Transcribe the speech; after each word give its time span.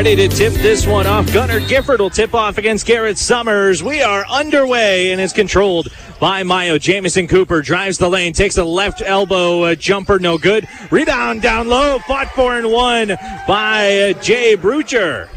Ready 0.00 0.16
to 0.16 0.34
tip 0.34 0.54
this 0.54 0.86
one 0.86 1.06
off. 1.06 1.30
Gunnar 1.30 1.60
Gifford 1.60 2.00
will 2.00 2.08
tip 2.08 2.34
off 2.34 2.56
against 2.56 2.86
Garrett 2.86 3.18
Summers. 3.18 3.82
We 3.82 4.00
are 4.00 4.24
underway 4.30 5.12
and 5.12 5.20
it's 5.20 5.34
controlled 5.34 5.88
by 6.18 6.42
Mio. 6.42 6.78
Jamison 6.78 7.28
Cooper 7.28 7.60
drives 7.60 7.98
the 7.98 8.08
lane, 8.08 8.32
takes 8.32 8.56
a 8.56 8.64
left 8.64 9.02
elbow 9.02 9.64
uh, 9.64 9.74
jumper, 9.74 10.18
no 10.18 10.38
good. 10.38 10.66
Rebound 10.90 11.42
down 11.42 11.68
low, 11.68 11.98
fought 11.98 12.28
for 12.28 12.56
and 12.56 12.72
won 12.72 13.08
by 13.46 13.98
uh, 13.98 14.22
Jay 14.22 14.56
Brucher. 14.56 15.28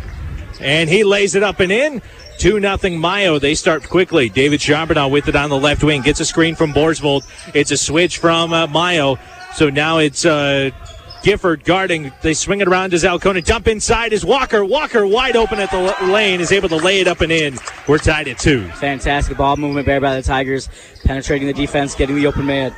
And 0.61 0.89
he 0.89 1.03
lays 1.03 1.35
it 1.35 1.43
up 1.43 1.59
and 1.59 1.69
in. 1.69 2.01
2 2.39 2.61
0 2.61 2.77
Mio. 2.97 3.39
They 3.39 3.55
start 3.55 3.83
quickly. 3.83 4.29
David 4.29 4.61
Charbonneau 4.61 5.09
with 5.09 5.27
it 5.27 5.35
on 5.35 5.49
the 5.49 5.59
left 5.59 5.83
wing. 5.83 6.03
Gets 6.03 6.21
a 6.21 6.25
screen 6.25 6.55
from 6.55 6.71
Borsvold. 6.71 7.27
It's 7.53 7.71
a 7.71 7.77
switch 7.77 8.17
from 8.17 8.53
uh, 8.53 8.67
Mio. 8.67 9.19
So 9.55 9.69
now 9.69 9.97
it's 9.97 10.23
uh, 10.23 10.71
Gifford 11.23 11.63
guarding. 11.63 12.11
They 12.21 12.33
swing 12.33 12.61
it 12.61 12.67
around 12.67 12.91
to 12.91 12.97
Alcona. 12.97 13.43
Dump 13.43 13.67
inside 13.67 14.13
is 14.13 14.23
Walker. 14.23 14.63
Walker 14.63 15.07
wide 15.07 15.35
open 15.35 15.59
at 15.59 15.71
the 15.71 15.95
lane 16.05 16.41
is 16.41 16.51
able 16.51 16.69
to 16.69 16.75
lay 16.75 16.99
it 16.99 17.07
up 17.07 17.21
and 17.21 17.31
in. 17.31 17.57
We're 17.87 17.97
tied 17.97 18.27
at 18.27 18.37
two. 18.37 18.67
Fantastic 18.73 19.37
ball 19.37 19.55
movement 19.57 19.87
there 19.87 20.01
by 20.01 20.15
the 20.15 20.21
Tigers. 20.21 20.69
Penetrating 21.03 21.47
the 21.47 21.53
defense, 21.53 21.95
getting 21.95 22.15
the 22.15 22.27
open 22.27 22.45
man. 22.45 22.75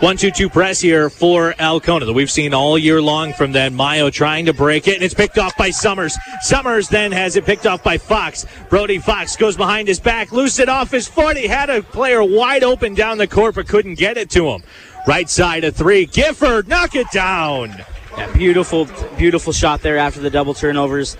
One, 0.00 0.18
two, 0.18 0.30
two 0.30 0.50
press 0.50 0.78
here 0.78 1.08
for 1.08 1.54
Alcona 1.58 2.04
that 2.04 2.12
we've 2.12 2.30
seen 2.30 2.52
all 2.52 2.76
year 2.76 3.00
long 3.00 3.32
from 3.32 3.52
that. 3.52 3.72
Mio 3.72 4.10
trying 4.10 4.44
to 4.44 4.52
break 4.52 4.88
it, 4.88 4.94
and 4.96 5.02
it's 5.02 5.14
picked 5.14 5.38
off 5.38 5.56
by 5.56 5.70
Summers. 5.70 6.18
Summers 6.42 6.90
then 6.90 7.12
has 7.12 7.36
it 7.36 7.46
picked 7.46 7.64
off 7.64 7.82
by 7.82 7.96
Fox. 7.96 8.44
Brody 8.68 8.98
Fox 8.98 9.36
goes 9.36 9.56
behind 9.56 9.88
his 9.88 9.98
back, 9.98 10.32
loose 10.32 10.58
it 10.58 10.68
off 10.68 10.90
his 10.90 11.08
foot. 11.08 11.38
He 11.38 11.46
had 11.46 11.70
a 11.70 11.82
player 11.82 12.22
wide 12.22 12.62
open 12.62 12.92
down 12.92 13.16
the 13.16 13.26
court, 13.26 13.54
but 13.54 13.68
couldn't 13.68 13.94
get 13.94 14.18
it 14.18 14.28
to 14.30 14.50
him. 14.50 14.62
Right 15.06 15.28
side 15.30 15.64
of 15.64 15.76
three. 15.76 16.06
Gifford, 16.06 16.68
knock 16.68 16.94
it 16.94 17.10
down. 17.12 17.84
Yeah, 18.16 18.32
beautiful, 18.32 18.88
beautiful 19.16 19.52
shot 19.52 19.82
there 19.82 19.98
after 19.98 20.20
the 20.20 20.30
double 20.30 20.54
turnovers. 20.54 21.16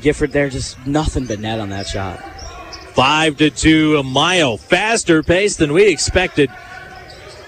Gifford 0.00 0.32
there, 0.32 0.48
just 0.50 0.78
nothing 0.86 1.26
but 1.26 1.40
net 1.40 1.58
on 1.58 1.70
that 1.70 1.86
shot. 1.86 2.18
Five 2.94 3.38
to 3.38 3.50
two, 3.50 3.96
a 3.96 4.02
mile 4.02 4.56
faster 4.56 5.22
pace 5.22 5.56
than 5.56 5.72
we 5.72 5.88
expected. 5.88 6.50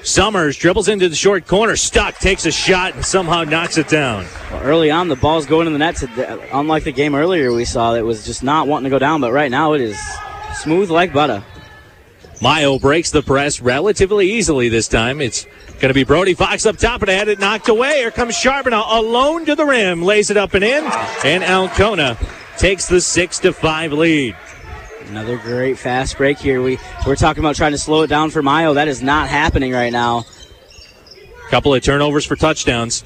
Summers 0.03 0.57
dribbles 0.57 0.89
into 0.89 1.09
the 1.09 1.17
short 1.17 1.47
corner, 1.47 1.77
stuck, 1.77 2.17
takes 2.19 2.47
a 2.47 2.51
shot, 2.51 2.95
and 2.95 3.05
somehow 3.05 3.45
knocks 3.45 3.79
it 3.79 3.89
down. 3.89 4.27
Well, 4.51 4.63
early 4.63 4.91
on, 4.91 5.09
the 5.09 5.17
ball's 5.17 5.47
going 5.47 5.67
in 5.67 5.73
the 5.73 5.79
net. 5.79 5.97
To, 5.97 6.59
unlike 6.59 6.85
the 6.85 6.93
game 6.93 7.15
earlier, 7.15 7.53
we 7.53 7.65
saw 7.65 7.95
it 7.95 8.03
was 8.03 8.25
just 8.25 8.43
not 8.43 8.67
wanting 8.67 8.85
to 8.85 8.91
go 8.91 8.99
down, 8.99 9.21
but 9.21 9.33
right 9.33 9.51
now 9.51 9.75
it 9.75 9.81
is 9.81 9.99
smooth 10.55 10.91
like 10.91 11.13
butter. 11.13 11.45
Mio 12.41 12.79
breaks 12.79 13.11
the 13.11 13.23
press 13.23 13.61
relatively 13.61 14.31
easily 14.31 14.69
this 14.69 14.87
time. 14.87 15.21
It's 15.21 15.45
going 15.81 15.89
to 15.89 15.95
be 15.95 16.05
Brody 16.05 16.35
Fox 16.35 16.67
up 16.67 16.77
top, 16.77 17.03
and 17.03 17.11
had 17.11 17.29
it 17.29 17.41
knocked 17.41 17.69
away. 17.69 17.99
Here 17.99 18.11
comes 18.11 18.37
Charbonneau 18.37 18.85
alone 18.87 19.45
to 19.47 19.57
the 19.57 19.65
rim, 19.65 20.03
lays 20.03 20.31
it 20.31 20.37
up 20.37 20.55
and 20.55 20.65
in, 20.65 20.85
and 21.25 21.43
Alcona 21.43 22.17
takes 22.57 22.87
the 22.87 23.01
six 23.01 23.39
to 23.41 23.53
five 23.53 23.93
lead. 23.93 24.37
Another 25.09 25.39
great 25.39 25.79
fast 25.79 26.17
break 26.17 26.39
here. 26.39 26.63
We 26.63 26.79
we're 27.07 27.17
talking 27.17 27.43
about 27.43 27.57
trying 27.57 27.73
to 27.73 27.79
slow 27.79 28.03
it 28.03 28.09
down 28.09 28.31
for 28.31 28.43
Mio. 28.43 28.75
That 28.75 28.89
is 28.89 29.03
not 29.03 29.29
happening 29.29 29.73
right 29.73 29.93
now. 29.93 30.25
Couple 31.51 31.75
of 31.75 31.83
turnovers 31.83 32.27
for 32.27 32.37
touchdowns. 32.37 33.05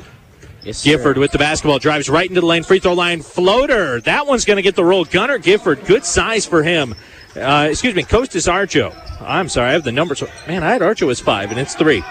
Yes, 0.64 0.84
Gifford 0.84 1.16
with 1.16 1.32
the 1.32 1.38
basketball 1.38 1.78
drives 1.78 2.08
right 2.08 2.28
into 2.28 2.40
the 2.40 2.46
lane, 2.46 2.64
free 2.64 2.80
throw 2.80 2.92
line, 2.92 3.22
floater. 3.22 4.00
That 4.00 4.26
one's 4.26 4.44
going 4.44 4.56
to 4.56 4.62
get 4.62 4.76
the 4.76 4.84
roll. 4.84 5.04
Gunnar 5.04 5.38
Gifford, 5.38 5.84
good 5.86 6.04
size 6.04 6.44
for 6.44 6.62
him. 6.62 6.94
Uh, 7.36 7.68
excuse 7.70 7.94
me, 7.94 8.02
Costas 8.02 8.46
Archo. 8.46 8.94
I'm 9.22 9.48
sorry, 9.48 9.70
I 9.70 9.72
have 9.72 9.84
the 9.84 9.92
numbers. 9.92 10.22
Man, 10.46 10.62
I 10.62 10.72
had 10.72 10.82
Archo 10.82 11.10
as 11.10 11.20
five, 11.20 11.50
and 11.50 11.58
it's 11.58 11.74
three. 11.74 12.02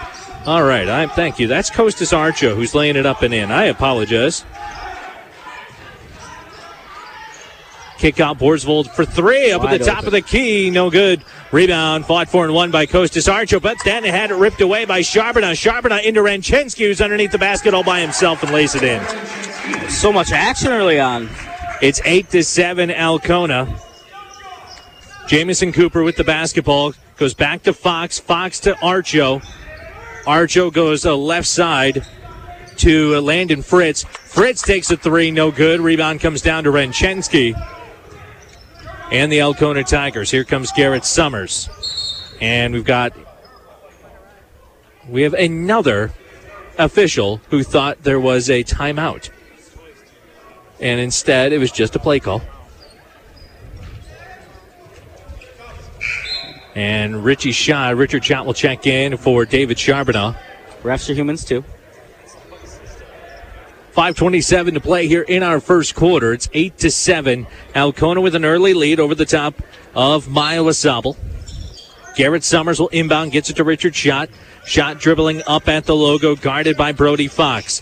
All 0.46 0.64
right, 0.64 0.88
I 0.88 1.06
thank 1.06 1.38
you. 1.38 1.46
That's 1.46 1.70
Costas 1.70 2.10
Archo 2.12 2.56
who's 2.56 2.74
laying 2.74 2.96
it 2.96 3.06
up 3.06 3.22
and 3.22 3.32
in. 3.32 3.52
I 3.52 3.64
apologize. 3.66 4.44
Kick 7.98 8.18
out 8.18 8.36
Borsvold 8.36 8.88
for 8.90 9.04
three 9.04 9.52
up 9.52 9.62
Wide 9.62 9.74
at 9.74 9.78
the 9.78 9.86
top 9.86 9.98
open. 9.98 10.06
of 10.08 10.12
the 10.12 10.22
key. 10.22 10.70
No 10.70 10.90
good. 10.90 11.22
Rebound 11.52 12.04
fought 12.04 12.28
for 12.28 12.44
and 12.44 12.52
won 12.52 12.72
by 12.72 12.84
Costas 12.84 13.28
Archo, 13.28 13.62
but 13.62 13.76
then 13.84 14.02
had 14.02 14.32
it 14.32 14.34
ripped 14.34 14.60
away 14.60 14.84
by 14.84 15.02
Charbonneau. 15.02 15.54
Charbonneau 15.54 15.98
into 15.98 16.20
Renchensky, 16.20 16.86
who's 16.86 17.00
underneath 17.00 17.30
the 17.30 17.38
basket 17.38 17.74
all 17.74 17.84
by 17.84 18.00
himself 18.00 18.42
and 18.42 18.50
lays 18.50 18.74
it 18.74 18.82
in. 18.82 19.00
So 19.88 20.12
much 20.12 20.32
action 20.32 20.72
early 20.72 20.98
on. 20.98 21.28
It's 21.80 22.00
eight 22.04 22.28
to 22.30 22.42
seven 22.42 22.90
Alcona. 22.90 23.72
Jamison 25.28 25.72
Cooper 25.72 26.02
with 26.02 26.16
the 26.16 26.24
basketball 26.24 26.94
goes 27.16 27.34
back 27.34 27.62
to 27.62 27.72
Fox. 27.72 28.18
Fox 28.18 28.60
to 28.60 28.72
Archo. 28.74 29.42
Archo 30.24 30.72
goes 30.72 31.06
uh, 31.06 31.16
left 31.16 31.46
side 31.46 32.06
to 32.76 33.20
Landon 33.20 33.62
Fritz. 33.62 34.04
Fritz 34.04 34.62
takes 34.62 34.90
a 34.90 34.96
three, 34.96 35.30
no 35.30 35.50
good. 35.50 35.80
Rebound 35.80 36.20
comes 36.20 36.42
down 36.42 36.64
to 36.64 36.70
Renchensky 36.70 37.54
and 39.10 39.30
the 39.30 39.40
Alcona 39.40 39.84
Tigers. 39.84 40.30
Here 40.30 40.44
comes 40.44 40.72
Garrett 40.72 41.04
Summers. 41.04 41.68
And 42.40 42.74
we've 42.74 42.84
got 42.84 43.12
we 45.08 45.22
have 45.22 45.34
another 45.34 46.12
official 46.78 47.40
who 47.50 47.62
thought 47.62 48.02
there 48.02 48.20
was 48.20 48.48
a 48.48 48.64
timeout. 48.64 49.30
And 50.80 51.00
instead 51.00 51.52
it 51.52 51.58
was 51.58 51.70
just 51.70 51.94
a 51.94 51.98
play 51.98 52.20
call. 52.20 52.42
And 56.82 57.24
Richie 57.24 57.52
Shaw, 57.52 57.90
Richard 57.90 58.24
Schott 58.24 58.44
will 58.44 58.54
check 58.54 58.88
in 58.88 59.16
for 59.16 59.44
David 59.44 59.78
Charbonneau. 59.78 60.34
Refs 60.82 61.08
are 61.08 61.14
humans 61.14 61.44
too. 61.44 61.62
527 63.92 64.74
to 64.74 64.80
play 64.80 65.06
here 65.06 65.22
in 65.22 65.44
our 65.44 65.60
first 65.60 65.94
quarter. 65.94 66.32
It's 66.32 66.48
8 66.52 66.76
to 66.78 66.90
7. 66.90 67.46
Alcona 67.76 68.20
with 68.20 68.34
an 68.34 68.44
early 68.44 68.74
lead 68.74 68.98
over 68.98 69.14
the 69.14 69.24
top 69.24 69.54
of 69.94 70.26
Mio 70.28 70.64
AuSable. 70.64 71.16
Garrett 72.16 72.42
Summers 72.42 72.80
will 72.80 72.88
inbound, 72.88 73.30
gets 73.30 73.48
it 73.48 73.54
to 73.56 73.64
Richard 73.64 73.94
Schott. 73.94 74.28
Schott 74.66 74.98
dribbling 74.98 75.40
up 75.46 75.68
at 75.68 75.84
the 75.84 75.94
logo, 75.94 76.34
guarded 76.34 76.76
by 76.76 76.90
Brody 76.90 77.28
Fox. 77.28 77.80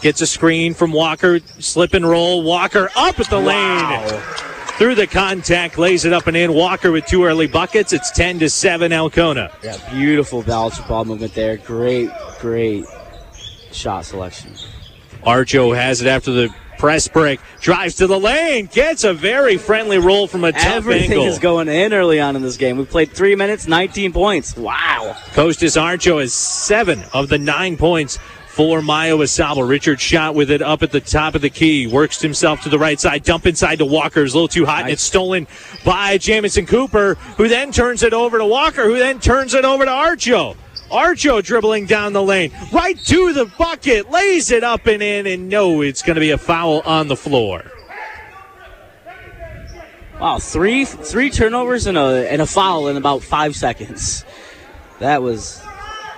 Gets 0.00 0.20
a 0.20 0.26
screen 0.26 0.74
from 0.74 0.90
Walker, 0.90 1.38
slip 1.60 1.94
and 1.94 2.08
roll. 2.08 2.42
Walker 2.42 2.90
up 2.96 3.20
at 3.20 3.30
the 3.30 3.38
wow. 3.38 4.04
lane. 4.04 4.51
Through 4.82 4.96
the 4.96 5.06
contact, 5.06 5.78
lays 5.78 6.04
it 6.04 6.12
up 6.12 6.26
and 6.26 6.36
in. 6.36 6.52
Walker 6.52 6.90
with 6.90 7.06
two 7.06 7.24
early 7.24 7.46
buckets. 7.46 7.92
It's 7.92 8.10
10 8.10 8.40
to 8.40 8.50
7 8.50 8.90
Alcona. 8.90 9.52
Yeah, 9.62 9.76
beautiful 9.92 10.42
ball 10.42 10.72
movement 11.04 11.34
there. 11.34 11.56
Great, 11.56 12.10
great 12.40 12.84
shot 13.70 14.06
selection. 14.06 14.54
Archo 15.22 15.72
has 15.72 16.02
it 16.02 16.08
after 16.08 16.32
the 16.32 16.52
press 16.78 17.06
break. 17.06 17.38
Drives 17.60 17.94
to 17.94 18.08
the 18.08 18.18
lane. 18.18 18.66
Gets 18.72 19.04
a 19.04 19.14
very 19.14 19.56
friendly 19.56 19.98
roll 19.98 20.26
from 20.26 20.42
a 20.42 20.50
tough 20.50 20.64
Everything 20.64 21.12
angle. 21.12 21.26
is 21.26 21.38
going 21.38 21.68
in 21.68 21.92
early 21.92 22.18
on 22.18 22.34
in 22.34 22.42
this 22.42 22.56
game. 22.56 22.76
We 22.76 22.84
played 22.84 23.12
three 23.12 23.36
minutes, 23.36 23.68
19 23.68 24.12
points. 24.12 24.56
Wow. 24.56 25.16
Costas 25.32 25.76
Archo 25.76 26.20
has 26.20 26.34
seven 26.34 27.04
of 27.14 27.28
the 27.28 27.38
nine 27.38 27.76
points 27.76 28.18
for 28.52 28.82
Mio 28.82 29.18
AuSable. 29.18 29.66
Richard 29.66 29.98
Schott 29.98 30.34
with 30.34 30.50
it 30.50 30.60
up 30.60 30.82
at 30.82 30.92
the 30.92 31.00
top 31.00 31.34
of 31.34 31.40
the 31.40 31.48
key. 31.48 31.86
Works 31.86 32.20
himself 32.20 32.60
to 32.62 32.68
the 32.68 32.78
right 32.78 33.00
side. 33.00 33.24
Dump 33.24 33.46
inside 33.46 33.76
to 33.76 33.86
Walker. 33.86 34.22
It's 34.22 34.34
a 34.34 34.36
little 34.36 34.48
too 34.48 34.66
hot. 34.66 34.80
Nice. 34.80 34.82
And 34.82 34.90
it's 34.92 35.02
stolen 35.02 35.46
by 35.84 36.18
Jamison 36.18 36.66
Cooper, 36.66 37.14
who 37.14 37.48
then 37.48 37.72
turns 37.72 38.02
it 38.02 38.12
over 38.12 38.36
to 38.36 38.44
Walker, 38.44 38.84
who 38.84 38.98
then 38.98 39.20
turns 39.20 39.54
it 39.54 39.64
over 39.64 39.86
to 39.86 39.90
Archo. 39.90 40.56
Archo 40.90 41.42
dribbling 41.42 41.86
down 41.86 42.12
the 42.12 42.22
lane, 42.22 42.52
right 42.70 42.98
to 43.06 43.32
the 43.32 43.46
bucket, 43.56 44.10
lays 44.10 44.50
it 44.50 44.62
up 44.62 44.86
and 44.86 45.02
in, 45.02 45.26
and 45.26 45.48
no, 45.48 45.80
it's 45.80 46.02
going 46.02 46.16
to 46.16 46.20
be 46.20 46.32
a 46.32 46.38
foul 46.38 46.80
on 46.80 47.08
the 47.08 47.16
floor. 47.16 47.64
Wow, 50.20 50.38
three 50.38 50.84
three 50.84 51.30
turnovers 51.30 51.86
and 51.86 51.96
a 51.96 52.30
and 52.30 52.42
a 52.42 52.46
foul 52.46 52.88
in 52.88 52.98
about 52.98 53.22
five 53.22 53.56
seconds. 53.56 54.24
That 54.98 55.22
was 55.22 55.60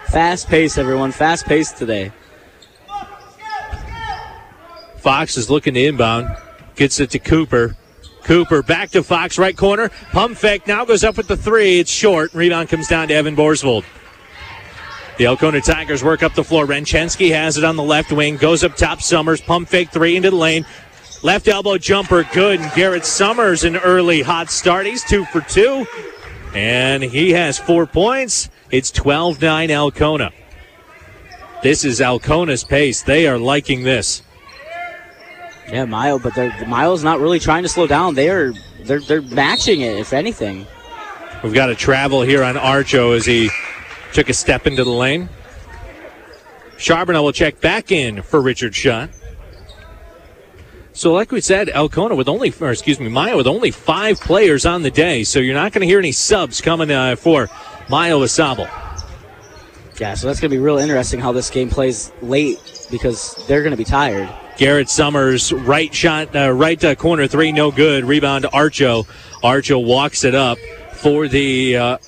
fast 0.08 0.48
pace, 0.48 0.76
everyone. 0.76 1.12
Fast 1.12 1.46
pace 1.46 1.70
today. 1.70 2.12
Fox 5.04 5.36
is 5.36 5.50
looking 5.50 5.74
to 5.74 5.84
inbound, 5.84 6.34
gets 6.76 6.98
it 6.98 7.10
to 7.10 7.18
Cooper. 7.18 7.76
Cooper 8.22 8.62
back 8.62 8.88
to 8.92 9.02
Fox, 9.02 9.36
right 9.36 9.54
corner. 9.54 9.90
Pump 10.12 10.34
fake 10.34 10.66
now 10.66 10.86
goes 10.86 11.04
up 11.04 11.18
with 11.18 11.28
the 11.28 11.36
three. 11.36 11.78
It's 11.78 11.90
short. 11.90 12.32
Rebound 12.32 12.70
comes 12.70 12.88
down 12.88 13.08
to 13.08 13.14
Evan 13.14 13.36
Borsvold. 13.36 13.84
The 15.18 15.24
Alcona 15.24 15.60
Tigers 15.60 16.02
work 16.02 16.22
up 16.22 16.32
the 16.32 16.42
floor. 16.42 16.64
Renchensky 16.64 17.30
has 17.32 17.58
it 17.58 17.64
on 17.64 17.76
the 17.76 17.82
left 17.82 18.12
wing, 18.12 18.38
goes 18.38 18.64
up 18.64 18.76
top. 18.76 19.02
Summers, 19.02 19.42
pump 19.42 19.68
fake 19.68 19.90
three 19.90 20.16
into 20.16 20.30
the 20.30 20.36
lane. 20.36 20.64
Left 21.22 21.48
elbow 21.48 21.76
jumper, 21.76 22.24
good. 22.32 22.60
And 22.60 22.72
Garrett 22.72 23.04
Summers, 23.04 23.62
an 23.64 23.76
early 23.76 24.22
hot 24.22 24.50
start. 24.50 24.86
He's 24.86 25.04
two 25.04 25.26
for 25.26 25.42
two. 25.42 25.86
And 26.54 27.02
he 27.02 27.32
has 27.32 27.58
four 27.58 27.84
points. 27.84 28.48
It's 28.70 28.90
12 28.90 29.42
9 29.42 29.68
Alcona. 29.68 30.32
This 31.62 31.84
is 31.84 32.00
Alcona's 32.00 32.64
pace. 32.64 33.02
They 33.02 33.26
are 33.26 33.38
liking 33.38 33.82
this. 33.82 34.22
Yeah, 35.70 35.84
Mio, 35.86 36.18
but 36.18 36.36
Mio's 36.68 37.02
not 37.02 37.20
really 37.20 37.40
trying 37.40 37.62
to 37.62 37.68
slow 37.68 37.86
down. 37.86 38.14
They 38.14 38.28
are 38.30 38.52
they're 38.82 39.00
they're 39.00 39.22
matching 39.22 39.80
it, 39.80 39.98
if 39.98 40.12
anything. 40.12 40.66
We've 41.42 41.54
got 41.54 41.70
a 41.70 41.74
travel 41.74 42.22
here 42.22 42.42
on 42.42 42.54
Archo 42.54 43.16
as 43.16 43.26
he 43.26 43.50
Took 44.14 44.28
a 44.28 44.32
step 44.32 44.68
into 44.68 44.84
the 44.84 44.90
lane. 44.90 45.28
Charbonneau 46.78 47.24
will 47.24 47.32
check 47.32 47.60
back 47.60 47.90
in 47.90 48.22
for 48.22 48.40
Richard 48.40 48.72
Schott. 48.72 49.10
So, 50.92 51.12
like 51.12 51.32
we 51.32 51.40
said, 51.40 51.68
Alcona 51.68 52.14
with 52.14 52.28
only, 52.28 52.54
or 52.60 52.70
excuse 52.70 53.00
me, 53.00 53.08
Mio 53.08 53.36
with 53.36 53.48
only 53.48 53.72
five 53.72 54.20
players 54.20 54.64
on 54.66 54.82
the 54.82 54.90
day. 54.92 55.24
So 55.24 55.40
you're 55.40 55.56
not 55.56 55.72
going 55.72 55.80
to 55.80 55.88
hear 55.88 55.98
any 55.98 56.12
subs 56.12 56.60
coming 56.60 56.92
uh, 56.92 57.16
for 57.16 57.48
Mio 57.90 58.20
AuSable. 58.20 58.70
Yeah, 59.98 60.14
so 60.14 60.28
that's 60.28 60.38
going 60.38 60.50
to 60.50 60.56
be 60.56 60.62
real 60.62 60.78
interesting 60.78 61.18
how 61.18 61.32
this 61.32 61.50
game 61.50 61.68
plays 61.68 62.12
late 62.22 62.60
because 62.92 63.34
they're 63.48 63.62
going 63.62 63.72
to 63.72 63.76
be 63.76 63.84
tired. 63.84 64.32
Garrett 64.56 64.88
Summers, 64.88 65.52
right 65.52 65.92
shot, 65.92 66.34
uh, 66.34 66.50
right 66.50 66.82
uh, 66.84 66.94
corner 66.94 67.26
three, 67.26 67.50
no 67.50 67.70
good. 67.70 68.04
Rebound 68.04 68.42
to 68.42 68.50
Archo. 68.50 69.06
Archo 69.42 69.84
walks 69.84 70.24
it 70.24 70.34
up 70.34 70.58
for 70.92 71.26
the 71.26 71.76
uh, 71.76 71.98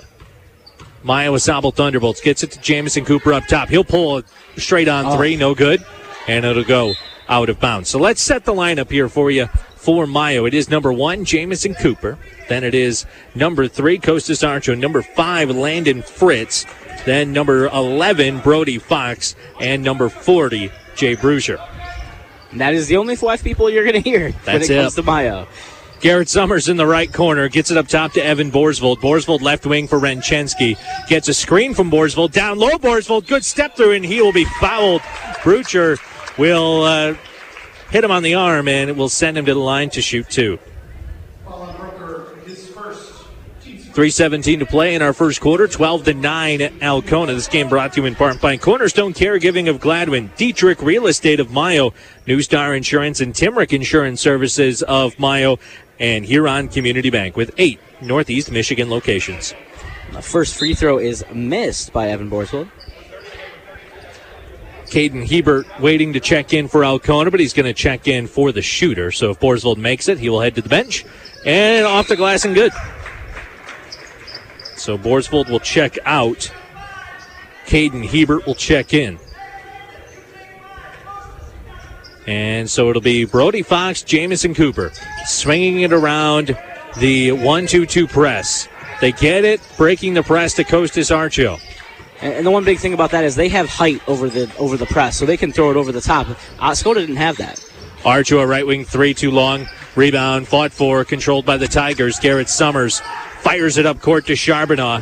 Mio 1.02 1.34
AuSable 1.34 1.74
Thunderbolts. 1.74 2.20
Gets 2.20 2.44
it 2.44 2.52
to 2.52 2.60
Jamison 2.60 3.04
Cooper 3.04 3.32
up 3.32 3.46
top. 3.46 3.68
He'll 3.68 3.84
pull 3.84 4.22
straight 4.56 4.88
on 4.88 5.06
oh. 5.06 5.16
three, 5.16 5.36
no 5.36 5.54
good. 5.54 5.84
And 6.28 6.44
it'll 6.44 6.64
go 6.64 6.94
out 7.28 7.48
of 7.48 7.60
bounds. 7.60 7.88
So 7.88 7.98
let's 7.98 8.22
set 8.22 8.44
the 8.44 8.52
lineup 8.52 8.90
here 8.90 9.08
for 9.08 9.30
you 9.30 9.46
for 9.74 10.06
Mio. 10.06 10.46
It 10.46 10.54
is 10.54 10.68
number 10.68 10.92
one, 10.92 11.24
Jamison 11.24 11.74
Cooper. 11.74 12.18
Then 12.48 12.64
it 12.64 12.74
is 12.74 13.06
number 13.34 13.68
three, 13.68 13.98
Costas 13.98 14.42
Archo. 14.42 14.78
Number 14.78 15.02
five, 15.02 15.50
Landon 15.50 16.02
Fritz. 16.02 16.64
Then 17.04 17.32
number 17.32 17.66
11, 17.68 18.40
Brody 18.40 18.78
Fox. 18.78 19.36
And 19.60 19.82
number 19.82 20.08
40, 20.08 20.70
Jay 20.96 21.14
Bruger. 21.14 21.60
And 22.50 22.60
that 22.60 22.74
is 22.74 22.88
the 22.88 22.96
only 22.96 23.16
five 23.16 23.42
people 23.42 23.68
you're 23.68 23.84
going 23.84 24.02
to 24.02 24.10
hear 24.10 24.30
That's 24.44 24.46
when 24.46 24.62
it, 24.62 24.70
it 24.70 24.82
comes 24.82 24.94
to 24.94 25.02
Mio. 25.02 25.46
Garrett 26.00 26.28
Summers 26.28 26.68
in 26.68 26.76
the 26.76 26.86
right 26.86 27.10
corner 27.10 27.48
gets 27.48 27.70
it 27.70 27.76
up 27.76 27.88
top 27.88 28.12
to 28.12 28.24
Evan 28.24 28.50
Borsvold. 28.50 28.98
Borsvold 28.98 29.40
left 29.40 29.64
wing 29.66 29.88
for 29.88 29.98
Renchensky. 29.98 30.78
Gets 31.08 31.28
a 31.28 31.34
screen 31.34 31.74
from 31.74 31.90
Borsvold. 31.90 32.32
Down 32.32 32.58
low, 32.58 32.76
Borsvold. 32.78 33.26
Good 33.26 33.44
step 33.44 33.76
through, 33.76 33.92
and 33.92 34.04
he 34.04 34.20
will 34.20 34.32
be 34.32 34.44
fouled. 34.60 35.00
Brucher 35.42 35.98
will 36.38 36.82
uh, 36.82 37.14
hit 37.90 38.04
him 38.04 38.10
on 38.10 38.22
the 38.22 38.34
arm, 38.34 38.68
and 38.68 38.90
it 38.90 38.96
will 38.96 39.08
send 39.08 39.38
him 39.38 39.46
to 39.46 39.54
the 39.54 39.60
line 39.60 39.88
to 39.90 40.02
shoot 40.02 40.28
two. 40.28 40.58
317 43.96 44.58
to 44.58 44.66
play 44.66 44.94
in 44.94 45.00
our 45.00 45.14
first 45.14 45.40
quarter, 45.40 45.66
12 45.66 46.04
to 46.04 46.12
9 46.12 46.60
Alcona. 46.82 47.32
This 47.32 47.48
game 47.48 47.70
brought 47.70 47.94
to 47.94 48.02
you 48.02 48.06
in 48.06 48.14
part 48.14 48.38
by 48.42 48.58
Cornerstone 48.58 49.14
Caregiving 49.14 49.70
of 49.70 49.80
Gladwin, 49.80 50.28
Dietrich 50.36 50.82
Real 50.82 51.06
Estate 51.06 51.40
of 51.40 51.50
Mio, 51.50 51.94
New 52.26 52.42
Star 52.42 52.74
Insurance, 52.74 53.22
and 53.22 53.32
Timrick 53.32 53.72
Insurance 53.72 54.20
Services 54.20 54.82
of 54.82 55.18
Mio, 55.18 55.58
and 55.98 56.26
Huron 56.26 56.68
Community 56.68 57.08
Bank 57.08 57.38
with 57.38 57.54
eight 57.56 57.80
Northeast 58.02 58.52
Michigan 58.52 58.90
locations. 58.90 59.54
The 60.12 60.20
first 60.20 60.58
free 60.58 60.74
throw 60.74 60.98
is 60.98 61.24
missed 61.32 61.94
by 61.94 62.10
Evan 62.10 62.28
Borsvold. 62.28 62.70
Caden 64.88 65.26
Hebert 65.26 65.80
waiting 65.80 66.12
to 66.12 66.20
check 66.20 66.52
in 66.52 66.68
for 66.68 66.84
Alcona, 66.84 67.30
but 67.30 67.40
he's 67.40 67.54
going 67.54 67.64
to 67.64 67.72
check 67.72 68.06
in 68.06 68.26
for 68.26 68.52
the 68.52 68.60
shooter. 68.60 69.10
So 69.10 69.30
if 69.30 69.40
Borsvold 69.40 69.78
makes 69.78 70.06
it, 70.06 70.18
he 70.18 70.28
will 70.28 70.42
head 70.42 70.54
to 70.56 70.60
the 70.60 70.68
bench 70.68 71.06
and 71.46 71.86
off 71.86 72.08
the 72.08 72.16
glass 72.16 72.44
and 72.44 72.54
good. 72.54 72.72
So 74.86 74.96
Borsvold 74.96 75.50
will 75.50 75.58
check 75.58 75.98
out. 76.04 76.48
Caden 77.66 78.06
Hebert 78.06 78.46
will 78.46 78.54
check 78.54 78.94
in. 78.94 79.18
And 82.28 82.70
so 82.70 82.88
it'll 82.88 83.02
be 83.02 83.24
Brody 83.24 83.62
Fox, 83.62 84.02
Jamison 84.02 84.54
Cooper 84.54 84.92
swinging 85.26 85.80
it 85.80 85.92
around 85.92 86.56
the 86.98 87.32
1 87.32 87.66
2 87.66 87.84
2 87.84 88.06
press. 88.06 88.68
They 89.00 89.10
get 89.10 89.44
it, 89.44 89.60
breaking 89.76 90.14
the 90.14 90.22
press 90.22 90.54
to 90.54 90.62
Costas 90.62 91.10
Archo. 91.10 91.60
And 92.20 92.46
the 92.46 92.52
one 92.52 92.62
big 92.62 92.78
thing 92.78 92.94
about 92.94 93.10
that 93.10 93.24
is 93.24 93.34
they 93.34 93.48
have 93.48 93.68
height 93.68 94.00
over 94.08 94.28
the 94.28 94.48
over 94.56 94.76
the 94.76 94.86
press, 94.86 95.16
so 95.16 95.26
they 95.26 95.36
can 95.36 95.50
throw 95.50 95.72
it 95.72 95.76
over 95.76 95.90
the 95.90 96.00
top. 96.00 96.28
Uh, 96.60 96.70
Skoda 96.70 96.94
didn't 96.94 97.16
have 97.16 97.38
that. 97.38 97.58
Archo, 98.04 98.40
a 98.40 98.46
right 98.46 98.64
wing 98.64 98.84
three, 98.84 99.14
too 99.14 99.32
long. 99.32 99.66
Rebound, 99.96 100.46
fought 100.46 100.70
for, 100.70 101.04
controlled 101.04 101.44
by 101.44 101.56
the 101.56 101.66
Tigers. 101.66 102.20
Garrett 102.20 102.48
Summers 102.48 103.02
fires 103.46 103.78
it 103.78 103.86
up 103.86 104.00
court 104.00 104.26
to 104.26 104.34
Charbonneau. 104.34 105.00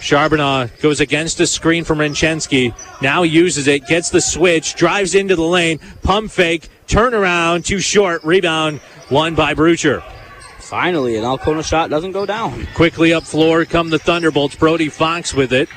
Charbonneau 0.00 0.68
goes 0.80 0.98
against 0.98 1.38
a 1.38 1.46
screen 1.46 1.84
from 1.84 1.98
Renchensky. 1.98 2.74
Now 3.00 3.22
uses 3.22 3.68
it, 3.68 3.86
gets 3.86 4.10
the 4.10 4.20
switch, 4.20 4.74
drives 4.74 5.14
into 5.14 5.36
the 5.36 5.44
lane, 5.44 5.78
pump 6.02 6.32
fake, 6.32 6.68
turnaround, 6.88 7.64
too 7.64 7.78
short, 7.78 8.24
rebound, 8.24 8.80
won 9.12 9.36
by 9.36 9.54
Brucher. 9.54 10.02
Finally, 10.58 11.14
an 11.14 11.24
Alcona 11.24 11.62
shot 11.62 11.88
doesn't 11.88 12.10
go 12.10 12.26
down. 12.26 12.66
Quickly 12.74 13.12
up 13.12 13.22
floor 13.22 13.64
come 13.64 13.90
the 13.90 14.00
Thunderbolts. 14.00 14.56
Brody 14.56 14.88
Fox 14.88 15.32
with 15.32 15.52
it. 15.52 15.68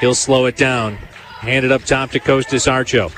He'll 0.00 0.14
slow 0.14 0.46
it 0.46 0.56
down. 0.56 0.96
Hand 1.40 1.66
it 1.66 1.70
up 1.70 1.84
top 1.84 2.12
to 2.12 2.18
Costas 2.18 2.66
Archo. 2.66 3.12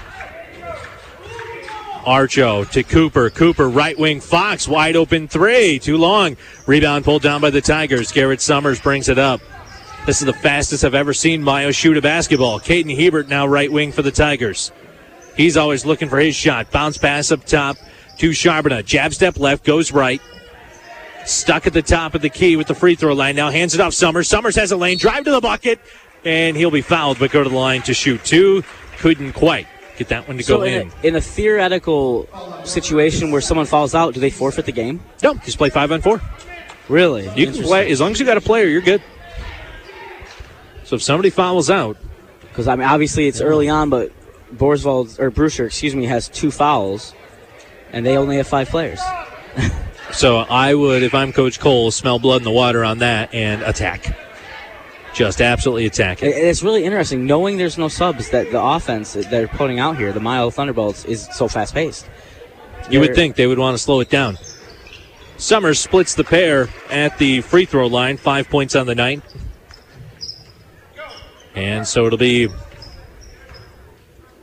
Archo 2.04 2.68
to 2.70 2.82
Cooper. 2.82 3.30
Cooper, 3.30 3.68
right 3.68 3.98
wing. 3.98 4.20
Fox, 4.20 4.66
wide 4.68 4.96
open 4.96 5.28
three. 5.28 5.78
Too 5.78 5.96
long. 5.96 6.36
Rebound 6.66 7.04
pulled 7.04 7.22
down 7.22 7.40
by 7.40 7.50
the 7.50 7.60
Tigers. 7.60 8.12
Garrett 8.12 8.40
Summers 8.40 8.80
brings 8.80 9.08
it 9.08 9.18
up. 9.18 9.40
This 10.04 10.20
is 10.20 10.26
the 10.26 10.32
fastest 10.32 10.84
I've 10.84 10.94
ever 10.94 11.14
seen 11.14 11.44
Mio 11.44 11.70
shoot 11.70 11.96
a 11.96 12.02
basketball. 12.02 12.58
Caden 12.58 12.96
Hebert 12.96 13.28
now 13.28 13.46
right 13.46 13.70
wing 13.70 13.92
for 13.92 14.02
the 14.02 14.10
Tigers. 14.10 14.72
He's 15.36 15.56
always 15.56 15.86
looking 15.86 16.08
for 16.08 16.18
his 16.18 16.34
shot. 16.34 16.70
Bounce 16.70 16.98
pass 16.98 17.30
up 17.30 17.44
top 17.44 17.76
to 18.18 18.32
Charbonneau. 18.32 18.82
Jab 18.82 19.14
step 19.14 19.38
left, 19.38 19.64
goes 19.64 19.92
right. 19.92 20.20
Stuck 21.24 21.68
at 21.68 21.72
the 21.72 21.82
top 21.82 22.14
of 22.14 22.22
the 22.22 22.28
key 22.28 22.56
with 22.56 22.66
the 22.66 22.74
free 22.74 22.96
throw 22.96 23.14
line. 23.14 23.36
Now 23.36 23.50
hands 23.50 23.74
it 23.74 23.80
off 23.80 23.94
Summers. 23.94 24.28
Summers 24.28 24.56
has 24.56 24.72
a 24.72 24.76
lane. 24.76 24.98
Drive 24.98 25.24
to 25.24 25.30
the 25.30 25.40
bucket. 25.40 25.78
And 26.24 26.56
he'll 26.56 26.70
be 26.70 26.82
fouled, 26.82 27.18
but 27.18 27.30
go 27.30 27.42
to 27.42 27.48
the 27.48 27.56
line 27.56 27.82
to 27.82 27.94
shoot 27.94 28.24
two. 28.24 28.62
Couldn't 28.98 29.32
quite 29.32 29.66
get 29.96 30.08
that 30.08 30.26
one 30.26 30.36
to 30.38 30.42
so 30.42 30.58
go 30.58 30.62
in. 30.64 30.90
A, 31.02 31.06
in 31.06 31.16
a 31.16 31.20
theoretical 31.20 32.28
situation 32.64 33.30
where 33.30 33.40
someone 33.40 33.66
falls 33.66 33.94
out, 33.94 34.14
do 34.14 34.20
they 34.20 34.30
forfeit 34.30 34.66
the 34.66 34.72
game? 34.72 35.00
No, 35.22 35.34
just 35.34 35.58
play 35.58 35.70
five 35.70 35.92
on 35.92 36.00
four. 36.00 36.20
Really? 36.88 37.24
You 37.38 37.50
can 37.50 37.62
play 37.62 37.90
as 37.90 38.00
long 38.00 38.12
as 38.12 38.20
you 38.20 38.26
got 38.26 38.36
a 38.36 38.40
player. 38.40 38.66
You're 38.66 38.82
good. 38.82 39.02
So 40.84 40.96
if 40.96 41.02
somebody 41.02 41.30
fouls 41.30 41.70
out, 41.70 41.96
because 42.42 42.68
I 42.68 42.76
mean 42.76 42.86
obviously 42.86 43.26
it's 43.26 43.40
early 43.40 43.68
on, 43.68 43.88
but 43.88 44.12
Borsvold 44.54 45.18
or 45.18 45.30
Brucher, 45.30 45.66
excuse 45.66 45.94
me, 45.94 46.04
has 46.06 46.28
two 46.28 46.50
fouls 46.50 47.14
and 47.92 48.04
they 48.04 48.16
only 48.16 48.36
have 48.36 48.46
five 48.46 48.68
players. 48.68 49.00
so 50.12 50.38
I 50.38 50.74
would, 50.74 51.02
if 51.02 51.14
I'm 51.14 51.32
Coach 51.32 51.60
Cole, 51.60 51.90
smell 51.90 52.18
blood 52.18 52.38
in 52.38 52.44
the 52.44 52.50
water 52.50 52.84
on 52.84 52.98
that 52.98 53.32
and 53.32 53.62
attack. 53.62 54.18
Just 55.14 55.40
absolutely 55.40 55.86
attacking. 55.86 56.30
it. 56.30 56.36
It's 56.36 56.62
really 56.62 56.84
interesting 56.84 57.26
knowing 57.26 57.58
there's 57.58 57.76
no 57.76 57.88
subs 57.88 58.30
that 58.30 58.50
the 58.50 58.62
offense 58.62 59.12
that 59.12 59.30
they're 59.30 59.48
putting 59.48 59.78
out 59.78 59.98
here, 59.98 60.12
the 60.12 60.20
Mio 60.20 60.50
Thunderbolts, 60.50 61.04
is 61.04 61.28
so 61.32 61.48
fast 61.48 61.74
paced. 61.74 62.06
You 62.90 63.00
would 63.00 63.14
think 63.14 63.36
they 63.36 63.46
would 63.46 63.58
want 63.58 63.74
to 63.76 63.78
slow 63.82 64.00
it 64.00 64.10
down. 64.10 64.38
Summers 65.36 65.78
splits 65.78 66.14
the 66.14 66.24
pair 66.24 66.68
at 66.90 67.18
the 67.18 67.40
free 67.40 67.64
throw 67.64 67.86
line, 67.86 68.16
five 68.16 68.48
points 68.48 68.74
on 68.74 68.86
the 68.86 68.94
night. 68.94 69.22
And 71.54 71.86
so 71.86 72.06
it'll 72.06 72.18
be 72.18 72.48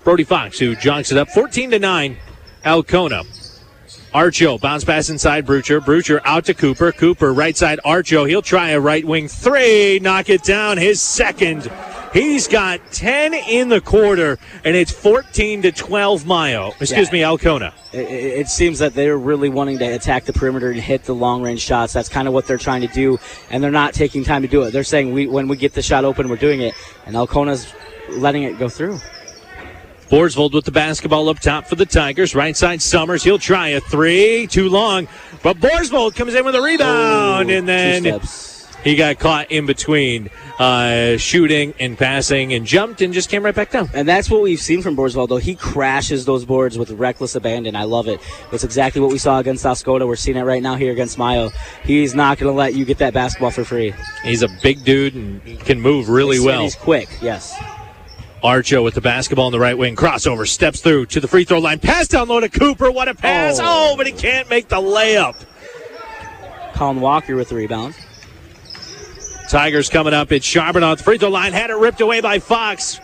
Brody 0.04 0.24
Fox 0.24 0.60
who 0.60 0.76
jogs 0.76 1.12
it 1.12 1.18
up 1.18 1.30
14 1.30 1.72
to 1.72 1.80
9. 1.80 2.18
Alcona. 2.66 3.24
Archo 4.14 4.60
bounce 4.60 4.84
pass 4.84 5.10
inside 5.10 5.46
Brucher. 5.46 5.80
Brucher 5.80 6.20
out 6.26 6.46
to 6.46 6.54
Cooper. 6.54 6.92
Cooper 6.92 7.32
right 7.32 7.56
side 7.56 7.80
Archo. 7.86 8.28
He'll 8.28 8.42
try 8.42 8.72
a 8.72 8.80
right 8.80 9.06
wing 9.06 9.28
three. 9.28 10.00
Knock 10.00 10.30
it 10.30 10.44
down. 10.44 10.78
His 10.78 11.02
second. 11.02 11.72
He's 12.12 12.48
got 12.48 12.80
10 12.92 13.36
in 13.36 13.70
the 13.70 13.82
quarter, 13.82 14.40
and 14.66 14.76
it's 14.76 14.92
14 14.92 15.62
to 15.62 15.72
12 15.72 16.26
Mio. 16.26 16.70
Excuse 16.80 17.08
yeah. 17.10 17.14
me, 17.14 17.20
Alcona. 17.20 17.72
It, 17.94 18.00
it, 18.00 18.48
seems 18.48 18.80
that 18.80 18.96
they're 18.96 19.18
really 19.18 19.50
wanting 19.50 19.78
to 19.78 19.86
attack 19.86 20.26
the 20.26 20.34
perimeter 20.34 20.72
and 20.72 20.80
hit 20.80 21.04
the 21.04 21.14
long 21.14 21.44
range 21.44 21.60
shots. 21.60 21.94
That's 21.94 22.10
kind 22.10 22.28
of 22.28 22.34
what 22.34 22.48
they're 22.48 22.58
trying 22.58 22.82
to 22.82 22.88
do, 22.88 23.20
and 23.52 23.64
they're 23.64 23.70
not 23.70 23.94
taking 23.94 24.24
time 24.24 24.42
to 24.42 24.48
do 24.48 24.64
it. 24.64 24.72
They're 24.72 24.84
saying 24.84 25.14
we, 25.14 25.28
when 25.28 25.48
we 25.48 25.56
get 25.56 25.74
the 25.74 25.84
shot 25.84 26.04
open, 26.04 26.30
we're 26.30 26.38
doing 26.38 26.62
it, 26.62 26.74
and 27.06 27.16
Alcona's 27.16 27.72
letting 28.10 28.42
it 28.42 28.58
go 28.58 28.70
through. 28.70 29.00
Borsvold 30.10 30.54
with 30.54 30.66
the 30.66 30.72
basketball 30.72 31.30
up 31.30 31.40
top 31.40 31.68
for 31.68 31.76
the 31.76 31.86
Tigers. 31.86 32.34
Right 32.34 32.58
side 32.58 32.82
Summers. 32.82 33.24
He'll 33.24 33.38
try 33.38 33.70
a 33.70 33.80
three. 33.80 34.48
Too 34.48 34.68
long. 34.70 35.08
But 35.44 35.58
Borsvold 35.58 36.16
comes 36.16 36.34
in 36.34 36.44
with 36.44 36.56
a 36.56 36.62
rebound. 36.62 37.52
Oh, 37.52 37.54
and 37.54 37.68
then 37.68 38.20
he 38.84 38.96
got 38.96 39.20
caught 39.20 39.52
in 39.52 39.66
between 39.66 40.30
uh, 40.58 41.18
shooting 41.18 41.74
and 41.80 41.98
passing 41.98 42.54
and 42.54 42.66
jumped 42.66 43.02
and 43.02 43.14
just 43.14 43.30
came 43.30 43.44
right 43.44 43.54
back 43.54 43.72
down. 43.72 43.90
And 43.94 44.08
that's 44.08 44.30
what 44.30 44.42
we've 44.42 44.60
seen 44.60 44.82
from 44.82 44.96
Borsvold, 44.96 45.30
though. 45.30 45.38
He 45.38 45.56
crashes 45.56 46.26
those 46.26 46.46
boards 46.46 46.78
with 46.78 46.92
reckless 46.92 47.36
abandon. 47.36 47.76
I 47.76 47.84
love 47.84 48.08
it. 48.08 48.20
It's 48.52 48.64
exactly 48.64 49.02
what 49.02 49.12
we 49.12 49.18
saw 49.18 49.40
against 49.40 49.66
Oscoda. 49.66 50.08
We're 50.08 50.16
seeing 50.16 50.38
it 50.38 50.44
right 50.44 50.64
now 50.64 50.76
here 50.76 50.92
against 50.92 51.18
Mio. 51.18 51.52
He's 51.84 52.16
not 52.16 52.38
going 52.38 52.52
to 52.52 52.58
let 52.58 52.74
you 52.74 52.86
get 52.86 52.98
that 53.00 53.14
basketball 53.14 53.52
for 53.52 53.64
free. 53.64 53.94
He's 54.24 54.42
a 54.42 54.50
big 54.64 54.84
dude 54.84 55.14
and 55.14 55.60
can 55.62 55.82
move 55.82 56.10
really 56.10 56.38
he's, 56.38 56.46
well. 56.46 56.62
He's 56.62 56.76
quick, 56.76 57.10
yes. 57.22 57.54
Archo 58.44 58.84
with 58.84 58.94
the 58.94 59.02
basketball 59.02 59.48
in 59.48 59.52
the 59.52 59.60
right 59.60 59.78
wing. 59.78 59.96
Crossover. 59.96 60.48
Steps 60.48 60.82
through 60.82 61.08
to 61.08 61.20
the 61.20 61.28
free 61.28 61.44
throw 61.44 61.60
line. 61.60 61.80
Pass 61.80 62.08
down 62.08 62.28
low 62.28 62.40
to 62.40 62.50
Cooper. 62.50 62.92
What 62.92 63.08
a 63.08 63.16
pass. 63.16 63.60
Oh, 63.60 63.92
oh 63.92 63.98
but 63.98 64.08
he 64.08 64.14
can't 64.14 64.50
make 64.50 64.68
the 64.68 64.78
layup. 64.78 65.36
Colin 66.74 67.02
Walker 67.02 67.36
with 67.36 67.50
the 67.50 67.56
rebound. 67.56 67.96
Tigers 69.50 69.90
coming 69.90 70.14
up. 70.14 70.32
It's 70.32 70.46
Charbonneau 70.46 70.92
at 70.92 71.00
the 71.00 71.04
free 71.04 71.18
throw 71.18 71.30
line. 71.30 71.54
Had 71.54 71.70
it 71.70 71.78
ripped 71.78 72.02
away 72.02 72.22
by 72.22 72.40
Fox. 72.40 73.00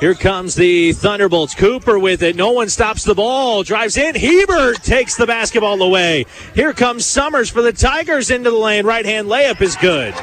Here 0.00 0.14
comes 0.14 0.54
the 0.54 0.94
Thunderbolts. 0.94 1.54
Cooper 1.54 1.98
with 1.98 2.22
it. 2.22 2.34
No 2.34 2.52
one 2.52 2.70
stops 2.70 3.04
the 3.04 3.14
ball. 3.14 3.62
Drives 3.62 3.98
in. 3.98 4.14
Hebert 4.14 4.82
takes 4.82 5.16
the 5.16 5.26
basketball 5.26 5.82
away. 5.82 6.24
Here 6.54 6.72
comes 6.72 7.04
Summers 7.04 7.50
for 7.50 7.60
the 7.60 7.72
Tigers 7.72 8.30
into 8.30 8.50
the 8.50 8.56
lane. 8.56 8.86
Right 8.86 9.04
hand 9.04 9.28
layup 9.28 9.60
is 9.60 9.76
good. 9.76 10.14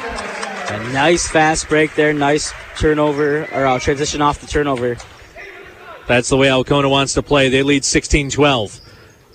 A 0.70 0.92
nice 0.92 1.28
fast 1.28 1.70
break 1.70 1.96
there. 1.96 2.14
Nice 2.14 2.54
turnover 2.78 3.48
or 3.54 3.66
uh, 3.66 3.80
transition 3.80 4.22
off 4.22 4.40
the 4.40 4.48
turnover. 4.48 4.98
That's 6.08 6.30
the 6.30 6.38
way 6.38 6.50
Alcona 6.50 6.90
wants 6.90 7.14
to 7.14 7.24
play. 7.24 7.50
They 7.50 7.64
lead 7.64 7.86
16 7.86 8.32
12. 8.32 8.80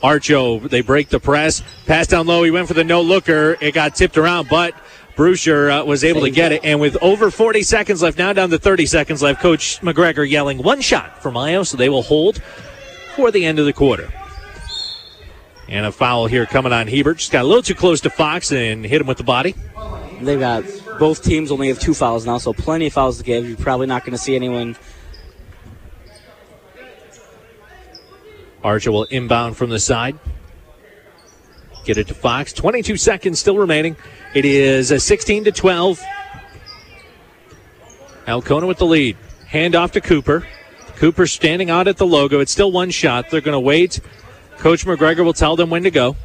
Archo, 0.02 0.68
they 0.68 0.80
break 0.80 1.08
the 1.08 1.20
press. 1.20 1.62
Pass 1.86 2.08
down 2.08 2.26
low. 2.26 2.42
He 2.42 2.50
went 2.50 2.68
for 2.68 2.74
the 2.74 2.84
no 2.84 3.02
looker. 3.02 3.56
It 3.60 3.72
got 3.72 3.94
tipped 3.94 4.18
around, 4.18 4.48
but 4.48 4.74
Brusher 5.16 5.80
uh, 5.80 5.84
was 5.84 6.02
able 6.02 6.22
to 6.22 6.30
get 6.30 6.52
it. 6.52 6.64
And 6.64 6.80
with 6.80 6.96
over 7.00 7.30
40 7.30 7.62
seconds 7.62 8.02
left, 8.02 8.18
now 8.18 8.32
down 8.32 8.50
to 8.50 8.58
30 8.58 8.86
seconds 8.86 9.22
left, 9.22 9.40
Coach 9.40 9.80
McGregor 9.80 10.28
yelling 10.28 10.58
one 10.58 10.80
shot 10.80 11.22
for 11.22 11.30
Mio, 11.30 11.62
so 11.62 11.76
they 11.76 11.88
will 11.88 12.02
hold 12.02 12.42
for 13.14 13.30
the 13.30 13.44
end 13.44 13.58
of 13.58 13.66
the 13.66 13.72
quarter. 13.72 14.12
And 15.68 15.86
a 15.86 15.92
foul 15.92 16.26
here 16.26 16.46
coming 16.46 16.72
on 16.72 16.88
Hebert. 16.88 17.18
Just 17.18 17.30
got 17.30 17.44
a 17.44 17.48
little 17.48 17.62
too 17.62 17.74
close 17.74 18.00
to 18.02 18.10
Fox 18.10 18.50
and 18.52 18.84
hit 18.84 19.00
him 19.00 19.06
with 19.06 19.18
the 19.18 19.24
body. 19.24 19.54
They've 20.24 20.38
got 20.38 20.64
both 20.98 21.22
teams 21.22 21.50
only 21.50 21.68
have 21.68 21.78
two 21.78 21.94
fouls 21.94 22.26
now, 22.26 22.38
so 22.38 22.52
plenty 22.52 22.86
of 22.86 22.92
fouls 22.92 23.18
to 23.18 23.24
give. 23.24 23.48
You're 23.48 23.56
probably 23.56 23.86
not 23.86 24.04
going 24.04 24.12
to 24.12 24.18
see 24.18 24.36
anyone. 24.36 24.76
Archo 28.62 28.92
will 28.92 29.04
inbound 29.04 29.56
from 29.56 29.70
the 29.70 29.80
side. 29.80 30.18
Get 31.84 31.98
it 31.98 32.06
to 32.08 32.14
Fox. 32.14 32.52
22 32.52 32.96
seconds 32.96 33.40
still 33.40 33.58
remaining. 33.58 33.96
It 34.34 34.44
is 34.44 34.92
a 34.92 35.00
16 35.00 35.44
to 35.44 35.52
12. 35.52 36.00
Alcona 38.28 38.66
with 38.66 38.78
the 38.78 38.86
lead. 38.86 39.16
Hand 39.48 39.74
off 39.74 39.92
to 39.92 40.00
Cooper. 40.00 40.46
Cooper 40.96 41.26
standing 41.26 41.70
out 41.70 41.88
at 41.88 41.96
the 41.96 42.06
logo. 42.06 42.38
It's 42.38 42.52
still 42.52 42.70
one 42.70 42.90
shot. 42.90 43.30
They're 43.30 43.40
going 43.40 43.54
to 43.54 43.60
wait. 43.60 44.00
Coach 44.58 44.86
McGregor 44.86 45.24
will 45.24 45.32
tell 45.32 45.56
them 45.56 45.70
when 45.70 45.82
to 45.82 45.90
go. 45.90 46.16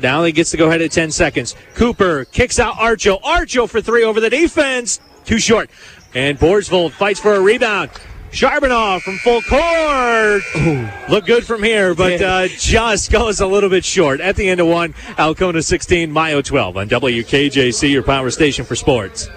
Now 0.00 0.24
he 0.24 0.32
gets 0.32 0.50
to 0.52 0.56
go 0.56 0.68
ahead 0.68 0.82
at 0.82 0.92
10 0.92 1.10
seconds. 1.10 1.54
Cooper 1.74 2.24
kicks 2.26 2.58
out 2.58 2.74
Archo. 2.74 3.20
Archo 3.22 3.68
for 3.68 3.80
three 3.80 4.04
over 4.04 4.20
the 4.20 4.30
defense. 4.30 5.00
Too 5.24 5.38
short. 5.38 5.70
And 6.14 6.38
Borsvold 6.38 6.92
fights 6.92 7.20
for 7.20 7.34
a 7.34 7.40
rebound. 7.40 7.90
Charbonneau 8.32 8.98
from 9.00 9.18
full 9.18 9.42
court. 9.42 10.42
Ooh. 10.56 10.88
Look 11.08 11.26
good 11.26 11.44
from 11.44 11.62
here, 11.62 11.94
but 11.94 12.20
uh, 12.22 12.48
just 12.48 13.12
goes 13.12 13.40
a 13.40 13.46
little 13.46 13.68
bit 13.68 13.84
short. 13.84 14.20
At 14.20 14.36
the 14.36 14.48
end 14.48 14.60
of 14.60 14.66
one, 14.66 14.94
Alcona 15.18 15.62
16, 15.62 16.10
Mio 16.10 16.40
12 16.40 16.76
on 16.78 16.88
WKJC, 16.88 17.90
your 17.90 18.02
power 18.02 18.30
station 18.30 18.64
for 18.64 18.74
sports. 18.74 19.28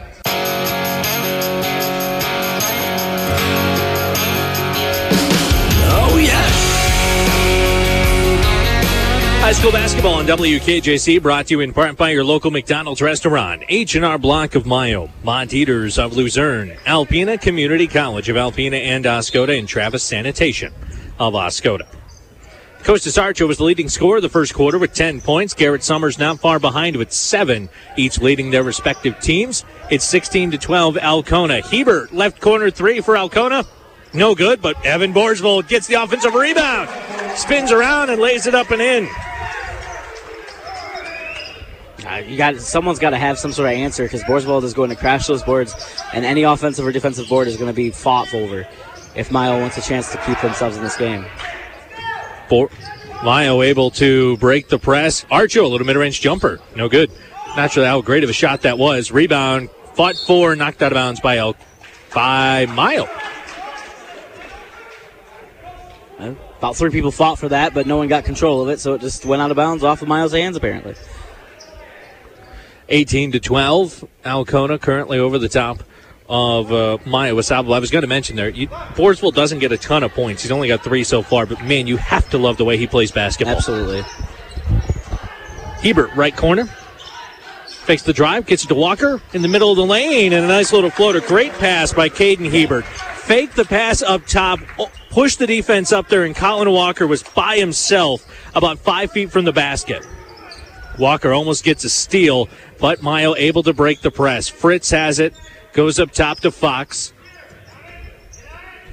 High 9.46 9.52
school 9.52 9.72
basketball 9.72 10.16
on 10.16 10.26
WKJC 10.26 11.22
brought 11.22 11.46
to 11.46 11.54
you 11.54 11.60
in 11.60 11.72
part 11.72 11.96
by 11.98 12.10
your 12.10 12.24
local 12.24 12.50
McDonald's 12.50 13.00
restaurant, 13.00 13.64
H&R 13.70 14.18
Block 14.18 14.56
of 14.56 14.66
Mio, 14.66 15.12
Monteaters 15.24 16.00
of 16.00 16.14
Luzerne, 16.14 16.76
Alpena 16.88 17.40
Community 17.40 17.86
College 17.86 18.28
of 18.28 18.38
Alpena 18.38 18.82
and 18.82 19.06
Oscoda, 19.06 19.56
and 19.56 19.68
Travis 19.68 20.02
Sanitation 20.02 20.74
of 21.20 21.36
Oscoda. 21.36 21.86
Costas 22.82 23.18
Archo 23.18 23.48
was 23.48 23.60
the 23.60 23.66
leading 23.66 23.88
scorer 23.88 24.16
of 24.16 24.24
the 24.24 24.30
first 24.30 24.56
quarter 24.56 24.80
with 24.80 24.96
10 24.96 25.22
points. 25.22 25.54
Garrett 25.54 25.84
Summers 25.84 26.18
not 26.18 26.40
far 26.40 26.58
behind 26.58 26.96
with 26.96 27.12
seven, 27.12 27.70
each 27.98 28.20
leading 28.20 28.50
their 28.50 28.64
respective 28.64 29.20
teams. 29.20 29.64
It's 29.92 30.06
16 30.06 30.50
to 30.52 30.58
12 30.58 30.98
Alcona. 30.98 31.62
Hebert 31.62 32.12
left 32.12 32.42
corner 32.42 32.72
three 32.72 33.00
for 33.00 33.16
Alcona. 33.16 33.64
No 34.12 34.34
good, 34.34 34.60
but 34.60 34.84
Evan 34.84 35.14
Borsvold 35.14 35.68
gets 35.68 35.86
the 35.86 36.02
offensive 36.02 36.34
rebound, 36.34 36.90
spins 37.38 37.72
around 37.72 38.10
and 38.10 38.20
lays 38.20 38.48
it 38.48 38.56
up 38.56 38.72
and 38.72 38.82
in. 38.82 39.08
Uh, 42.06 42.18
you 42.18 42.38
got 42.38 42.56
someone's 42.58 43.00
got 43.00 43.12
to 43.12 43.18
have 43.18 43.40
some 43.40 43.52
sort 43.52 43.68
of 43.68 43.74
answer 43.74 44.04
because 44.04 44.24
Borsvold 44.24 44.64
is 44.64 44.74
going 44.74 44.90
to 44.92 44.96
crash 44.96 45.26
those 45.28 45.42
boards, 45.42 45.74
and 46.14 46.24
any 46.24 46.44
offensive 46.44 46.86
or 46.86 46.92
defensive 46.92 47.28
board 47.28 47.48
is 47.48 47.58
going 47.58 47.70
to 47.70 47.76
be 47.76 47.90
fought 47.90 48.34
over 48.34 48.68
if 49.16 49.32
Mio 49.32 49.60
wants 49.60 49.78
a 49.78 49.82
chance 49.82 50.12
to 50.12 50.18
keep 50.20 50.40
themselves 50.42 50.78
in 50.78 50.84
this 50.84 50.98
game. 50.98 51.26
For 52.48 52.70
Mio 53.24 53.62
able 53.64 53.90
to 53.92 54.38
break 54.38 54.68
the 54.68 54.78
press. 54.78 55.24
Archo, 55.26 55.64
a 55.64 55.68
little 55.68 55.88
mid-range 55.88 56.22
jumper, 56.22 56.60
no 56.76 56.88
good. 56.88 57.10
Not 57.58 57.72
sure 57.72 57.86
how 57.86 58.02
great 58.02 58.24
of 58.24 58.30
a 58.30 58.34
shot 58.34 58.62
that 58.62 58.78
was. 58.78 59.12
Rebound, 59.12 59.70
fought 59.94 60.16
for, 60.16 60.56
knocked 60.56 60.84
out 60.84 60.92
of 60.92 60.96
bounds 60.96 61.20
by 61.22 61.38
El, 61.38 61.56
by 62.14 62.68
Mio. 62.68 63.10
About 66.60 66.76
three 66.76 66.90
people 66.90 67.12
fought 67.12 67.40
for 67.40 67.50
that, 67.50 67.74
but 67.74 67.88
no 67.88 67.98
one 67.98 68.08
got 68.08 68.26
control 68.26 68.62
of 68.62 68.70
it, 68.70 68.80
so 68.80 68.94
it 68.94 69.02
just 69.02 69.26
went 69.26 69.42
out 69.42 69.52
of 69.52 69.58
bounds 69.58 69.84
off 69.84 70.02
of 70.02 70.08
Miles' 70.08 70.34
hands 70.34 70.56
apparently. 70.56 70.96
18 72.90 73.34
to 73.34 73.40
12. 73.40 74.06
Alcona 74.24 74.80
currently 74.80 75.20
over 75.20 75.38
the 75.38 75.50
top 75.50 75.84
of 76.28 76.72
uh, 76.72 76.98
Mio 77.06 77.36
AuSable. 77.36 77.74
I 77.74 77.80
was 77.80 77.92
going 77.92 78.02
to 78.02 78.08
mention 78.08 78.36
there, 78.36 78.50
you, 78.50 78.68
Borsvold 78.68 79.34
doesn't 79.34 79.60
get 79.60 79.72
a 79.72 79.78
ton 79.78 80.04
of 80.04 80.14
points. 80.14 80.42
He's 80.42 80.52
only 80.52 80.68
got 80.68 80.84
three 80.84 81.04
so 81.04 81.22
far, 81.22 81.46
but 81.46 81.64
man, 81.64 81.88
you 81.88 81.98
have 81.98 82.30
to 82.32 82.38
love 82.38 82.58
the 82.58 82.66
way 82.66 82.78
he 82.78 82.88
plays 82.88 83.12
basketball. 83.12 83.56
Absolutely. 83.56 84.02
Hebert, 85.82 86.14
right 86.16 86.36
corner. 86.36 86.66
Fakes 87.68 88.02
the 88.02 88.14
drive, 88.14 88.48
gets 88.48 88.64
it 88.64 88.68
to 88.68 88.76
Walker 88.76 89.22
in 89.34 89.44
the 89.44 89.48
middle 89.48 89.70
of 89.70 89.78
the 89.78 89.86
lane, 89.86 90.34
and 90.34 90.44
a 90.44 90.48
nice 90.48 90.74
little 90.74 90.90
floater. 90.90 91.22
Great 91.22 91.54
pass 91.54 91.94
by 91.94 92.10
Caden 92.10 92.50
Hebert. 92.50 92.84
Fake 92.86 93.54
the 93.54 93.66
pass 93.66 94.02
up 94.02 94.26
top, 94.26 94.60
push 95.12 95.36
the 95.36 95.46
defense 95.46 95.92
up 95.92 96.10
there, 96.10 96.24
and 96.24 96.36
Colin 96.36 96.72
Walker 96.72 97.06
was 97.06 97.22
by 97.22 97.58
himself 97.58 98.26
about 98.56 98.80
five 98.80 99.12
feet 99.12 99.32
from 99.32 99.46
the 99.46 99.54
basket. 99.54 100.04
Walker 100.98 101.34
almost 101.34 101.64
gets 101.64 101.84
a 101.84 101.90
steal, 101.90 102.50
but 102.80 103.02
Mio 103.02 103.36
able 103.36 103.64
to 103.64 103.74
break 103.74 104.02
the 104.02 104.12
press. 104.12 104.48
Fritz 104.48 104.90
has 104.92 105.20
it, 105.20 105.34
goes 105.74 106.00
up 106.00 106.12
top 106.12 106.40
to 106.42 106.52
Fox. 106.52 107.14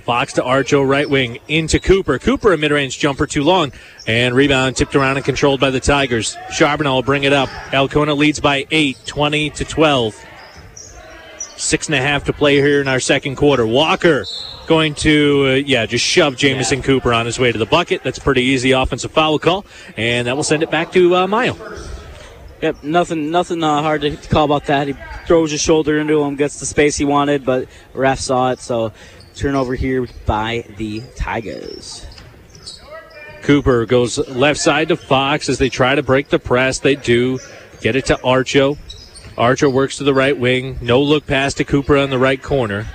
Fox 0.05 0.33
to 0.33 0.43
Archo, 0.43 0.87
right 0.87 1.09
wing, 1.09 1.39
into 1.47 1.79
Cooper. 1.79 2.19
Cooper, 2.19 2.53
a 2.53 2.59
mid 2.59 2.73
range 2.73 2.99
jumper, 2.99 3.27
too 3.27 3.45
long. 3.45 3.73
And 4.07 4.35
rebound 4.35 4.77
tipped 4.77 4.97
around 4.97 5.17
and 5.17 5.25
controlled 5.25 5.61
by 5.61 5.71
the 5.71 5.81
Tigers. 5.81 6.37
Charbonneau 6.51 6.95
will 6.95 7.03
bring 7.03 7.25
it 7.25 7.33
up. 7.33 7.49
Alcona 7.73 8.17
leads 8.17 8.41
by 8.41 8.67
8, 8.71 8.99
20 9.07 9.51
to 9.51 9.65
12. 9.65 10.25
Six 11.39 11.87
and 11.87 11.95
a 11.95 12.01
half 12.01 12.25
to 12.25 12.33
play 12.33 12.57
here 12.57 12.81
in 12.81 12.89
our 12.89 12.99
second 12.99 13.37
quarter. 13.37 13.65
Walker 13.65 14.25
going 14.67 14.95
to, 14.97 15.45
uh, 15.47 15.51
yeah, 15.55 15.87
just 15.87 16.05
shove 16.05 16.37
Jamison 16.37 16.79
yeah. 16.79 16.85
Cooper 16.85 17.13
on 17.15 17.27
his 17.27 17.39
way 17.39 17.53
to 17.53 17.59
the 17.59 17.67
bucket. 17.67 18.03
That's 18.03 18.19
a 18.19 18.21
pretty 18.21 18.43
easy 18.43 18.73
offensive 18.73 19.13
foul 19.13 19.39
call. 19.39 19.65
And 19.97 20.27
that 20.27 20.35
will 20.35 20.43
send 20.43 20.65
it 20.65 20.71
back 20.71 20.91
to 20.93 21.15
uh, 21.15 21.27
Mayo. 21.29 21.55
Yep, 22.63 22.85
nothing, 22.85 23.33
nothing 23.33 23.65
uh, 23.65 23.83
hard 23.83 24.03
to 24.03 24.17
call 24.17 24.45
about 24.45 24.67
that. 24.67 24.87
He 24.87 24.95
throws 25.27 25.51
his 25.51 25.61
shoulder 25.61 25.99
into 25.99 26.23
him, 26.23 26.37
gets 26.37 26.61
the 26.61 26.67
space 26.67 26.97
he 26.97 27.05
wanted, 27.05 27.45
but 27.45 27.67
ref 27.93 28.21
saw 28.21 28.53
it. 28.53 28.61
So 28.61 28.93
turnover 29.35 29.75
here 29.75 30.07
by 30.27 30.65
the 30.77 31.03
Tigers. 31.17 32.07
Cooper 33.43 33.85
goes 33.85 34.17
left 34.29 34.61
side 34.61 34.89
to 34.89 34.97
Fox 34.97 35.49
as 35.49 35.59
they 35.59 35.69
try 35.69 35.97
to 35.97 36.05
break 36.05 36.29
the 36.29 36.39
press. 36.39 36.79
They 36.79 36.95
do 36.95 37.41
get 37.81 37.97
it 37.97 38.07
to 38.07 38.15
Archo. 38.19 38.79
Archer 39.37 39.69
works 39.69 39.97
to 39.97 40.05
the 40.05 40.15
right 40.15 40.39
wing. 40.39 40.79
No 40.81 41.03
look 41.03 41.27
pass 41.27 41.55
to 41.55 41.65
Cooper 41.65 41.97
on 41.97 42.11
the 42.11 42.19
right 42.19 42.41
corner. 42.41 42.87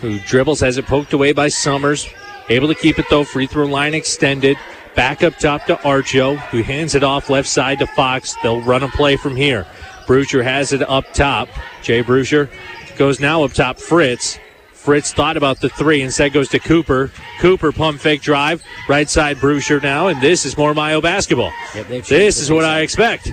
Who 0.00 0.18
dribbles, 0.18 0.58
has 0.60 0.78
it 0.78 0.86
poked 0.86 1.12
away 1.12 1.32
by 1.32 1.46
Summers. 1.46 2.08
Able 2.48 2.66
to 2.66 2.74
keep 2.74 2.98
it 2.98 3.06
though. 3.08 3.22
Free 3.22 3.46
throw 3.46 3.66
line 3.66 3.94
extended. 3.94 4.56
Back 4.98 5.22
up 5.22 5.38
top 5.38 5.64
to 5.66 5.76
Archo, 5.76 6.38
who 6.48 6.60
hands 6.64 6.96
it 6.96 7.04
off 7.04 7.30
left 7.30 7.48
side 7.48 7.78
to 7.78 7.86
Fox. 7.86 8.34
They'll 8.42 8.60
run 8.62 8.82
a 8.82 8.88
play 8.88 9.16
from 9.16 9.36
here. 9.36 9.64
Brusher 10.08 10.42
has 10.42 10.72
it 10.72 10.82
up 10.82 11.12
top. 11.12 11.48
Jay 11.82 12.02
Brusher 12.02 12.50
goes 12.96 13.20
now 13.20 13.44
up 13.44 13.52
top. 13.52 13.78
Fritz. 13.78 14.40
Fritz 14.72 15.12
thought 15.12 15.36
about 15.36 15.60
the 15.60 15.68
three, 15.68 16.02
instead 16.02 16.32
goes 16.32 16.48
to 16.48 16.58
Cooper. 16.58 17.12
Cooper 17.38 17.70
pump 17.70 18.00
fake 18.00 18.22
drive. 18.22 18.60
Right 18.88 19.08
side 19.08 19.36
Brusher 19.36 19.80
now, 19.80 20.08
and 20.08 20.20
this 20.20 20.44
is 20.44 20.58
more 20.58 20.74
Mio 20.74 21.00
basketball. 21.00 21.52
Yep, 21.76 22.06
this 22.06 22.40
is 22.40 22.50
what 22.50 22.64
I 22.64 22.80
expect. 22.80 23.32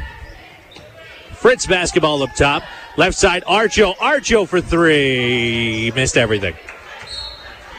Fritz 1.34 1.65
basketball 1.65 2.22
up 2.22 2.36
top. 2.36 2.62
Left 2.95 3.17
side 3.17 3.43
Archo. 3.45 3.95
Archo 3.95 4.48
for 4.48 4.62
three. 4.62 5.91
Missed 5.95 6.15
everything 6.15 6.53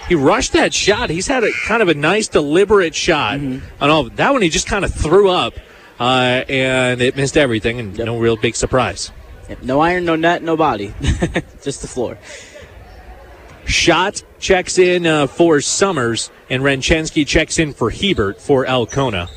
he 0.09 0.15
rushed 0.15 0.53
that 0.53 0.73
shot. 0.73 1.11
He's 1.11 1.27
had 1.27 1.45
a 1.45 1.51
kind 1.67 1.83
of 1.83 1.89
a 1.89 1.95
nice, 1.95 2.29
deliberate 2.29 2.95
shot 2.95 3.39
mm-hmm. 3.39 3.83
on 3.83 3.91
all. 3.91 4.05
That 4.05 4.33
one 4.33 4.43
he 4.43 4.49
just 4.49 4.67
kind 4.67 4.85
of 4.85 4.95
threw 4.95 5.31
up, 5.31 5.55
uh, 5.99 6.45
and 6.49 7.01
it 7.01 7.17
missed 7.17 7.37
everything, 7.37 7.81
and 7.81 7.97
yep. 7.97 8.07
no 8.07 8.19
real 8.19 8.37
big 8.37 8.57
surprise. 8.57 9.11
Yep. 9.49 9.63
No 9.63 9.81
iron, 9.81 10.05
no 10.05 10.17
net, 10.17 10.43
no 10.43 10.57
body, 10.57 10.95
just 11.63 11.83
the 11.83 11.89
floor. 11.89 12.19
Schott 13.67 14.23
checks 14.39 14.79
in 14.79 15.07
uh, 15.07 15.27
for 15.27 15.61
Summers, 15.61 16.31
and 16.51 16.63
Renchensky 16.63 17.27
checks 17.27 17.59
in 17.59 17.73
for 17.73 17.91
Hebert 17.91 18.41
for 18.41 18.65
Alcona. 18.65 19.29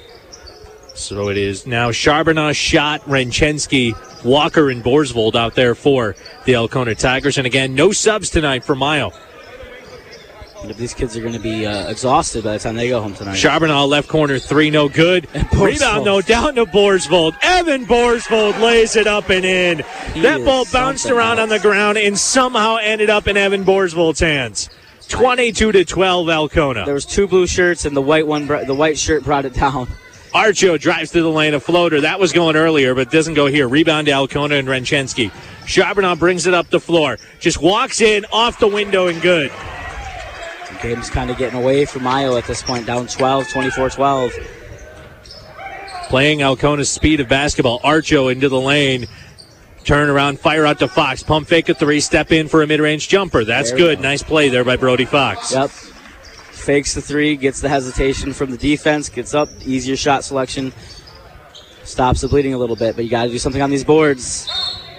So 0.94 1.30
it 1.30 1.38
is 1.38 1.66
now 1.66 1.92
Charbonneau, 1.92 2.52
Schott, 2.52 3.02
Renchensky, 3.02 3.96
Walker, 4.24 4.70
and 4.70 4.84
Borsvold 4.84 5.36
out 5.36 5.56
there 5.56 5.74
for 5.74 6.16
the 6.46 6.56
Alcona 6.56 6.94
Tigers. 6.94 7.38
And 7.38 7.48
again, 7.48 7.74
no 7.74 7.92
subs 7.92 8.30
tonight 8.30 8.66
for 8.66 8.76
Mio. 8.76 9.12
These 10.66 10.94
kids 10.94 11.16
are 11.16 11.22
going 11.22 11.34
to 11.34 11.39
be 11.39 11.66
uh, 11.66 11.89
exhausted 11.89 12.44
by 12.44 12.54
the 12.54 12.60
time 12.60 12.75
they 12.75 12.89
go 12.89 13.01
home 13.01 13.13
tonight. 13.13 13.36
Charbonneau 13.36 13.86
left 13.86 14.10
corner 14.10 14.39
three, 14.39 14.70
no 14.70 14.89
good. 14.89 15.28
Rebound 15.54 16.06
though 16.06 16.22
down 16.22 16.56
to 16.56 16.66
Borsvold. 16.66 17.36
Evan 17.42 17.86
Borsvold 17.86 18.60
lays 18.60 18.96
it 18.96 19.08
up 19.08 19.30
and 19.30 19.46
in. 19.46 19.84
He 20.13 20.22
that 20.22 20.44
ball 20.44 20.66
bounced 20.72 21.10
around 21.10 21.39
else. 21.39 21.44
on 21.44 21.50
the 21.50 21.60
ground 21.60 21.98
and 21.98 22.18
somehow 22.18 22.78
ended 22.78 23.10
up 23.10 23.28
in 23.28 23.38
Evan 23.38 23.63
Borsvold's 23.63 24.20
hands. 24.20 24.70
22 25.08 25.72
to 25.72 25.86
12 25.86 26.28
Alcona. 26.28 26.86
There 26.86 26.94
was 26.94 27.06
two 27.06 27.28
blue 27.28 27.48
shirts 27.48 27.86
and 27.86 27.96
the 27.96 28.01
white 28.01 28.28
one 28.28 28.46
the 28.46 28.75
white 28.75 28.98
shirt 28.98 29.24
brought 29.24 29.46
it 29.46 29.54
down. 29.54 29.88
Archo 30.34 30.80
drives 30.80 31.12
through 31.12 31.24
the 31.24 31.30
lane, 31.30 31.56
a 31.56 31.60
floater. 31.60 32.01
That 32.01 32.20
was 32.20 32.34
going 32.34 32.56
earlier, 32.56 32.94
but 32.94 33.10
doesn't 33.10 33.34
go 33.34 33.48
here. 33.48 33.68
Rebound 33.68 34.08
to 34.08 34.13
Alcona 34.13 34.56
and 34.56 34.68
Renchensky. 34.68 35.32
Charbonneau 35.66 36.16
brings 36.16 36.46
it 36.46 36.54
up 36.54 36.70
the 36.70 36.80
floor. 36.80 37.18
Just 37.39 37.62
walks 37.62 38.00
in, 38.00 38.25
off 38.32 38.60
the 38.60 38.68
window, 38.68 39.08
and 39.08 39.20
good. 39.24 39.51
Game's 40.82 41.10
kind 41.10 41.30
of 41.30 41.38
getting 41.38 41.60
away 41.60 41.86
from 41.86 42.04
Mio 42.04 42.38
at 42.38 42.46
this 42.46 42.62
point, 42.64 42.86
down 42.86 43.08
12, 43.08 43.50
24 43.50 43.90
12. 43.90 44.34
Playing 46.08 46.40
Alcona's 46.40 46.90
speed 46.90 47.20
of 47.20 47.28
basketball. 47.28 47.80
Archo 47.82 48.32
into 48.32 48.50
the 48.50 48.60
lane. 48.60 49.06
Turn 49.84 50.10
around, 50.10 50.40
fire 50.40 50.66
out 50.66 50.80
to 50.80 50.88
Fox. 50.88 51.24
Pump 51.24 51.48
fake 51.48 51.70
a 51.70 51.74
three, 51.74 52.00
step 52.00 52.32
in 52.32 52.48
for 52.48 52.62
a 52.62 52.68
mid 52.68 52.80
range 52.80 53.08
jumper. 53.08 53.44
That's 53.44 53.72
good. 53.72 53.98
Go. 53.98 54.04
Nice 54.04 54.24
play 54.24 54.50
there 54.50 54.64
by 54.64 54.76
Brody 54.76 55.06
Fox. 55.06 55.54
Yep. 55.54 55.70
Fakes 55.70 56.94
the 56.94 57.02
three, 57.02 57.36
gets 57.36 57.62
the 57.62 57.70
hesitation 57.70 58.34
from 58.34 58.52
the 58.52 58.58
defense, 58.58 59.10
gets 59.10 59.34
up, 59.34 59.50
easier 59.66 59.96
shot 59.96 60.24
selection, 60.24 60.74
stops 61.84 62.22
the 62.22 62.28
bleeding 62.28 62.54
a 62.54 62.58
little 62.58 62.76
bit, 62.76 62.96
but 62.96 63.06
you 63.06 63.12
got 63.12 63.26
to 63.26 63.30
do 63.30 63.40
something 63.40 63.62
on 63.62 63.70
these 63.70 63.84
boards. 63.84 64.48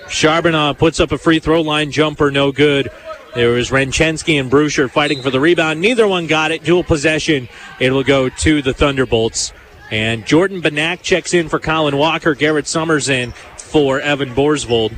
Charbonneau 0.08 0.74
puts 0.74 1.00
up 1.00 1.12
a 1.12 1.18
free 1.18 1.38
throw 1.38 1.60
line 1.60 1.90
jumper, 1.90 2.30
no 2.30 2.50
good. 2.50 2.90
There 3.34 3.50
was 3.50 3.70
Renchensky 3.70 4.40
and 4.40 4.50
Bruscher 4.50 4.90
fighting 4.90 5.22
for 5.22 5.30
the 5.30 5.38
rebound. 5.38 5.80
Neither 5.80 6.08
one 6.08 6.26
got 6.26 6.50
it. 6.50 6.64
Dual 6.64 6.82
possession. 6.82 7.48
It 7.78 7.92
will 7.92 8.02
go 8.02 8.28
to 8.28 8.60
the 8.60 8.74
Thunderbolts. 8.74 9.52
And 9.90 10.26
Jordan 10.26 10.60
Banak 10.60 11.02
checks 11.02 11.32
in 11.32 11.48
for 11.48 11.58
Colin 11.60 11.96
Walker. 11.96 12.34
Garrett 12.34 12.66
Summers 12.66 13.08
in 13.08 13.32
for 13.56 14.00
Evan 14.00 14.34
Borsvold. 14.34 14.92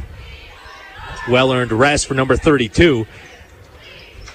Well 1.28 1.52
earned 1.52 1.72
rest 1.72 2.06
for 2.06 2.14
number 2.14 2.36
32. 2.36 3.06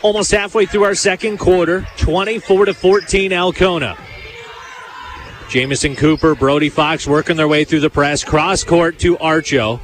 Almost 0.04 0.32
halfway 0.32 0.68
through 0.68 0.84
our 0.84 0.96
second 0.96 1.38
quarter, 1.38 1.88
24 1.98 2.66
to 2.66 2.74
14 2.74 3.34
Alcona. 3.34 3.98
Jamison 5.50 5.96
Cooper, 5.96 6.36
Brody 6.36 6.70
Fox 6.70 7.08
working 7.08 7.36
their 7.36 7.48
way 7.48 7.63
through 7.63 7.80
the 7.80 7.89
press. 7.89 8.24
Cross 8.24 8.66
court 8.66 9.00
to 9.00 9.18
Archo. 9.18 9.80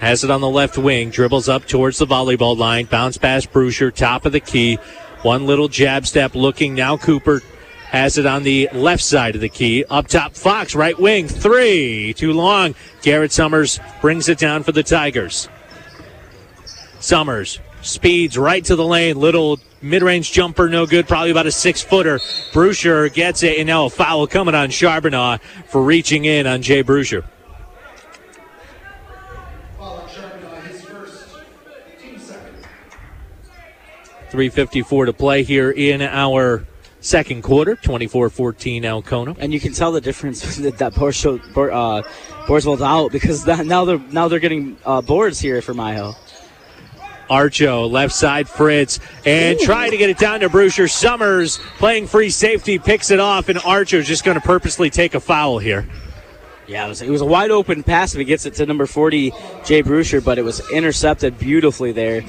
Has 0.00 0.24
it 0.24 0.30
on 0.30 0.40
the 0.40 0.50
left 0.50 0.76
wing, 0.76 1.10
dribbles 1.10 1.48
up 1.48 1.66
towards 1.66 1.98
the 1.98 2.06
volleyball 2.06 2.56
line, 2.56 2.86
bounce 2.86 3.16
pass 3.16 3.46
Bruscher, 3.46 3.94
top 3.94 4.26
of 4.26 4.32
the 4.32 4.40
key. 4.40 4.78
One 5.22 5.46
little 5.46 5.68
jab 5.68 6.06
step 6.06 6.34
looking. 6.34 6.74
Now 6.74 6.98
Cooper 6.98 7.40
has 7.88 8.18
it 8.18 8.26
on 8.26 8.42
the 8.42 8.68
left 8.72 9.02
side 9.02 9.34
of 9.34 9.40
the 9.40 9.48
key. 9.48 9.84
Up 9.88 10.08
top, 10.08 10.34
Fox, 10.34 10.74
right 10.74 10.98
wing, 10.98 11.28
three. 11.28 12.12
Too 12.12 12.32
long. 12.32 12.74
Garrett 13.02 13.32
Summers 13.32 13.80
brings 14.00 14.28
it 14.28 14.36
down 14.36 14.64
for 14.64 14.72
the 14.72 14.82
Tigers. 14.82 15.48
Summers 17.00 17.60
speeds 17.82 18.36
right 18.36 18.64
to 18.64 18.76
the 18.76 18.84
lane. 18.84 19.16
Little 19.16 19.60
mid 19.80 20.02
range 20.02 20.32
jumper, 20.32 20.68
no 20.68 20.86
good. 20.86 21.06
Probably 21.06 21.30
about 21.30 21.46
a 21.46 21.52
six 21.52 21.82
footer. 21.82 22.18
Bruscher 22.52 23.12
gets 23.12 23.42
it, 23.42 23.58
and 23.58 23.66
now 23.66 23.86
a 23.86 23.90
foul 23.90 24.26
coming 24.26 24.54
on 24.54 24.70
Charbonneau 24.70 25.38
for 25.68 25.82
reaching 25.82 26.24
in 26.24 26.46
on 26.46 26.62
Jay 26.62 26.82
Bruscher. 26.82 27.24
3.54 34.34 35.06
to 35.06 35.12
play 35.12 35.44
here 35.44 35.70
in 35.70 36.02
our 36.02 36.66
second 36.98 37.42
quarter, 37.42 37.76
24-14 37.76 38.82
Alcona. 38.82 39.36
And 39.38 39.54
you 39.54 39.60
can 39.60 39.72
tell 39.72 39.92
the 39.92 40.00
difference 40.00 40.56
that, 40.58 40.78
that 40.78 40.92
Porsche, 40.92 41.40
uh, 41.72 42.84
out 42.84 43.12
because 43.12 43.44
that, 43.44 43.64
now 43.64 43.84
they're 43.84 43.98
now 44.10 44.26
they're 44.26 44.40
getting 44.40 44.76
uh, 44.84 45.02
boards 45.02 45.38
here 45.38 45.62
for 45.62 45.72
Mio. 45.72 46.14
Archo, 47.30 47.90
left 47.90 48.12
side 48.12 48.48
Fritz, 48.48 48.98
and 49.24 49.58
Ooh. 49.58 49.64
trying 49.64 49.92
to 49.92 49.96
get 49.96 50.10
it 50.10 50.18
down 50.18 50.40
to 50.40 50.48
Bruscher. 50.48 50.90
Summers 50.90 51.58
playing 51.78 52.06
free 52.06 52.28
safety, 52.28 52.78
picks 52.78 53.10
it 53.10 53.20
off, 53.20 53.48
and 53.48 53.58
Archo's 53.60 54.06
just 54.06 54.24
going 54.24 54.38
to 54.38 54.44
purposely 54.44 54.90
take 54.90 55.14
a 55.14 55.20
foul 55.20 55.58
here. 55.58 55.88
Yeah, 56.66 56.84
it 56.84 56.88
was, 56.88 57.02
it 57.02 57.08
was, 57.08 57.22
a 57.22 57.26
wide 57.26 57.50
open 57.50 57.82
pass 57.82 58.14
if 58.14 58.18
he 58.18 58.24
gets 58.24 58.44
it 58.44 58.54
to 58.54 58.66
number 58.66 58.86
40, 58.86 59.30
Jay 59.64 59.82
Bruscher, 59.82 60.22
but 60.22 60.38
it 60.38 60.42
was 60.42 60.60
intercepted 60.70 61.38
beautifully 61.38 61.92
there 61.92 62.22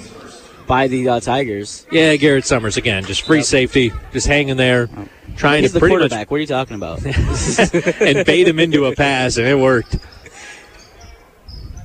by 0.68 0.88
the 0.88 1.08
uh, 1.10 1.20
Tigers. 1.20 1.86
Yeah, 1.92 2.16
Garrett 2.16 2.46
Summers 2.46 2.78
again, 2.78 3.04
just 3.04 3.24
free 3.24 3.38
yep. 3.38 3.46
safety, 3.46 3.94
just 4.12 4.28
hanging 4.28 4.58
there, 4.58 4.90
oh. 4.96 5.08
trying 5.36 5.64
He's 5.64 5.72
to 5.72 5.76
the 5.76 5.80
pretty 5.80 5.94
quarterback. 5.94 6.20
Much, 6.20 6.32
what 6.32 6.38
are 6.38 6.42
you 6.42 6.48
talking 6.48 6.76
about? 6.76 7.06
and 8.02 8.26
bait 8.26 8.48
him 8.48 8.60
into 8.60 8.86
a 8.86 8.96
pass, 8.96 9.38
and 9.38 9.48
it 9.48 9.58
worked. 9.58 9.98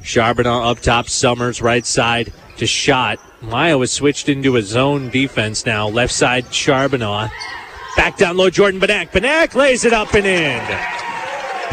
Charbonneau 0.03 0.63
up 0.63 0.81
top, 0.81 1.09
Summers 1.09 1.61
right 1.61 1.85
side 1.85 2.33
to 2.57 2.67
Schott. 2.67 3.19
Mayo 3.43 3.81
has 3.81 3.93
switched 3.93 4.29
into 4.29 4.57
a 4.57 4.63
zone 4.63 5.09
defense 5.11 5.65
now. 5.65 5.89
Left 5.89 6.13
side, 6.13 6.53
Charbonneau. 6.53 7.29
Back 7.97 8.17
down 8.17 8.37
low, 8.37 8.51
Jordan 8.51 8.81
Banak. 8.81 9.11
Banak 9.11 9.55
lays 9.55 9.85
it 9.85 9.93
up 9.93 10.15
and 10.15 10.27
in. 10.27 11.10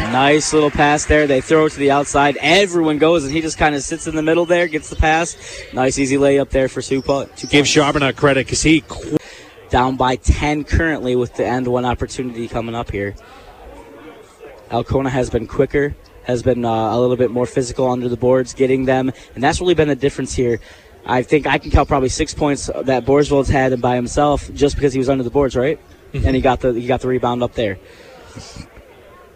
Nice 0.00 0.52
little 0.52 0.70
pass 0.70 1.04
there. 1.04 1.26
They 1.26 1.40
throw 1.40 1.66
it 1.66 1.70
to 1.70 1.78
the 1.78 1.90
outside. 1.90 2.38
Everyone 2.40 2.98
goes, 2.98 3.24
and 3.24 3.32
he 3.32 3.40
just 3.40 3.58
kind 3.58 3.74
of 3.74 3.82
sits 3.82 4.06
in 4.06 4.14
the 4.14 4.22
middle 4.22 4.46
there, 4.46 4.66
gets 4.66 4.88
the 4.88 4.96
pass. 4.96 5.36
Nice, 5.72 5.98
easy 5.98 6.16
layup 6.16 6.50
there 6.50 6.68
for 6.68 6.80
Supa. 6.80 7.28
Give 7.50 7.66
Charbonneau 7.66 8.12
credit 8.12 8.46
because 8.46 8.62
he. 8.62 8.84
Down 9.70 9.96
by 9.96 10.16
10 10.16 10.64
currently 10.64 11.14
with 11.14 11.34
the 11.34 11.44
end 11.44 11.68
one 11.68 11.84
opportunity 11.84 12.48
coming 12.48 12.74
up 12.74 12.90
here. 12.90 13.14
Alcona 14.70 15.10
has 15.10 15.28
been 15.28 15.46
quicker, 15.46 15.94
has 16.24 16.42
been 16.42 16.64
uh, 16.64 16.94
a 16.94 16.98
little 16.98 17.16
bit 17.16 17.30
more 17.30 17.46
physical 17.46 17.88
under 17.88 18.08
the 18.08 18.16
boards, 18.16 18.54
getting 18.54 18.86
them, 18.86 19.12
and 19.34 19.44
that's 19.44 19.60
really 19.60 19.74
been 19.74 19.88
the 19.88 19.96
difference 19.96 20.34
here. 20.34 20.60
I 21.06 21.22
think 21.22 21.46
I 21.46 21.58
can 21.58 21.70
count 21.70 21.88
probably 21.88 22.10
six 22.10 22.34
points 22.34 22.66
that 22.66 23.04
Borsvold's 23.04 23.48
had 23.48 23.80
by 23.80 23.94
himself 23.94 24.52
just 24.52 24.74
because 24.74 24.92
he 24.92 24.98
was 24.98 25.08
under 25.08 25.24
the 25.24 25.30
boards, 25.30 25.56
right? 25.56 25.80
Mm-hmm. 26.12 26.26
And 26.26 26.36
he 26.36 26.42
got 26.42 26.60
the 26.60 26.72
he 26.72 26.86
got 26.86 27.00
the 27.00 27.08
rebound 27.08 27.42
up 27.42 27.54
there. 27.54 27.78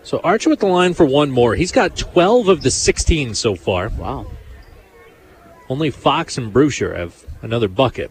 So 0.02 0.18
Archo 0.18 0.48
with 0.48 0.60
the 0.60 0.66
line 0.66 0.94
for 0.94 1.04
one 1.06 1.30
more. 1.30 1.54
He's 1.54 1.72
got 1.72 1.96
12 1.96 2.48
of 2.48 2.62
the 2.62 2.70
16 2.70 3.34
so 3.34 3.54
far. 3.54 3.88
Wow. 3.90 4.26
Only 5.68 5.90
Fox 5.90 6.38
and 6.38 6.52
Bruscher 6.52 6.96
have 6.96 7.24
another 7.42 7.68
bucket. 7.68 8.10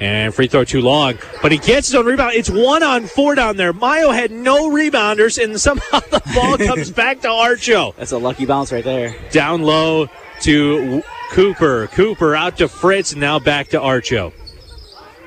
And 0.00 0.34
free 0.34 0.48
throw 0.48 0.64
too 0.64 0.80
long. 0.80 1.18
But 1.40 1.52
he 1.52 1.58
gets 1.58 1.88
his 1.88 1.94
own 1.94 2.06
rebound. 2.06 2.34
It's 2.34 2.50
one 2.50 2.82
on 2.82 3.06
four 3.06 3.36
down 3.36 3.56
there. 3.56 3.72
Mio 3.72 4.10
had 4.10 4.32
no 4.32 4.68
rebounders, 4.68 5.42
and 5.42 5.60
somehow 5.60 6.00
the 6.10 6.20
ball 6.34 6.58
comes 6.58 6.90
back 6.90 7.20
to 7.20 7.28
Archo. 7.28 7.94
That's 7.94 8.10
a 8.10 8.18
lucky 8.18 8.44
bounce 8.44 8.72
right 8.72 8.82
there. 8.82 9.14
Down 9.30 9.62
low 9.62 10.08
to 10.40 11.02
Cooper. 11.30 11.86
Cooper 11.88 12.34
out 12.34 12.58
to 12.58 12.66
Fritz, 12.66 13.12
and 13.12 13.20
now 13.20 13.38
back 13.38 13.68
to 13.68 13.78
Archo, 13.78 14.32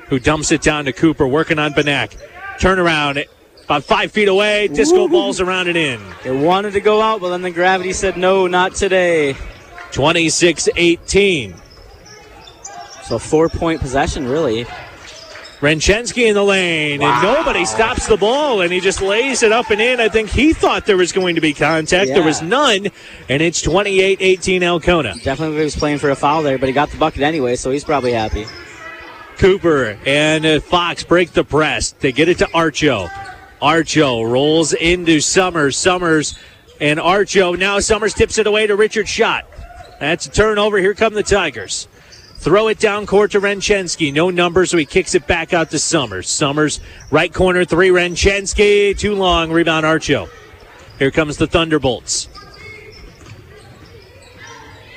who 0.08 0.18
dumps 0.18 0.52
it 0.52 0.60
down 0.60 0.84
to 0.84 0.92
Cooper, 0.92 1.26
working 1.26 1.58
on 1.58 1.72
Banak. 1.72 2.18
Turnaround 2.58 3.24
about 3.68 3.84
five 3.84 4.10
feet 4.10 4.28
away. 4.28 4.66
Disco 4.68 5.04
Ooh. 5.04 5.08
balls 5.10 5.40
around 5.40 5.68
and 5.68 5.76
in. 5.76 6.00
It 6.24 6.32
wanted 6.32 6.72
to 6.72 6.80
go 6.80 7.02
out, 7.02 7.20
but 7.20 7.28
then 7.28 7.42
the 7.42 7.50
gravity 7.50 7.92
said 7.92 8.16
no, 8.16 8.46
not 8.46 8.74
today. 8.74 9.36
26 9.92 10.70
18. 10.74 11.54
So 13.04 13.18
four 13.18 13.50
point 13.50 13.82
possession, 13.82 14.26
really. 14.26 14.64
Renchensky 15.60 16.28
in 16.28 16.34
the 16.34 16.44
lane, 16.44 17.00
wow. 17.00 17.12
and 17.12 17.22
nobody 17.22 17.64
stops 17.64 18.06
the 18.06 18.16
ball, 18.16 18.60
and 18.60 18.72
he 18.72 18.80
just 18.80 19.02
lays 19.02 19.42
it 19.42 19.50
up 19.50 19.70
and 19.70 19.80
in. 19.80 20.00
I 20.00 20.08
think 20.08 20.30
he 20.30 20.52
thought 20.52 20.86
there 20.86 20.96
was 20.96 21.10
going 21.12 21.34
to 21.34 21.40
be 21.40 21.52
contact. 21.52 22.08
Yeah. 22.08 22.14
There 22.14 22.24
was 22.24 22.40
none, 22.40 22.86
and 23.28 23.42
it's 23.42 23.60
28 23.60 24.18
18 24.20 24.62
Alcona. 24.62 25.22
Definitely 25.22 25.62
was 25.62 25.76
playing 25.76 25.98
for 25.98 26.10
a 26.10 26.16
foul 26.16 26.42
there, 26.42 26.58
but 26.58 26.68
he 26.68 26.72
got 26.72 26.90
the 26.90 26.96
bucket 26.96 27.22
anyway, 27.22 27.56
so 27.56 27.70
he's 27.70 27.84
probably 27.84 28.12
happy. 28.12 28.46
Cooper 29.36 29.98
and 30.06 30.62
Fox 30.62 31.02
break 31.02 31.32
the 31.32 31.44
press. 31.44 31.90
They 31.92 32.12
get 32.12 32.28
it 32.28 32.38
to 32.38 32.46
Archo. 32.46 33.10
Archo 33.60 34.30
rolls 34.30 34.72
into 34.72 35.20
Summers. 35.20 35.76
Summers 35.76 36.38
and 36.80 36.98
Archo. 36.98 37.58
Now 37.58 37.80
Summers 37.80 38.14
tips 38.14 38.38
it 38.38 38.46
away 38.46 38.66
to 38.66 38.76
Richard 38.76 39.08
Schott. 39.08 39.46
That's 40.00 40.26
a 40.26 40.30
turnover. 40.30 40.78
Here 40.78 40.94
come 40.94 41.14
the 41.14 41.22
Tigers. 41.22 41.88
Throw 42.36 42.68
it 42.68 42.78
down 42.78 43.04
court 43.04 43.32
to 43.32 43.40
Renchensky. 43.40 44.12
No 44.12 44.30
number, 44.30 44.64
so 44.64 44.76
he 44.76 44.86
kicks 44.86 45.16
it 45.16 45.26
back 45.26 45.52
out 45.52 45.70
to 45.70 45.78
Summers. 45.78 46.28
Summers, 46.28 46.78
right 47.10 47.34
corner 47.34 47.64
three. 47.64 47.88
Renchensky, 47.88 48.96
too 48.96 49.16
long. 49.16 49.50
Rebound 49.50 49.84
Archo. 49.84 50.28
Here 51.00 51.10
comes 51.10 51.36
the 51.36 51.48
Thunderbolts. 51.48 52.28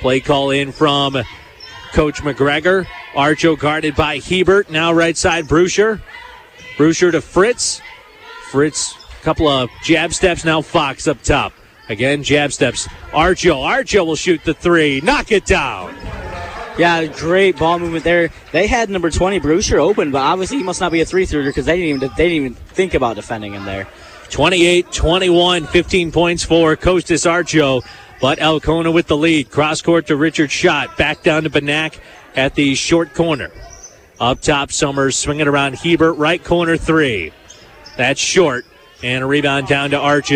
Play 0.00 0.20
call 0.20 0.50
in 0.50 0.70
from 0.70 1.20
Coach 1.92 2.22
McGregor. 2.22 2.86
Archo 3.14 3.58
guarded 3.58 3.96
by 3.96 4.18
Hebert. 4.18 4.70
Now 4.70 4.92
right 4.92 5.16
side, 5.16 5.46
Bruscher. 5.46 6.00
Bruscher 6.76 7.10
to 7.10 7.20
Fritz. 7.20 7.80
Fritz, 8.52 8.94
a 9.18 9.24
couple 9.24 9.48
of 9.48 9.70
jab 9.82 10.12
steps. 10.12 10.44
Now 10.44 10.60
Fox 10.60 11.08
up 11.08 11.22
top. 11.22 11.54
Again, 11.88 12.22
jab 12.22 12.52
steps. 12.52 12.86
Archo. 13.12 13.56
Archo 13.56 14.04
will 14.06 14.14
shoot 14.14 14.44
the 14.44 14.52
three. 14.52 15.00
Knock 15.00 15.32
it 15.32 15.46
down. 15.46 15.94
Yeah, 16.78 17.06
great 17.06 17.58
ball 17.58 17.78
movement 17.78 18.04
there. 18.04 18.30
They 18.52 18.66
had 18.66 18.90
number 18.90 19.10
20 19.10 19.38
Brewster 19.40 19.78
open, 19.78 20.10
but 20.10 20.20
obviously 20.20 20.58
he 20.58 20.62
must 20.62 20.82
not 20.82 20.92
be 20.92 21.00
a 21.00 21.06
three 21.06 21.24
through 21.24 21.46
because 21.46 21.64
they 21.64 21.76
didn't 21.76 21.96
even 21.96 22.10
they 22.18 22.28
didn't 22.28 22.44
even 22.44 22.54
think 22.54 22.92
about 22.92 23.16
defending 23.16 23.54
him 23.54 23.64
there. 23.64 23.88
28-21, 24.28 25.68
15 25.68 26.12
points 26.12 26.44
for 26.44 26.76
Costas 26.76 27.24
Archo, 27.24 27.82
but 28.20 28.38
Alcona 28.38 28.92
with 28.92 29.06
the 29.06 29.16
lead. 29.16 29.50
Cross 29.50 29.80
court 29.80 30.06
to 30.08 30.16
Richard 30.16 30.50
Schott, 30.50 30.96
back 30.98 31.22
down 31.22 31.44
to 31.44 31.50
Benak 31.50 31.98
at 32.36 32.54
the 32.54 32.74
short 32.74 33.14
corner. 33.14 33.50
Up 34.20 34.40
top, 34.40 34.72
Summers 34.72 35.16
swinging 35.16 35.48
around 35.48 35.74
Hebert, 35.74 36.16
right 36.18 36.42
corner 36.42 36.76
three. 36.76 37.32
That's 37.96 38.20
short, 38.20 38.64
and 39.02 39.22
a 39.22 39.26
rebound 39.26 39.68
down 39.68 39.90
to. 39.90 39.98
Arch, 39.98 40.32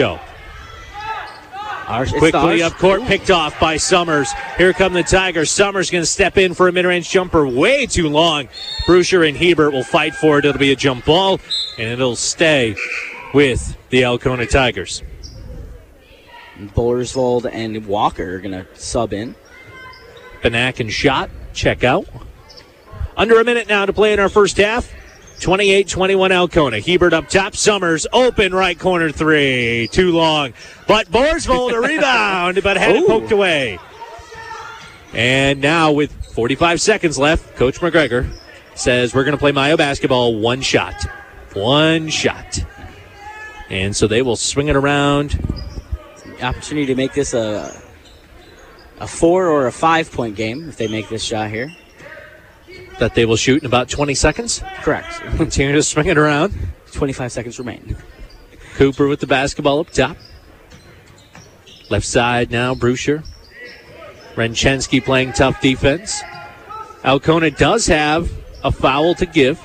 Quickly 2.13 2.63
up 2.63 2.73
court, 2.75 3.03
picked 3.03 3.31
off 3.31 3.59
by 3.61 3.77
Summers. 3.77 4.33
Here 4.59 4.73
come 4.73 4.93
the 4.93 5.05
Tigers. 5.05 5.53
Summers 5.53 5.89
going 5.89 6.03
to 6.03 6.07
step 6.07 6.37
in 6.37 6.53
for 6.53 6.67
a 6.67 6.73
mid-range 6.73 7.09
jumper, 7.09 7.47
way 7.47 7.87
too 7.87 8.09
long. 8.09 8.49
Brusher 8.87 9.27
and 9.27 9.37
Hebert 9.37 9.73
will 9.73 9.85
fight 9.85 10.15
for 10.17 10.39
it. 10.39 10.45
It'll 10.45 10.59
be 10.59 10.73
a 10.73 10.77
jump 10.77 11.05
ball, 11.05 11.39
and 11.79 11.89
it'll 11.89 12.17
stay 12.17 12.75
with 13.33 13.77
the 13.91 14.03
Alcona 14.03 14.47
Tigers. 14.47 15.05
Borsvold 16.59 17.49
and 17.53 17.87
Walker 17.87 18.35
are 18.35 18.41
going 18.41 18.53
to 18.53 18.67
sub 18.75 19.13
in. 19.13 19.37
Benak 20.43 20.81
and 20.81 20.93
Schott. 20.93 21.31
Check 21.53 21.85
out. 21.85 22.07
Under 23.17 23.39
a 23.39 23.45
minute 23.45 23.69
now 23.69 23.87
to 23.87 23.93
play 23.93 24.13
in 24.13 24.19
our 24.19 24.29
first 24.29 24.57
half. 24.57 24.93
28 25.41 25.89
21 25.89 26.33
Alcona. 26.33 26.81
Hebert 26.81 27.13
up 27.13 27.29
top. 27.29 27.57
Summers 27.57 28.07
open 28.13 28.55
right 28.55 28.79
corner 28.79 29.11
three. 29.11 29.89
Too 29.93 30.13
long. 30.13 30.55
But 30.87 31.09
Borsvold 31.09 31.73
a 31.73 31.81
rebound, 31.87 32.63
but 32.63 32.77
had 32.77 32.97
it 32.97 33.07
poked 33.07 33.33
away. 33.33 33.79
And 35.13 35.61
now 35.61 35.93
with 35.93 36.13
45 36.33 36.81
seconds 36.81 37.19
left, 37.19 37.57
Coach 37.57 37.81
McGregor 37.81 38.31
says 38.75 39.15
we're 39.15 39.25
going 39.25 39.33
to 39.37 39.39
play 39.39 39.53
Mio 39.53 39.77
basketball 39.77 40.39
one 40.39 40.61
shot. 40.61 40.95
One 41.55 42.09
shot. 42.09 42.59
And 43.71 43.97
so 43.97 44.07
they 44.07 44.23
will 44.23 44.37
swing 44.37 44.69
it 44.69 44.77
around. 44.77 45.39
Opportunity 46.43 46.87
to 46.87 46.95
make 46.95 47.15
this 47.15 47.33
a 47.33 47.83
a 48.99 49.07
four 49.07 49.47
or 49.47 49.67
a 49.67 49.73
five 49.73 50.11
point 50.11 50.37
game 50.37 50.69
if 50.69 50.77
they 50.77 50.89
make 50.89 51.09
this 51.09 51.23
shot 51.23 51.51
here. 51.51 51.75
That 52.99 53.15
they 53.15 53.27
will 53.27 53.37
shoot 53.37 53.63
in 53.63 53.67
about 53.67 53.89
20 53.89 54.15
seconds. 54.15 54.63
Correct. 54.83 55.21
Continue 55.37 55.75
to 55.75 55.83
swing 55.83 56.07
it 56.07 56.17
around. 56.17 56.55
25 56.93 57.31
seconds 57.31 57.59
remain. 57.59 57.97
Cooper 58.75 59.07
with 59.07 59.21
the 59.21 59.27
basketball 59.27 59.81
up 59.81 59.91
top. 59.91 60.17
Left 61.91 62.07
side 62.07 62.51
now, 62.51 62.75
Brusher. 62.75 63.25
Renchensky 64.35 65.03
playing 65.03 65.33
tough 65.33 65.61
defense. 65.61 66.23
Alcona 67.05 67.51
does 67.51 67.87
have 67.87 68.31
a 68.65 68.73
foul 68.73 69.15
to 69.15 69.27
give. 69.27 69.59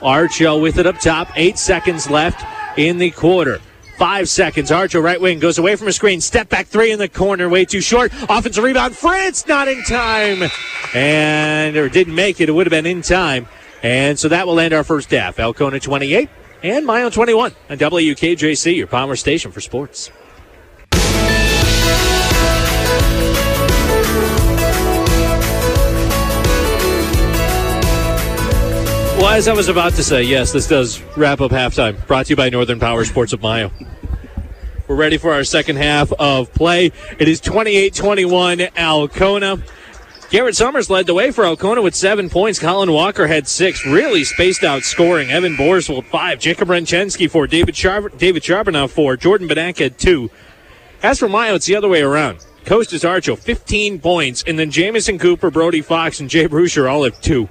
Archo 0.00 0.60
with 0.60 0.78
it 0.78 0.86
up 0.86 0.98
top. 0.98 1.28
Eight 1.36 1.58
seconds 1.58 2.08
left 2.08 2.44
in 2.78 2.98
the 2.98 3.10
quarter. 3.10 3.60
Five 3.96 4.28
seconds. 4.28 4.70
Archo 4.70 5.02
right 5.02 5.20
wing 5.20 5.38
goes 5.38 5.56
away 5.56 5.74
from 5.76 5.88
a 5.88 5.92
screen. 5.92 6.20
Step 6.20 6.50
back 6.50 6.66
three 6.66 6.92
in 6.92 6.98
the 6.98 7.08
corner. 7.08 7.48
Way 7.48 7.64
too 7.64 7.80
short. 7.80 8.12
Offensive 8.28 8.62
rebound. 8.62 8.94
Fritz 8.94 9.46
not 9.46 9.68
in 9.68 9.82
time. 9.84 10.50
And 10.94 11.76
or 11.76 11.88
didn't 11.88 12.14
make 12.14 12.40
it. 12.40 12.50
It 12.50 12.52
would 12.52 12.66
have 12.66 12.70
been 12.70 12.84
in 12.86 13.00
time. 13.00 13.48
And 13.82 14.18
so 14.18 14.28
that 14.28 14.46
will 14.46 14.60
end 14.60 14.74
our 14.74 14.84
first 14.84 15.10
half. 15.10 15.38
Alcona 15.38 15.80
28 15.80 16.28
and 16.62 16.84
Mio 16.84 17.08
21 17.08 17.52
on 17.70 17.78
WKJC, 17.78 18.76
your 18.76 18.86
Palmer 18.86 19.16
station 19.16 19.50
for 19.50 19.60
sports. 19.60 20.10
Well, 29.16 29.28
as 29.28 29.48
I 29.48 29.54
was 29.54 29.68
about 29.68 29.94
to 29.94 30.04
say, 30.04 30.22
yes, 30.24 30.52
this 30.52 30.68
does 30.68 31.00
wrap 31.16 31.40
up 31.40 31.50
halftime. 31.50 32.06
Brought 32.06 32.26
to 32.26 32.30
you 32.30 32.36
by 32.36 32.50
Northern 32.50 32.78
Power 32.78 33.02
Sports 33.06 33.32
of 33.32 33.40
Mio. 33.40 33.72
We're 34.86 34.94
ready 34.94 35.16
for 35.16 35.32
our 35.32 35.42
second 35.42 35.76
half 35.76 36.12
of 36.12 36.52
play. 36.52 36.92
It 37.18 37.26
is 37.26 37.40
28 37.40 37.94
21 37.94 38.60
Alcona. 38.76 39.62
Garrett 40.28 40.54
Summers 40.54 40.90
led 40.90 41.06
the 41.06 41.14
way 41.14 41.30
for 41.30 41.46
Alcona 41.46 41.80
with 41.80 41.94
seven 41.94 42.28
points. 42.28 42.58
Colin 42.58 42.92
Walker 42.92 43.26
had 43.26 43.48
six. 43.48 43.86
Really 43.86 44.22
spaced 44.22 44.62
out 44.62 44.82
scoring. 44.82 45.30
Evan 45.30 45.56
Borsvold 45.56 46.04
five. 46.04 46.38
Jacob 46.38 46.68
Renchensky 46.68 47.30
four. 47.30 47.46
David 47.46 47.74
Sharp, 47.74 48.18
David 48.18 48.44
Charbonneau 48.44 48.86
four. 48.86 49.16
Jordan 49.16 49.48
Benak 49.48 49.78
had 49.78 49.98
two. 49.98 50.30
As 51.02 51.18
for 51.18 51.28
Mio, 51.28 51.54
it's 51.54 51.64
the 51.64 51.74
other 51.74 51.88
way 51.88 52.02
around. 52.02 52.44
Costas 52.66 53.02
Archo 53.02 53.38
15 53.38 53.98
points, 53.98 54.44
and 54.46 54.58
then 54.58 54.70
Jamison 54.70 55.18
Cooper, 55.18 55.50
Brody 55.50 55.80
Fox, 55.80 56.20
and 56.20 56.28
Jay 56.28 56.46
Brusher 56.46 56.90
all 56.90 57.04
have 57.04 57.18
two. 57.22 57.48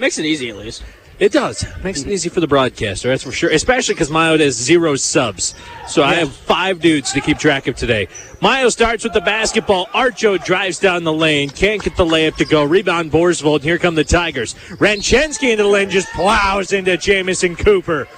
Makes 0.00 0.18
it 0.18 0.24
easy 0.24 0.48
at 0.48 0.56
least. 0.56 0.82
It 1.18 1.32
does. 1.32 1.66
Makes 1.84 2.00
it 2.00 2.08
easy 2.08 2.30
for 2.30 2.40
the 2.40 2.46
broadcaster, 2.46 3.08
that's 3.08 3.22
for 3.22 3.32
sure. 3.32 3.50
Especially 3.50 3.94
because 3.94 4.10
Mio 4.10 4.38
has 4.38 4.54
zero 4.54 4.96
subs. 4.96 5.54
So 5.86 6.02
I 6.02 6.14
have 6.14 6.32
five 6.32 6.80
dudes 6.80 7.12
to 7.12 7.20
keep 7.20 7.36
track 7.36 7.66
of 7.66 7.76
today. 7.76 8.08
Mio 8.40 8.70
starts 8.70 9.04
with 9.04 9.12
the 9.12 9.20
basketball. 9.20 9.84
Archo 9.88 10.42
drives 10.42 10.78
down 10.78 11.04
the 11.04 11.12
lane. 11.12 11.50
Can't 11.50 11.82
get 11.82 11.96
the 11.96 12.06
layup 12.06 12.36
to 12.36 12.46
go. 12.46 12.64
Rebound 12.64 13.12
Borsvold. 13.12 13.60
Here 13.60 13.76
come 13.76 13.94
the 13.94 14.02
Tigers. 14.02 14.54
Renchensky 14.78 15.50
into 15.50 15.64
the 15.64 15.68
lane 15.68 15.90
just 15.90 16.08
plows 16.12 16.72
into 16.72 16.96
Jamison 16.96 17.54
Cooper. 17.54 18.08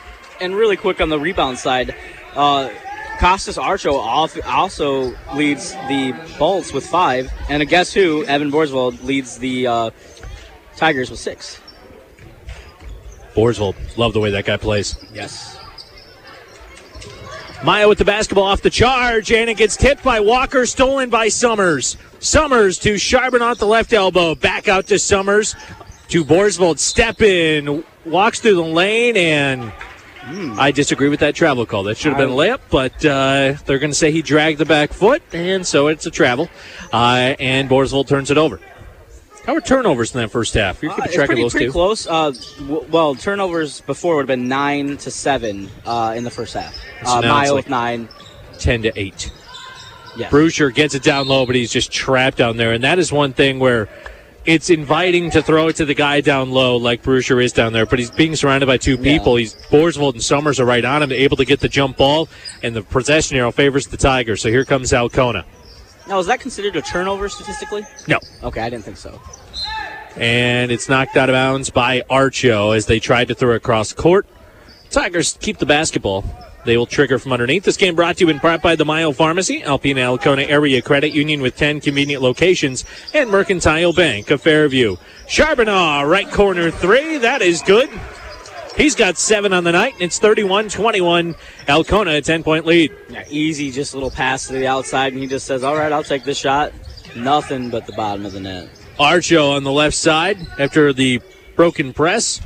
And 0.41 0.55
really 0.55 0.77
quick 0.77 1.01
on 1.01 1.09
the 1.09 1.19
rebound 1.19 1.59
side, 1.59 1.97
uh, 2.37 2.71
Costas 3.19 3.57
Archo 3.57 3.95
also 4.45 5.15
leads 5.35 5.73
the 5.89 6.15
Bolts 6.39 6.73
with 6.73 6.87
five, 6.87 7.33
and 7.49 7.67
guess 7.69 7.93
who? 7.93 8.25
Evan 8.27 8.51
Borsvold 8.51 9.03
leads 9.05 9.39
the 9.39 9.67
uh, 9.67 9.91
Tigers 10.77 11.11
with 11.11 11.21
six. 11.21 11.61
Borsvold. 13.35 13.75
Love 13.97 14.13
the 14.13 14.21
way 14.21 14.31
that 14.31 14.45
guy 14.45 14.57
plays. 14.57 14.97
Yes. 15.13 15.59
Mio 17.65 17.89
with 17.89 17.99
the 17.99 18.05
basketball 18.05 18.45
off 18.45 18.61
the 18.61 18.71
charge, 18.71 19.31
and 19.31 19.49
it 19.49 19.57
gets 19.57 19.77
tipped 19.77 20.03
by 20.03 20.19
Walker, 20.19 20.67
stolen 20.67 21.11
by 21.11 21.29
Summers. 21.29 21.97
Summers 22.19 22.77
to 22.81 22.95
Charbon 22.95 23.41
off 23.41 23.59
the 23.59 23.67
left 23.67 23.93
elbow, 23.93 24.35
back 24.35 24.67
out 24.67 24.89
to 24.89 24.99
Summers, 24.99 25.55
to 26.09 26.25
Borsvold, 26.25 26.79
step 26.79 27.23
in, 27.23 27.85
walks 28.05 28.41
through 28.41 28.57
the 28.57 28.63
lane, 28.63 29.17
and 29.17 29.73
I 30.59 30.73
disagree 30.73 31.09
with 31.09 31.21
that 31.21 31.37
travel 31.37 31.65
call. 31.65 31.85
That 31.85 31.97
should 31.97 32.13
have 32.13 32.19
been 32.19 32.31
a 32.31 32.33
layup, 32.33 32.61
but 32.69 33.05
uh, 33.05 33.55
they're 33.65 33.79
going 33.79 33.93
to 33.93 33.97
say 33.97 34.11
he 34.11 34.23
dragged 34.23 34.59
the 34.59 34.65
back 34.65 34.93
foot, 34.93 35.23
and 35.33 35.65
so 35.65 35.87
it's 35.87 36.05
a 36.07 36.11
travel. 36.11 36.49
Uh, 36.93 37.35
and 37.39 37.69
Borsvold 37.69 38.09
turns 38.09 38.31
it 38.31 38.39
over. 38.39 38.61
How 39.47 39.55
were 39.55 39.61
turnovers 39.61 40.15
in 40.15 40.21
that 40.21 40.31
first 40.31 40.55
half? 40.55 40.81
You're 40.83 40.93
Uh, 40.93 40.97
keeping 40.97 41.07
it's 41.07 41.15
track 41.17 41.27
pretty, 41.27 41.43
of 41.43 41.45
those 41.47 41.53
pretty 41.53 41.67
two. 41.67 41.73
close. 41.73 42.07
Uh, 42.07 42.33
w- 42.61 42.85
well, 42.91 43.15
turnovers 43.17 43.81
before 43.81 44.15
would 44.17 44.23
have 44.23 44.39
been 44.39 44.49
nine 44.49 44.97
to 44.99 45.11
seven 45.11 45.69
uh, 45.85 46.15
in 46.17 46.23
the 46.25 46.31
first 46.31 46.55
half. 46.55 46.75
So 47.05 47.19
Uh, 47.19 47.21
Mio 47.23 47.55
like- 47.57 47.69
nine. 47.69 48.09
Ten 48.59 48.83
to 48.83 48.93
eight. 48.97 49.31
Yes. 50.17 50.31
Brusher 50.31 50.73
gets 50.73 50.95
it 50.95 51.03
down 51.03 51.27
low, 51.27 51.47
but 51.47 51.57
he's 51.57 51.73
just 51.73 51.91
trapped 51.91 52.37
down 52.39 52.57
there. 52.57 52.73
And 52.73 52.85
that 52.85 52.99
is 53.01 53.11
one 53.11 53.33
thing 53.33 53.59
where 53.59 53.89
it's 54.45 54.71
inviting 54.71 55.31
to 55.31 55.43
throw 55.43 55.69
it 55.69 55.77
to 55.77 55.85
the 55.85 55.95
guy 55.95 56.21
down 56.21 56.51
low, 56.53 56.77
like 56.77 57.03
Brusher 57.03 57.43
is 57.43 57.53
down 57.53 57.73
there. 57.73 57.87
But 57.87 57.99
he's 57.99 58.11
being 58.11 58.37
surrounded 58.37 58.67
by 58.67 58.77
two 58.77 58.97
people. 58.99 59.37
He's 59.37 59.55
Borsvold 59.71 60.13
and 60.13 60.23
Summers 60.23 60.61
are 60.61 60.65
right 60.67 60.85
on 60.85 61.03
him, 61.03 61.11
able 61.11 61.37
to 61.39 61.45
get 61.45 61.61
the 61.61 61.69
jump 61.69 61.97
ball, 61.97 62.29
and 62.63 62.77
the 62.77 62.83
possession 62.83 63.37
arrow 63.39 63.51
favors 63.51 63.87
the 63.89 63.97
Tigers. 63.97 64.43
So 64.43 64.51
here 64.51 64.65
comes 64.65 64.93
Alcona. 64.93 65.45
Now, 66.13 66.19
is 66.19 66.27
that 66.27 66.41
considered 66.41 66.77
a 66.77 66.83
turnover 66.83 67.27
statistically? 67.31 67.87
No. 68.07 68.19
Okay, 68.43 68.61
I 68.61 68.69
didn't 68.69 68.85
think 68.85 68.99
so. 68.99 69.19
And 70.15 70.71
it's 70.71 70.87
knocked 70.87 71.17
out 71.17 71.31
of 71.31 71.33
bounds 71.33 71.71
by 71.71 72.03
Archo 72.03 72.77
as 72.77 72.85
they 72.85 73.01
tried 73.01 73.29
to 73.29 73.35
throw 73.35 73.55
it 73.55 73.57
across 73.57 73.95
court. 73.95 74.27
Tigers 74.91 75.39
keep 75.41 75.57
the 75.57 75.65
basketball. 75.65 76.23
They 76.67 76.77
will 76.77 76.85
trigger 76.85 77.19
from 77.19 77.33
underneath. 77.33 77.65
This 77.65 77.79
game 77.79 77.95
brought 77.95 78.19
to 78.19 78.27
you 78.27 78.31
in 78.31 78.41
part 78.41 78.61
by 78.61 78.77
the 78.77 78.85
Mio 78.85 79.13
Pharmacy, 79.13 79.63
Alpena 79.63 80.01
Alcona 80.01 80.47
Area 80.47 80.83
Credit 80.83 81.15
Union 81.15 81.41
with 81.41 81.57
10 81.57 81.81
convenient 81.81 82.23
locations, 82.23 82.85
and 83.15 83.31
Mercantile 83.31 83.95
Bank 83.95 84.31
of 84.31 84.43
Fairview. 84.43 84.97
Charbonneau, 85.27 86.05
right 86.05 86.31
corner 86.31 86.71
three. 86.71 87.17
That 87.17 87.41
is 87.41 87.63
good. 87.63 87.89
He's 88.77 88.95
got 88.95 89.19
seven 89.19 89.53
on 89.53 89.65
the 89.65 89.73
night, 89.73 89.95
and 89.95 90.03
it's 90.03 90.19
31 90.19 90.69
21. 90.69 91.35
Alcona, 91.69 92.17
a 92.17 92.21
10 92.21 92.43
point 92.43 92.67
lead. 92.67 92.93
Yeah, 93.09 93.25
easy, 93.29 93.71
just 93.71 93.93
a 93.93 93.97
little 93.97 94.11
pass 94.11 94.47
to 94.47 94.55
the 94.55 94.67
outside, 94.67 95.13
and 95.13 95.21
he 95.21 95.29
just 95.29 95.47
says, 95.47 95.63
"All 95.63 95.77
right, 95.77 95.93
I'll 95.93 96.03
take 96.03 96.25
this 96.25 96.39
shot." 96.39 96.73
Nothing 97.15 97.69
but 97.69 97.87
the 97.87 97.93
bottom 97.93 98.25
of 98.25 98.33
the 98.33 98.41
net. 98.41 98.71
Archo 98.99 99.53
on 99.53 99.65
the 99.65 99.73
left 99.73 99.97
side 99.97 100.39
after 100.59 100.93
the 100.93 101.21
broken 101.57 101.93
press. 101.93 102.41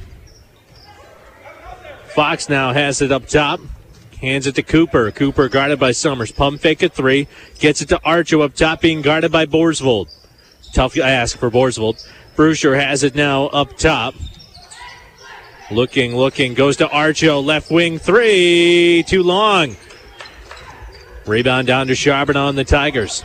Fox 2.09 2.49
now 2.49 2.73
has 2.73 3.03
it 3.03 3.13
up 3.13 3.27
top. 3.27 3.61
Hands 4.21 4.47
it 4.47 4.55
to 4.55 4.63
Cooper. 4.63 5.11
Cooper 5.11 5.49
guarded 5.49 5.79
by 5.79 5.93
Summers. 5.93 6.33
Pump 6.33 6.61
fake 6.61 6.83
at 6.83 6.95
three. 6.95 7.29
Gets 7.59 7.83
it 7.83 7.91
to 7.91 7.99
Archo 7.99 8.43
up 8.43 8.55
top, 8.55 8.81
being 8.81 9.03
guarded 9.03 9.31
by 9.31 9.45
Borsvold. 9.45 10.09
Tough 10.73 10.99
ask 10.99 11.39
for 11.39 11.51
Borsvold. 11.51 12.07
Brusher 12.35 12.79
has 12.81 13.03
it 13.03 13.15
now 13.15 13.47
up 13.49 13.77
top. 13.77 14.15
Looking, 15.71 16.15
looking. 16.15 16.55
Goes 16.55 16.77
to 16.77 16.87
Archo. 16.87 17.45
Left 17.45 17.71
wing 17.71 17.99
three. 17.99 19.05
Too 19.07 19.23
long. 19.23 19.77
Rebound 21.27 21.67
down 21.67 21.89
to 21.89 21.95
Charbonneau 21.95 22.47
on 22.47 22.55
the 22.55 22.65
Tigers. 22.65 23.25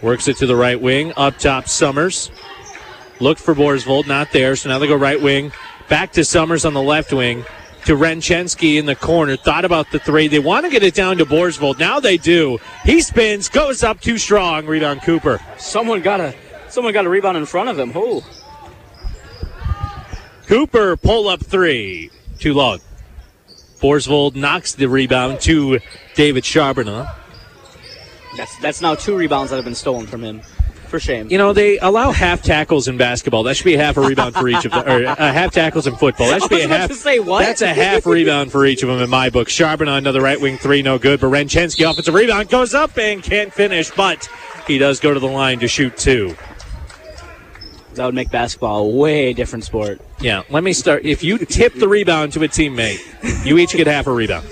Works 0.00 0.28
it 0.28 0.36
to 0.36 0.46
the 0.46 0.54
right 0.54 0.80
wing. 0.80 1.12
Up 1.16 1.38
top, 1.38 1.66
Summers. 1.66 2.30
Looked 3.20 3.40
for 3.40 3.54
Borsvold, 3.54 4.06
not 4.06 4.30
there. 4.32 4.54
So 4.54 4.68
now 4.68 4.78
they 4.78 4.86
go 4.86 4.94
right 4.94 5.20
wing. 5.20 5.50
Back 5.88 6.12
to 6.12 6.24
Summers 6.24 6.64
on 6.64 6.74
the 6.74 6.82
left 6.82 7.12
wing. 7.12 7.44
To 7.86 7.96
Renchensky 7.96 8.76
in 8.76 8.86
the 8.86 8.94
corner. 8.96 9.36
Thought 9.36 9.64
about 9.64 9.90
the 9.90 9.98
three. 9.98 10.28
They 10.28 10.38
want 10.38 10.64
to 10.64 10.70
get 10.70 10.82
it 10.82 10.94
down 10.94 11.18
to 11.18 11.26
Borsvold. 11.26 11.78
Now 11.78 12.00
they 12.00 12.16
do. 12.16 12.58
He 12.84 13.02
spins, 13.02 13.48
goes 13.48 13.82
up 13.82 14.00
too 14.00 14.18
strong. 14.18 14.66
Rebound 14.66 15.02
Cooper. 15.02 15.40
Someone 15.58 16.00
got 16.00 16.20
a 16.20 16.34
someone 16.68 16.92
got 16.92 17.04
a 17.06 17.08
rebound 17.08 17.36
in 17.36 17.44
front 17.44 17.68
of 17.68 17.78
him. 17.78 17.90
Who? 17.90 18.22
Cooper 20.46 20.96
pull 20.96 21.28
up 21.28 21.44
three. 21.44 22.10
Too 22.38 22.54
long. 22.54 22.80
Borsvold 23.80 24.34
knocks 24.34 24.74
the 24.74 24.86
rebound 24.86 25.40
to 25.42 25.80
David 26.14 26.44
Charbonneau. 26.44 27.06
That's 28.36 28.58
that's 28.58 28.80
now 28.80 28.94
two 28.94 29.16
rebounds 29.16 29.50
that 29.50 29.56
have 29.56 29.64
been 29.64 29.74
stolen 29.74 30.06
from 30.06 30.22
him. 30.22 30.40
For 30.88 31.00
shame. 31.00 31.28
You 31.28 31.38
know, 31.38 31.52
they 31.52 31.78
allow 31.78 32.12
half 32.12 32.40
tackles 32.42 32.86
in 32.86 32.96
basketball. 32.96 33.42
That 33.42 33.56
should 33.56 33.64
be 33.64 33.74
a 33.74 33.78
half 33.78 33.96
a 33.96 34.00
rebound 34.00 34.34
for 34.34 34.48
each 34.48 34.64
of 34.64 34.70
them. 34.70 34.86
Or 34.86 35.04
uh, 35.04 35.16
half 35.16 35.52
tackles 35.52 35.88
in 35.88 35.96
football. 35.96 36.28
That 36.28 36.42
should 36.42 36.50
be 36.50 36.60
a 36.60 36.68
half. 36.68 36.92
say, 36.92 37.18
what? 37.18 37.40
That's 37.40 37.62
a 37.62 37.74
half 37.74 38.06
rebound 38.06 38.52
for 38.52 38.64
each 38.64 38.82
of 38.84 38.88
them 38.88 39.00
in 39.00 39.10
my 39.10 39.28
book. 39.28 39.48
Charbonneau, 39.48 39.96
another 39.96 40.20
right 40.20 40.40
wing 40.40 40.56
three, 40.56 40.82
no 40.82 40.98
good. 40.98 41.20
But 41.20 41.28
Renchensky, 41.28 41.88
offensive 41.90 42.14
rebound, 42.14 42.48
goes 42.48 42.74
up 42.74 42.96
and 42.96 43.22
can't 43.22 43.52
finish. 43.52 43.90
But 43.90 44.28
he 44.68 44.78
does 44.78 45.00
go 45.00 45.12
to 45.12 45.18
the 45.18 45.26
line 45.26 45.58
to 45.60 45.68
shoot 45.68 45.96
two. 45.96 46.36
That 47.96 48.06
would 48.06 48.14
make 48.14 48.30
basketball 48.30 48.84
a 48.84 48.88
way 48.88 49.32
different 49.32 49.64
sport. 49.64 50.00
Yeah, 50.20 50.42
let 50.50 50.64
me 50.64 50.72
start. 50.72 51.04
If 51.04 51.22
you 51.22 51.38
tip 51.38 51.74
the 51.74 51.88
rebound 51.88 52.32
to 52.34 52.44
a 52.44 52.48
teammate, 52.48 53.00
you 53.44 53.58
each 53.58 53.72
get 53.72 53.86
half 53.86 54.06
a 54.06 54.12
rebound. 54.12 54.46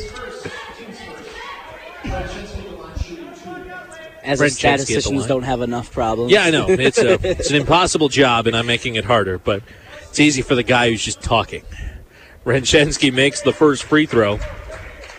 As 4.25 4.39
Brent 4.39 4.53
the 4.55 4.59
Chensky 4.59 4.73
at 4.73 4.79
the 4.79 4.85
statisticians 4.85 5.27
don't 5.27 5.43
have 5.43 5.63
enough 5.63 5.93
problems. 5.93 6.31
Yeah, 6.31 6.45
I 6.45 6.51
know. 6.51 6.67
It's 6.69 6.99
a 6.99 7.19
it's 7.29 7.51
an 7.51 7.57
impossible 7.57 8.09
job, 8.09 8.47
and 8.47 8.57
I'm 8.57 8.67
making 8.67 8.95
it 8.95 9.05
harder. 9.05 9.39
But 9.39 9.63
it's 10.09 10.21
easy 10.21 10.43
for 10.43 10.55
the 10.55 10.63
guy 10.63 10.91
who's 10.91 11.05
just 11.05 11.23
talking. 11.23 11.65
Renchensky 12.45 13.13
makes 13.13 13.41
the 13.41 13.53
first 13.53 13.85
free 13.85 14.07
throw. 14.07 14.39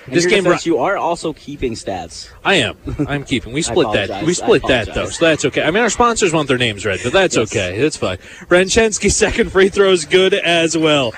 This 0.07 0.25
game, 0.25 0.43
defense, 0.43 0.65
you 0.65 0.79
are 0.79 0.97
also 0.97 1.31
keeping 1.33 1.73
stats. 1.73 2.29
I 2.43 2.55
am. 2.55 2.77
I'm 3.07 3.23
keeping. 3.23 3.53
We 3.53 3.61
split 3.71 3.93
that. 3.93 4.25
We 4.25 4.33
split 4.33 4.61
that 4.67 4.93
though, 4.93 5.07
so 5.07 5.25
that's 5.25 5.45
okay. 5.45 5.63
I 5.63 5.71
mean, 5.71 5.81
our 5.81 5.89
sponsors 5.89 6.33
want 6.33 6.47
their 6.49 6.57
names 6.57 6.85
read, 6.85 6.99
but 7.03 7.13
that's 7.13 7.37
Yes. 7.37 7.51
okay. 7.51 7.79
That's 7.79 7.95
fine. 7.95 8.17
Renchensky's 8.49 9.15
second 9.15 9.51
free 9.51 9.69
throw 9.69 9.91
is 9.91 10.03
good 10.05 10.33
as 10.33 10.77
well. 10.77 11.13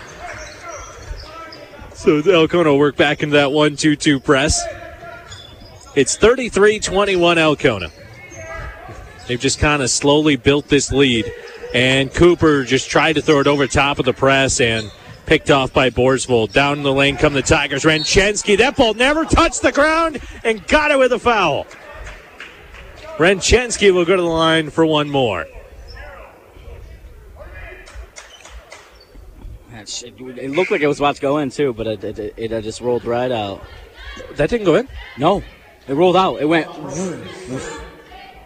So 1.94 2.22
Alcona 2.22 2.66
will 2.66 2.78
work 2.78 2.98
back 2.98 3.24
into 3.24 3.34
that 3.38 3.52
one-two-two 3.52 4.20
press. 4.20 4.64
It's 5.96 6.16
33-21 6.18 7.38
Alcona. 7.38 7.90
They've 9.28 9.40
just 9.40 9.58
kind 9.60 9.82
of 9.82 9.90
slowly 9.90 10.36
built 10.36 10.68
this 10.68 10.92
lead, 10.92 11.32
and 11.74 12.14
Cooper 12.14 12.64
just 12.64 12.90
tried 12.90 13.14
to 13.14 13.22
throw 13.24 13.40
it 13.40 13.48
over 13.48 13.66
top 13.66 13.98
of 13.98 14.06
the 14.06 14.14
press 14.14 14.62
and 14.62 14.92
picked 15.26 15.52
off 15.52 15.74
by 15.74 15.90
Borsvold. 15.90 16.52
Down 16.52 16.84
the 16.84 16.94
lane 16.94 17.18
come 17.18 17.34
the 17.34 17.42
Tigers. 17.42 17.84
Renchensky, 17.84 18.58
that 18.58 18.76
ball 18.76 18.94
never 18.94 19.26
touched 19.26 19.62
the 19.62 19.72
ground 19.72 20.20
and 20.44 20.66
got 20.68 20.92
it 20.92 21.00
with 21.00 21.12
a 21.12 21.20
foul. 21.20 21.66
Renchensky 23.18 23.94
will 23.94 24.06
go 24.06 24.16
to 24.16 24.22
the 24.22 24.28
line 24.28 24.70
for 24.70 24.86
one 24.86 25.10
more. 25.10 25.46
It 29.88 30.52
looked 30.52 30.72
like 30.72 30.82
it 30.82 30.88
was 30.88 31.00
about 31.00 31.16
to 31.16 31.22
go 31.22 31.38
in 31.38 31.50
too, 31.50 31.74
but 31.74 31.86
it, 31.86 32.04
it, 32.04 32.20
it, 32.20 32.52
it 32.52 32.62
just 32.64 32.82
rolled 32.82 33.06
right 33.06 33.32
out. 33.32 33.62
That 34.36 34.50
didn't 34.50 34.66
go 34.66 34.76
in. 34.76 34.88
No, 35.18 35.44
it 35.88 35.94
rolled 35.94 36.16
out. 36.16 36.42
It 36.42 36.46
went. 36.46 36.68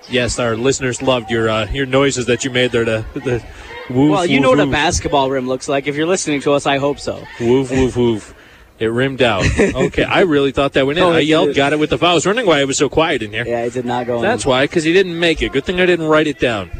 Yes, 0.09 0.39
our 0.39 0.57
listeners 0.57 1.01
loved 1.01 1.29
your 1.29 1.49
uh, 1.49 1.67
your 1.71 1.85
noises 1.85 2.25
that 2.25 2.43
you 2.43 2.49
made 2.49 2.71
there. 2.71 2.83
To 2.83 3.05
the 3.13 3.45
woof, 3.89 4.11
Well, 4.11 4.25
you 4.25 4.35
woof, 4.37 4.41
know 4.41 4.49
what 4.51 4.59
a 4.59 4.71
basketball 4.71 5.29
rim 5.29 5.47
looks 5.47 5.67
like. 5.67 5.87
If 5.87 5.95
you're 5.95 6.07
listening 6.07 6.41
to 6.41 6.53
us, 6.53 6.65
I 6.65 6.77
hope 6.77 6.99
so. 6.99 7.23
Woof, 7.39 7.71
woof, 7.71 7.95
woof. 7.97 8.35
It 8.79 8.87
rimmed 8.87 9.21
out. 9.21 9.45
Okay, 9.59 10.03
I 10.03 10.21
really 10.21 10.51
thought 10.51 10.73
that 10.73 10.85
went 10.87 10.99
in. 10.99 11.05
I 11.05 11.19
yelled, 11.19 11.53
got 11.55 11.73
it 11.73 11.79
with 11.79 11.89
the 11.89 11.97
foul. 11.97 12.11
I 12.11 12.13
was 12.13 12.25
wondering 12.25 12.47
why 12.47 12.61
it 12.61 12.67
was 12.67 12.77
so 12.77 12.87
quiet 12.89 13.21
in 13.21 13.31
here. 13.31 13.45
Yeah, 13.45 13.63
it 13.65 13.73
did 13.73 13.85
not 13.85 14.07
go 14.07 14.17
in. 14.17 14.21
That's 14.21 14.45
in. 14.45 14.49
why, 14.49 14.63
because 14.65 14.83
he 14.83 14.93
didn't 14.93 15.19
make 15.19 15.41
it. 15.41 15.51
Good 15.51 15.65
thing 15.65 15.81
I 15.81 15.85
didn't 15.85 16.07
write 16.07 16.27
it 16.27 16.39
down. 16.39 16.71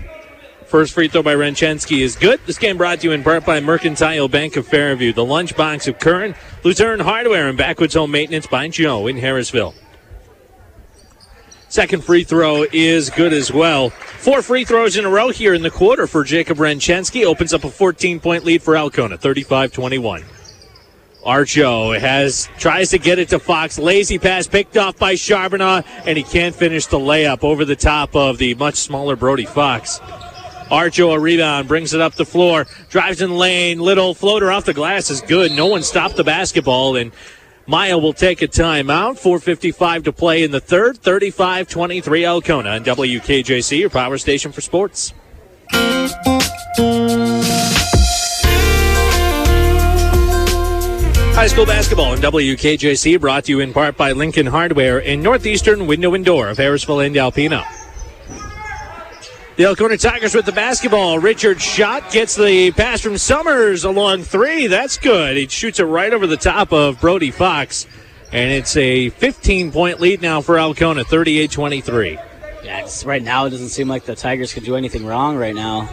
First 0.65 0.93
free 0.93 1.08
throw 1.08 1.24
by 1.24 1.34
Renchensky 1.34 2.02
is 2.02 2.15
good. 2.15 2.39
This 2.45 2.60
game 2.60 2.78
brought 2.78 3.00
to 3.00 3.08
you 3.08 3.12
in 3.12 3.24
part 3.24 3.43
by 3.43 3.60
Mercantile 3.60 4.28
Bank 4.28 4.56
of 4.56 4.67
Fairview, 4.67 5.12
the 5.13 5.26
lunchbox 5.26 5.88
of 5.88 5.98
Curran, 6.00 6.36
Luzerne 6.63 7.00
Hardware, 7.00 7.50
and 7.50 7.58
Backwoods 7.58 7.95
Home 7.95 8.12
Maintenance 8.12 8.45
by 8.45 8.67
Joe 8.67 9.08
in 9.08 9.17
Harrisville. 9.17 9.74
Second 11.69 12.03
free 12.03 12.23
throw 12.23 12.65
is 12.73 13.12
good 13.12 13.32
as 13.32 13.53
well. 13.53 13.91
Four 13.91 14.41
free 14.41 14.65
throws 14.65 14.97
in 14.97 15.05
a 15.05 15.10
row 15.10 15.29
here 15.29 15.53
in 15.53 15.62
the 15.62 15.69
quarter 15.69 16.08
for 16.08 16.23
Jacob 16.23 16.58
Renchensky. 16.58 17.23
Opens 17.23 17.53
up 17.53 17.63
a 17.63 17.69
14 17.69 18.19
point 18.19 18.43
lead 18.43 18.63
for 18.63 18.75
Alcona, 18.75 19.19
35 19.19 19.71
21. 19.71 20.23
Archo 21.23 21.99
has 21.99 22.49
tries 22.58 22.89
to 22.89 22.97
get 22.97 23.19
it 23.19 23.29
to 23.29 23.38
Fox. 23.38 23.77
Lazy 23.77 24.17
pass 24.17 24.47
picked 24.47 24.77
off 24.77 24.97
by 24.97 25.13
Charbonneau, 25.13 25.84
and 26.08 26.17
he 26.17 26.23
can't 26.23 26.55
finish 26.55 26.88
the 26.88 26.97
layup 26.97 27.43
over 27.43 27.65
the 27.65 27.75
top 27.75 28.15
of 28.15 28.39
the 28.39 28.55
much 28.55 28.75
smaller 28.75 29.15
Brody 29.15 29.45
Fox. 29.45 29.99
Archo 30.71 31.13
a 31.13 31.19
rebound, 31.19 31.67
brings 31.67 31.93
it 31.93 32.01
up 32.01 32.15
the 32.15 32.25
floor, 32.25 32.65
drives 32.89 33.21
in 33.21 33.36
lane, 33.36 33.79
little 33.79 34.13
floater 34.13 34.51
off 34.51 34.65
the 34.65 34.73
glass 34.73 35.10
is 35.10 35.21
good. 35.21 35.51
No 35.51 35.67
one 35.67 35.84
stopped 35.84 36.15
the 36.15 36.23
basketball, 36.23 36.95
and 36.95 37.12
Mio 37.69 37.99
will 37.99 38.13
take 38.13 38.41
a 38.41 38.47
timeout. 38.47 39.21
4.55 39.21 40.05
to 40.05 40.12
play 40.12 40.41
in 40.41 40.49
the 40.49 40.60
third, 40.60 40.97
35 40.97 41.69
23 41.69 42.25
Alcona 42.25 42.69
on 42.71 42.84
WKJC, 42.84 43.79
your 43.79 43.91
power 43.91 44.17
station 44.17 44.51
for 44.51 44.62
sports. 44.62 45.13
High 51.36 51.47
school 51.47 51.67
basketball 51.67 52.13
and 52.13 52.23
WKJC 52.23 53.21
brought 53.21 53.45
to 53.45 53.51
you 53.51 53.60
in 53.60 53.71
part 53.71 53.95
by 53.95 54.13
Lincoln 54.13 54.47
Hardware 54.47 55.03
and 55.03 55.21
Northeastern 55.21 55.86
Window 55.86 56.15
and 56.15 56.25
Door 56.25 56.49
of 56.49 56.58
Harrisville 56.58 57.05
and 57.05 57.15
Alpena. 57.15 57.63
The 59.60 59.65
Alcona 59.65 59.98
Tigers 59.98 60.34
with 60.34 60.45
the 60.45 60.54
basketball. 60.54 61.19
Richard 61.19 61.62
Schott 61.62 62.13
gets 62.13 62.34
the 62.34 62.72
pass 62.72 63.02
from 63.02 63.17
Summers 63.17 63.84
along 63.84 64.24
three. 64.24 64.67
That's 64.67 64.98
good. 64.98 65.36
He 65.36 65.50
shoots 65.50 65.82
it 65.82 65.84
right 65.84 66.13
over 66.13 66.26
the 66.26 66.38
top 66.38 66.72
of 66.72 67.02
Brody 67.02 67.30
Fox. 67.30 67.86
And 68.32 68.54
it's 68.54 68.78
a 68.78 69.10
15 69.10 69.74
point 69.74 70.00
lead 70.00 70.22
now 70.22 70.39
for 70.39 70.58
Alcona, 70.58 71.04
38 71.04 71.52
23. 71.52 72.17
Yeah, 72.63 72.88
right 73.04 73.22
now 73.22 73.48
it 73.48 73.50
doesn't 73.50 73.67
seem 73.67 73.89
like 73.89 74.06
the 74.06 74.15
Tigers 74.15 74.54
could 74.54 74.63
do 74.63 74.78
anything 74.78 75.06
wrong 75.06 75.36
right 75.36 75.54
now. 75.54 75.89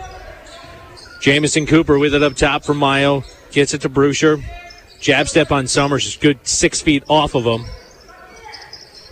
Jamison 1.20 1.66
Cooper 1.66 1.98
with 1.98 2.14
it 2.14 2.22
up 2.22 2.36
top 2.36 2.62
for 2.62 2.72
Mio. 2.72 3.24
Gets 3.50 3.74
it 3.74 3.80
to 3.80 3.90
Brusher. 3.90 4.44
Jab 5.00 5.26
step 5.26 5.50
on 5.50 5.66
Summers 5.66 6.06
is 6.06 6.16
good 6.16 6.38
six 6.46 6.80
feet 6.80 7.02
off 7.08 7.34
of 7.34 7.42
him. 7.42 7.64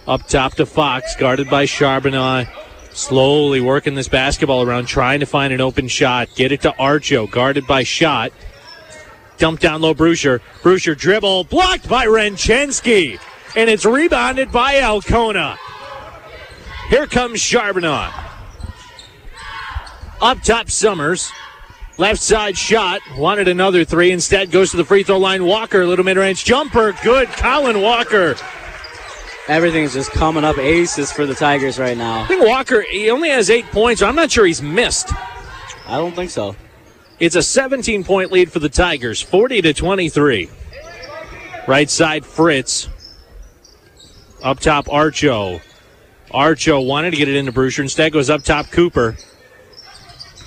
Up 0.06 0.28
top 0.28 0.54
to 0.54 0.64
Fox, 0.64 1.16
guarded 1.16 1.50
by 1.50 1.64
Charbonneau. 1.64 2.46
Slowly 2.94 3.60
working 3.60 3.96
this 3.96 4.06
basketball 4.06 4.62
around, 4.62 4.86
trying 4.86 5.18
to 5.18 5.26
find 5.26 5.52
an 5.52 5.60
open 5.60 5.88
shot. 5.88 6.28
Get 6.36 6.52
it 6.52 6.62
to 6.62 6.70
Archo, 6.78 7.28
guarded 7.28 7.66
by 7.66 7.82
Schott. 7.82 8.32
Dump 9.36 9.58
down 9.58 9.82
low, 9.82 9.94
Brusher. 9.94 10.40
Brusher 10.62 10.96
dribble, 10.96 11.44
blocked 11.44 11.88
by 11.88 12.06
Renchensky. 12.06 13.18
And 13.56 13.68
it's 13.68 13.84
rebounded 13.84 14.52
by 14.52 14.76
Alcona. 14.76 15.58
Here 16.88 17.08
comes 17.08 17.40
Charbonneau. 17.40 18.10
Up 20.20 20.40
top, 20.42 20.70
Summers. 20.70 21.32
Left 21.98 22.20
side 22.20 22.56
Schott. 22.56 23.00
Wanted 23.16 23.48
another 23.48 23.84
three. 23.84 24.12
Instead, 24.12 24.52
goes 24.52 24.70
to 24.70 24.76
the 24.76 24.84
free 24.84 25.02
throw 25.02 25.18
line. 25.18 25.44
Walker, 25.44 25.84
little 25.84 26.04
mid 26.04 26.16
range 26.16 26.44
jumper. 26.44 26.92
Good. 27.02 27.28
Colin 27.28 27.80
Walker. 27.80 28.36
Everything's 29.46 29.92
just 29.92 30.10
coming 30.10 30.42
up 30.42 30.56
aces 30.56 31.12
for 31.12 31.26
the 31.26 31.34
Tigers 31.34 31.78
right 31.78 31.96
now. 31.96 32.22
I 32.22 32.26
think 32.26 32.46
Walker, 32.46 32.82
he 32.82 33.10
only 33.10 33.28
has 33.28 33.50
eight 33.50 33.66
points. 33.66 34.00
I'm 34.00 34.16
not 34.16 34.30
sure 34.30 34.46
he's 34.46 34.62
missed. 34.62 35.12
I 35.86 35.98
don't 35.98 36.16
think 36.16 36.30
so. 36.30 36.56
It's 37.20 37.36
a 37.36 37.42
17 37.42 38.04
point 38.04 38.32
lead 38.32 38.50
for 38.50 38.58
the 38.58 38.70
Tigers, 38.70 39.20
40 39.20 39.62
to 39.62 39.74
23. 39.74 40.48
Right 41.68 41.90
side, 41.90 42.24
Fritz. 42.24 42.88
Up 44.42 44.60
top, 44.60 44.86
Archo. 44.86 45.60
Archo 46.30 46.86
wanted 46.86 47.12
to 47.12 47.16
get 47.16 47.28
it 47.28 47.36
into 47.36 47.52
Brewster. 47.52 47.82
Instead, 47.82 48.12
goes 48.12 48.30
up 48.30 48.42
top, 48.42 48.70
Cooper. 48.70 49.16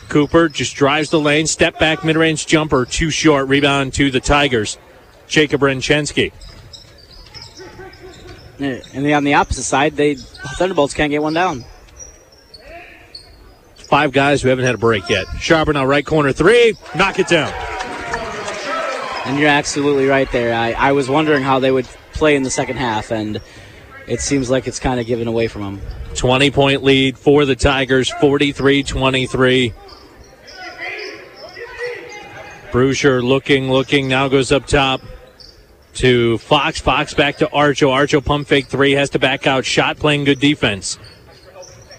Cooper 0.10 0.50
just 0.50 0.76
drives 0.76 1.10
the 1.10 1.20
lane, 1.20 1.48
step 1.48 1.80
back, 1.80 2.04
mid 2.04 2.16
range 2.16 2.48
jumper, 2.48 2.86
too 2.86 3.10
short. 3.10 3.48
Rebound 3.48 3.94
to 3.94 4.10
the 4.10 4.20
Tigers. 4.20 4.78
Jacob 5.28 5.62
Renchensky. 5.62 6.32
And 8.60 9.06
then 9.06 9.14
on 9.14 9.24
the 9.24 9.36
opposite 9.36 9.64
side, 9.64 9.96
they 9.96 10.16
Thunderbolts 10.16 10.94
can't 10.94 11.12
get 11.12 11.22
one 11.22 11.34
down. 11.34 11.64
Five 13.76 14.12
guys 14.12 14.42
who 14.42 14.50
haven't 14.50 14.66
had 14.66 14.76
a 14.76 14.80
break 14.80 15.08
yet. 15.10 15.26
Charbonneau, 15.40 15.86
right 15.86 16.06
corner 16.06 16.34
three, 16.34 16.76
knock 16.96 17.20
it 17.20 17.28
down. 17.28 17.54
And 19.26 19.40
you're 19.40 19.50
absolutely 19.50 20.08
right 20.08 20.30
there. 20.32 20.54
I, 20.54 20.72
I 20.74 20.92
was 20.92 21.10
wondering 21.10 21.44
how 21.44 21.60
they 21.60 21.72
would 21.72 21.86
play 22.14 22.36
in 22.36 22.44
the 22.44 22.50
second 22.50 22.78
half, 22.78 23.12
and 23.12 23.42
it 24.08 24.20
seems 24.20 24.50
like 24.50 24.68
it's 24.68 24.80
kind 24.80 25.00
of 25.00 25.06
given 25.06 25.28
away 25.28 25.48
from 25.48 25.62
them. 25.62 25.82
20 26.16 26.52
point 26.52 26.84
lead 26.84 27.18
for 27.18 27.46
the 27.46 27.56
Tigers, 27.56 28.10
43 28.20 28.84
23. 28.84 29.74
Brusher 32.72 33.24
looking, 33.24 33.72
looking, 33.72 34.08
now 34.08 34.28
goes 34.28 34.52
up 34.52 34.66
top 34.66 35.02
to 35.98 36.38
Fox. 36.38 36.80
Fox 36.80 37.14
back 37.14 37.38
to 37.38 37.48
Archo. 37.48 37.90
Archo 37.90 38.24
pump 38.24 38.48
fake 38.48 38.68
three, 38.68 38.94
has 38.94 39.10
to 39.12 39.20
back 39.20 39.46
out. 39.46 39.66
Schott 39.66 39.98
playing 39.98 40.24
good 40.24 40.40
defense. 40.40 40.98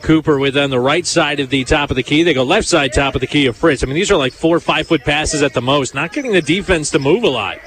Cooper 0.02 0.38
with 0.38 0.56
on 0.56 0.70
the 0.70 0.78
right 0.80 1.04
side 1.04 1.40
of 1.40 1.50
the 1.50 1.64
top 1.64 1.90
of 1.90 1.96
the 1.96 2.02
key. 2.02 2.22
They 2.22 2.34
go 2.34 2.44
left 2.44 2.66
side 2.66 2.92
top 2.92 3.14
of 3.14 3.20
the 3.20 3.26
key 3.26 3.46
of 3.46 3.56
Fritz. 3.56 3.82
I 3.82 3.87
mean, 3.87 3.96
these 3.96 4.11
are 4.11 4.16
like 4.16 4.32
four, 4.32 4.61
five 4.61 4.87
foot 4.87 5.02
passes 5.04 5.42
at 5.42 5.54
the 5.54 5.61
most, 5.61 5.94
not 5.94 6.12
getting 6.12 6.32
the 6.32 6.42
defense 6.42 6.90
to 6.92 6.98
move 6.98 7.24
a 7.24 7.28
lot. 7.28 7.58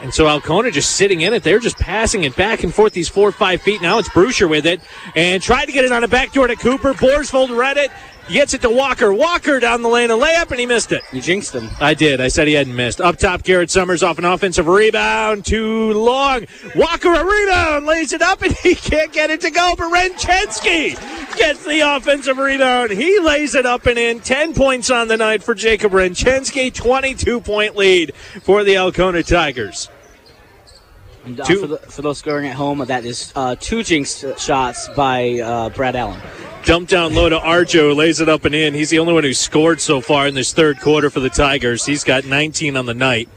And 0.00 0.14
so 0.14 0.26
Alcona 0.26 0.72
just 0.72 0.96
sitting 0.96 1.20
in 1.20 1.34
it. 1.34 1.42
They're 1.42 1.58
just 1.58 1.76
passing 1.76 2.24
it 2.24 2.34
back 2.34 2.64
and 2.64 2.72
forth 2.74 2.94
these 2.94 3.08
four 3.10 3.28
or 3.28 3.32
five 3.32 3.60
feet. 3.60 3.82
Now 3.82 3.98
it's 3.98 4.08
Brusher 4.08 4.48
with 4.48 4.64
it 4.64 4.80
and 5.14 5.42
tried 5.42 5.66
to 5.66 5.72
get 5.72 5.84
it 5.84 5.92
on 5.92 6.02
a 6.02 6.08
backdoor 6.08 6.46
to 6.46 6.56
Cooper. 6.56 6.94
Borsvold 6.94 7.54
read 7.54 7.76
it. 7.76 7.90
He 8.30 8.34
gets 8.34 8.54
it 8.54 8.62
to 8.62 8.70
Walker. 8.70 9.12
Walker 9.12 9.58
down 9.58 9.82
the 9.82 9.88
lane, 9.88 10.12
a 10.12 10.14
layup, 10.14 10.52
and 10.52 10.60
he 10.60 10.64
missed 10.64 10.92
it. 10.92 11.02
You 11.12 11.20
jinxed 11.20 11.52
him. 11.52 11.68
I 11.80 11.94
did. 11.94 12.20
I 12.20 12.28
said 12.28 12.46
he 12.46 12.54
hadn't 12.54 12.76
missed. 12.76 13.00
Up 13.00 13.16
top, 13.16 13.42
Garrett 13.42 13.72
Summers 13.72 14.04
off 14.04 14.18
an 14.18 14.24
offensive 14.24 14.68
rebound. 14.68 15.44
Too 15.44 15.92
long. 15.94 16.46
Walker 16.76 17.12
a 17.12 17.24
rebound. 17.24 17.86
Lays 17.86 18.12
it 18.12 18.22
up, 18.22 18.40
and 18.42 18.54
he 18.58 18.76
can't 18.76 19.12
get 19.12 19.30
it 19.30 19.40
to 19.40 19.50
go. 19.50 19.74
But 19.76 19.92
Renchensky 19.92 20.94
gets 21.36 21.64
the 21.64 21.80
offensive 21.80 22.38
rebound. 22.38 22.92
He 22.92 23.18
lays 23.18 23.56
it 23.56 23.66
up 23.66 23.86
and 23.86 23.98
in. 23.98 24.20
10 24.20 24.54
points 24.54 24.92
on 24.92 25.08
the 25.08 25.16
night 25.16 25.42
for 25.42 25.56
Jacob 25.56 25.90
Renchensky. 25.90 26.72
22 26.72 27.40
point 27.40 27.74
lead 27.74 28.14
for 28.42 28.62
the 28.62 28.76
Alcona 28.76 29.24
Tigers. 29.24 29.88
And, 31.24 31.40
uh, 31.40 31.44
for, 31.44 31.66
the, 31.66 31.78
for, 31.78 32.02
those 32.02 32.18
scoring 32.18 32.46
at 32.48 32.56
home, 32.56 32.78
that 32.78 33.04
is 33.04 33.32
uh, 33.36 33.54
two 33.56 33.82
jinx 33.82 34.24
shots 34.38 34.88
by 34.96 35.40
uh, 35.40 35.68
Brad 35.70 35.94
Allen. 35.94 36.20
Dump 36.64 36.88
down 36.88 37.14
low 37.14 37.28
to 37.28 37.38
Archo, 37.38 37.94
lays 37.94 38.20
it 38.20 38.28
up 38.28 38.44
and 38.44 38.54
in. 38.54 38.74
He's 38.74 38.90
the 38.90 38.98
only 38.98 39.12
one 39.12 39.24
who 39.24 39.34
scored 39.34 39.80
so 39.80 40.00
far 40.00 40.26
in 40.26 40.34
this 40.34 40.52
third 40.52 40.80
quarter 40.80 41.10
for 41.10 41.20
the 41.20 41.28
Tigers. 41.28 41.84
He's 41.84 42.04
got 42.04 42.24
19 42.24 42.76
on 42.76 42.86
the 42.86 42.94
night. 42.94 43.28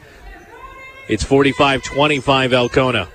It's 1.10 1.24
45 1.24 1.84
25 1.84 2.54
Alcona. 2.54 3.10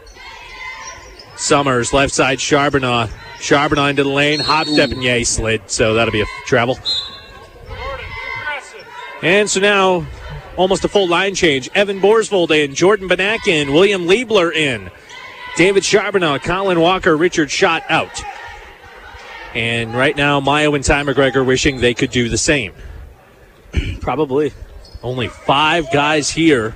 Summers, 1.37 1.93
left 1.93 2.13
side, 2.13 2.41
Charbonneau. 2.41 3.09
Charbonneau 3.41 3.87
into 3.87 4.03
the 4.03 4.09
lane, 4.09 4.41
hop 4.41 4.67
step, 4.67 4.91
and 4.91 5.03
yay, 5.03 5.25
slid. 5.25 5.63
So 5.71 5.95
that'll 5.95 6.13
be 6.13 6.21
a 6.21 6.27
travel. 6.45 6.79
And 9.23 9.49
so 9.49 9.61
now 9.61 10.07
almost 10.59 10.85
a 10.85 10.89
full 10.89 11.09
line 11.09 11.35
change. 11.35 11.71
Evan 11.75 12.01
Borsvold 12.01 12.51
in, 12.51 12.75
Jordan 12.75 13.09
Benak 13.09 13.47
in, 13.47 13.73
William 13.73 14.07
Liebler 14.07 14.55
in, 14.55 14.91
David 15.57 15.85
Charbonneau, 15.85 16.39
Colin 16.39 16.81
Walker, 16.81 17.17
Richard 17.17 17.51
Schott 17.51 17.85
out. 17.89 18.23
And 19.55 19.95
right 19.95 20.17
now, 20.17 20.41
Mio 20.41 20.75
and 20.75 20.85
Ty 20.85 21.05
McGregor 21.05 21.47
wishing 21.47 21.79
they 21.79 21.95
could 21.95 22.11
do 22.11 22.29
the 22.29 22.37
same. 22.37 22.75
Probably. 24.01 24.53
Only 25.03 25.29
five 25.29 25.91
guys 25.93 26.29
here 26.29 26.75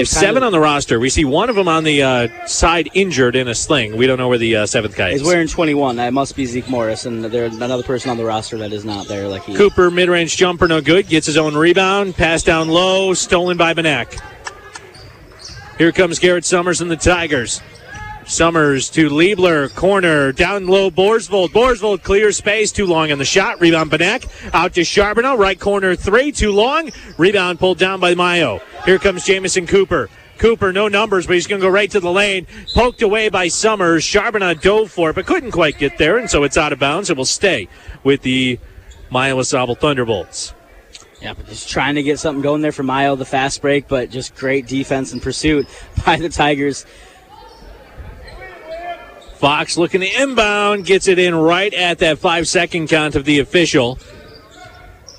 have 0.00 0.08
seven 0.08 0.42
of, 0.42 0.48
on 0.48 0.52
the 0.52 0.60
roster. 0.60 0.98
We 0.98 1.10
see 1.10 1.24
one 1.24 1.48
of 1.48 1.56
them 1.56 1.68
on 1.68 1.84
the 1.84 2.02
uh, 2.02 2.46
side 2.46 2.88
injured 2.94 3.36
in 3.36 3.48
a 3.48 3.54
sling. 3.54 3.96
We 3.96 4.06
don't 4.06 4.18
know 4.18 4.28
where 4.28 4.38
the 4.38 4.56
uh, 4.56 4.66
seventh 4.66 4.96
guy 4.96 5.10
is. 5.10 5.20
He's 5.20 5.28
wearing 5.28 5.48
21. 5.48 5.96
That 5.96 6.12
must 6.12 6.34
be 6.34 6.46
Zeke 6.46 6.68
Morris, 6.68 7.06
and 7.06 7.24
there's 7.24 7.54
another 7.54 7.82
person 7.82 8.10
on 8.10 8.16
the 8.16 8.24
roster 8.24 8.58
that 8.58 8.72
is 8.72 8.84
not 8.84 9.06
there. 9.06 9.28
Like 9.28 9.44
he. 9.44 9.54
Cooper, 9.54 9.90
mid-range 9.90 10.36
jumper, 10.36 10.66
no 10.66 10.80
good. 10.80 11.08
Gets 11.08 11.26
his 11.26 11.36
own 11.36 11.56
rebound. 11.56 12.14
Pass 12.14 12.42
down 12.42 12.68
low, 12.68 13.14
stolen 13.14 13.56
by 13.56 13.74
Benak. 13.74 14.20
Here 15.78 15.92
comes 15.92 16.18
Garrett 16.18 16.44
Summers 16.44 16.80
and 16.80 16.90
the 16.90 16.96
Tigers. 16.96 17.60
Summers 18.26 18.88
to 18.90 19.10
Liebler, 19.10 19.74
corner, 19.74 20.32
down 20.32 20.66
low, 20.66 20.90
Borsvold. 20.90 21.50
Borsvold 21.50 22.02
clears 22.02 22.38
space, 22.38 22.72
too 22.72 22.86
long 22.86 23.12
on 23.12 23.18
the 23.18 23.24
shot. 23.24 23.60
Rebound 23.60 23.90
Benak, 23.90 24.26
out 24.54 24.74
to 24.74 24.84
Charbonneau, 24.84 25.36
right 25.36 25.58
corner 25.58 25.94
three, 25.94 26.32
too 26.32 26.50
long. 26.50 26.90
Rebound 27.18 27.58
pulled 27.58 27.78
down 27.78 28.00
by 28.00 28.14
Mio. 28.14 28.60
Here 28.86 28.98
comes 28.98 29.26
Jamison 29.26 29.66
Cooper. 29.66 30.08
Cooper, 30.38 30.72
no 30.72 30.88
numbers, 30.88 31.26
but 31.26 31.34
he's 31.34 31.46
going 31.46 31.60
to 31.60 31.66
go 31.66 31.70
right 31.70 31.90
to 31.90 32.00
the 32.00 32.10
lane. 32.10 32.46
Poked 32.74 33.02
away 33.02 33.28
by 33.28 33.48
Summers. 33.48 34.02
Charbonneau 34.02 34.54
dove 34.54 34.90
for 34.90 35.10
it, 35.10 35.14
but 35.14 35.26
couldn't 35.26 35.52
quite 35.52 35.78
get 35.78 35.98
there, 35.98 36.18
and 36.18 36.28
so 36.30 36.44
it's 36.44 36.56
out 36.56 36.72
of 36.72 36.78
bounds. 36.78 37.10
It 37.10 37.16
will 37.16 37.24
stay 37.24 37.68
with 38.02 38.22
the 38.22 38.58
Mio 39.10 39.38
AuSable 39.38 39.78
Thunderbolts. 39.78 40.54
Yeah, 41.20 41.34
but 41.34 41.46
just 41.46 41.70
trying 41.70 41.94
to 41.94 42.02
get 42.02 42.18
something 42.18 42.42
going 42.42 42.62
there 42.62 42.72
for 42.72 42.82
Mio, 42.82 43.16
the 43.16 43.24
fast 43.24 43.62
break, 43.62 43.86
but 43.86 44.10
just 44.10 44.34
great 44.34 44.66
defense 44.66 45.12
and 45.12 45.22
pursuit 45.22 45.66
by 46.06 46.16
the 46.16 46.28
Tigers. 46.28 46.84
Fox 49.44 49.76
looking 49.76 50.00
to 50.00 50.22
inbound, 50.22 50.86
gets 50.86 51.06
it 51.06 51.18
in 51.18 51.34
right 51.34 51.74
at 51.74 51.98
that 51.98 52.16
five 52.16 52.48
second 52.48 52.88
count 52.88 53.14
of 53.14 53.26
the 53.26 53.40
official. 53.40 53.98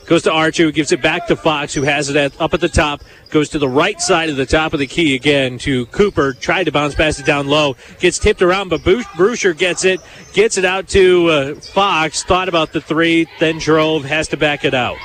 Goes 0.08 0.24
to 0.24 0.32
Archo, 0.32 0.64
who 0.64 0.72
gives 0.72 0.92
it 0.92 1.00
back 1.00 1.28
to 1.28 1.36
Fox, 1.36 1.76
who 1.76 1.84
has 1.84 2.10
it 2.10 2.16
at, 2.16 2.42
up 2.42 2.56
at 2.56 2.60
the 2.60 2.68
top. 2.68 3.04
Goes 3.30 3.50
to 3.50 3.60
the 3.60 3.70
right 3.70 4.02
side 4.02 4.32
of 4.32 4.36
the 4.36 4.48
top 4.48 4.74
of 4.74 4.80
the 4.80 4.88
key 4.88 5.14
again 5.14 5.60
to 5.60 5.86
Cooper. 5.88 6.34
Tried 6.34 6.64
to 6.64 6.72
bounce 6.72 6.96
pass 6.96 7.20
it 7.20 7.26
down 7.28 7.46
low. 7.46 7.76
Gets 8.00 8.18
tipped 8.18 8.42
around, 8.42 8.70
but 8.70 8.82
Brusher 8.82 9.56
gets 9.56 9.86
it. 9.86 10.02
Gets 10.34 10.58
it 10.58 10.66
out 10.66 10.88
to 10.88 11.28
uh, 11.30 11.56
Fox. 11.60 12.24
Thought 12.24 12.50
about 12.50 12.74
the 12.74 12.82
three, 12.82 13.28
then 13.40 13.60
drove. 13.60 14.06
Has 14.06 14.28
to 14.30 14.38
back 14.38 14.66
it 14.66 14.74
out. 14.74 14.98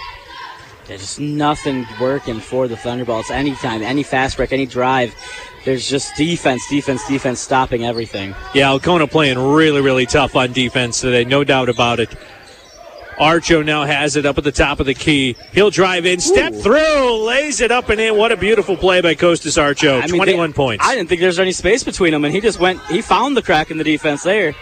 There's 0.87 1.21
nothing 1.21 1.87
working 2.01 2.41
for 2.41 2.69
the 2.69 2.77
Thunderbolts 2.77 3.31
anytime, 3.31 3.83
any 3.83 4.03
fast 4.03 4.39
break, 4.39 4.51
any 4.51 4.65
drive 4.65 5.15
there's 5.65 5.89
just 5.89 6.17
defense, 6.17 6.63
defense, 6.71 7.07
defense 7.07 7.41
stopping 7.41 7.85
everything. 7.85 8.35
Yeah, 8.55 8.71
Alcona 8.71 9.07
playing 9.07 9.39
really, 9.39 9.81
really 9.81 10.07
tough 10.07 10.37
on 10.37 10.53
defense 10.53 11.01
today, 11.01 11.25
no 11.25 11.45
doubt 11.45 11.69
about 11.69 12.01
it. 12.01 12.11
Archo 13.21 13.63
now 13.63 13.85
has 13.85 14.17
it 14.17 14.25
up 14.25 14.39
at 14.39 14.45
the 14.45 14.53
top 14.53 14.81
of 14.81 14.87
the 14.87 14.95
key. 14.95 15.37
He'll 15.53 15.71
drive 15.71 16.07
in, 16.07 16.21
step 16.21 16.55
Ooh. 16.55 16.63
through, 16.63 17.23
lays 17.27 17.61
it 17.61 17.71
up 17.71 17.91
and 17.91 18.01
in. 18.01 18.17
What 18.17 18.33
a 18.33 18.37
beautiful 18.37 18.79
play 18.79 19.03
by 19.03 19.15
Costas 19.15 19.59
Archo. 19.59 20.03
I 20.03 20.07
mean, 20.07 20.17
21 20.17 20.51
they, 20.51 20.55
points. 20.55 20.87
I 20.87 20.95
didn't 20.95 21.11
think 21.11 21.21
there 21.21 21.29
was 21.29 21.39
any 21.39 21.53
space 21.53 21.85
between 21.85 22.13
them, 22.13 22.25
and 22.25 22.35
he 22.35 22.41
just 22.41 22.59
went, 22.59 22.81
he 22.87 23.03
found 23.03 23.37
the 23.37 23.43
crack 23.43 23.71
in 23.71 23.77
the 23.77 23.85
defense 23.85 24.23
there. 24.23 24.55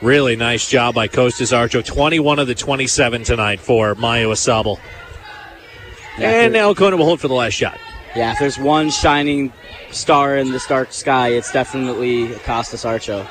Really 0.00 0.36
nice 0.36 0.66
job 0.66 0.94
by 0.94 1.06
Costas 1.06 1.52
Archo. 1.52 1.84
21 1.84 2.38
of 2.38 2.46
the 2.46 2.54
27 2.54 3.24
tonight 3.24 3.60
for 3.60 3.94
Mio 3.96 4.32
AuSable. 4.32 4.78
Yeah, 6.18 6.44
and 6.44 6.52
now 6.54 6.68
Alcona 6.68 6.96
will 6.96 7.04
hold 7.04 7.20
for 7.20 7.28
the 7.28 7.34
last 7.34 7.52
shot. 7.52 7.78
Yeah, 8.14 8.32
if 8.32 8.38
there's 8.38 8.58
one 8.58 8.90
shining 8.90 9.52
star 9.90 10.36
in 10.36 10.52
the 10.52 10.62
dark 10.68 10.92
sky, 10.92 11.28
it's 11.28 11.50
definitely 11.50 12.28
Costas 12.40 12.84
Archo. 12.84 13.26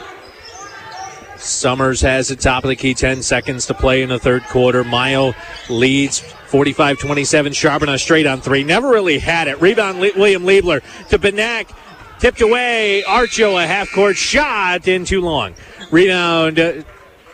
Summers 1.38 2.02
has 2.02 2.28
the 2.28 2.36
top 2.36 2.64
of 2.64 2.70
the 2.70 2.76
key, 2.76 2.94
10 2.94 3.22
seconds 3.24 3.66
to 3.68 3.74
play 3.74 4.02
in 4.02 4.10
the 4.10 4.20
third 4.20 4.44
quarter. 4.44 4.84
Mio 4.84 5.34
leads 5.70 6.20
45 6.20 7.00
27. 7.00 7.54
Charbonneau 7.54 7.98
straight 7.98 8.28
on 8.28 8.42
three. 8.42 8.64
Never 8.64 8.90
really 8.90 9.20
had 9.20 9.48
it. 9.48 9.60
Rebound, 9.62 10.00
William 10.00 10.44
Liebler 10.44 10.82
to 11.10 11.18
Benak. 11.18 11.74
Tipped 12.20 12.42
away. 12.42 13.04
Archo, 13.08 13.62
a 13.62 13.66
half 13.66 13.92
court 13.92 14.18
shot 14.18 14.88
in 14.88 15.06
too 15.06 15.22
long. 15.22 15.56
Rebound 15.90 16.60
uh, 16.60 16.84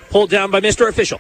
pulled 0.10 0.30
down 0.30 0.52
by 0.52 0.62
Mr. 0.62 0.88
Official. 0.88 1.20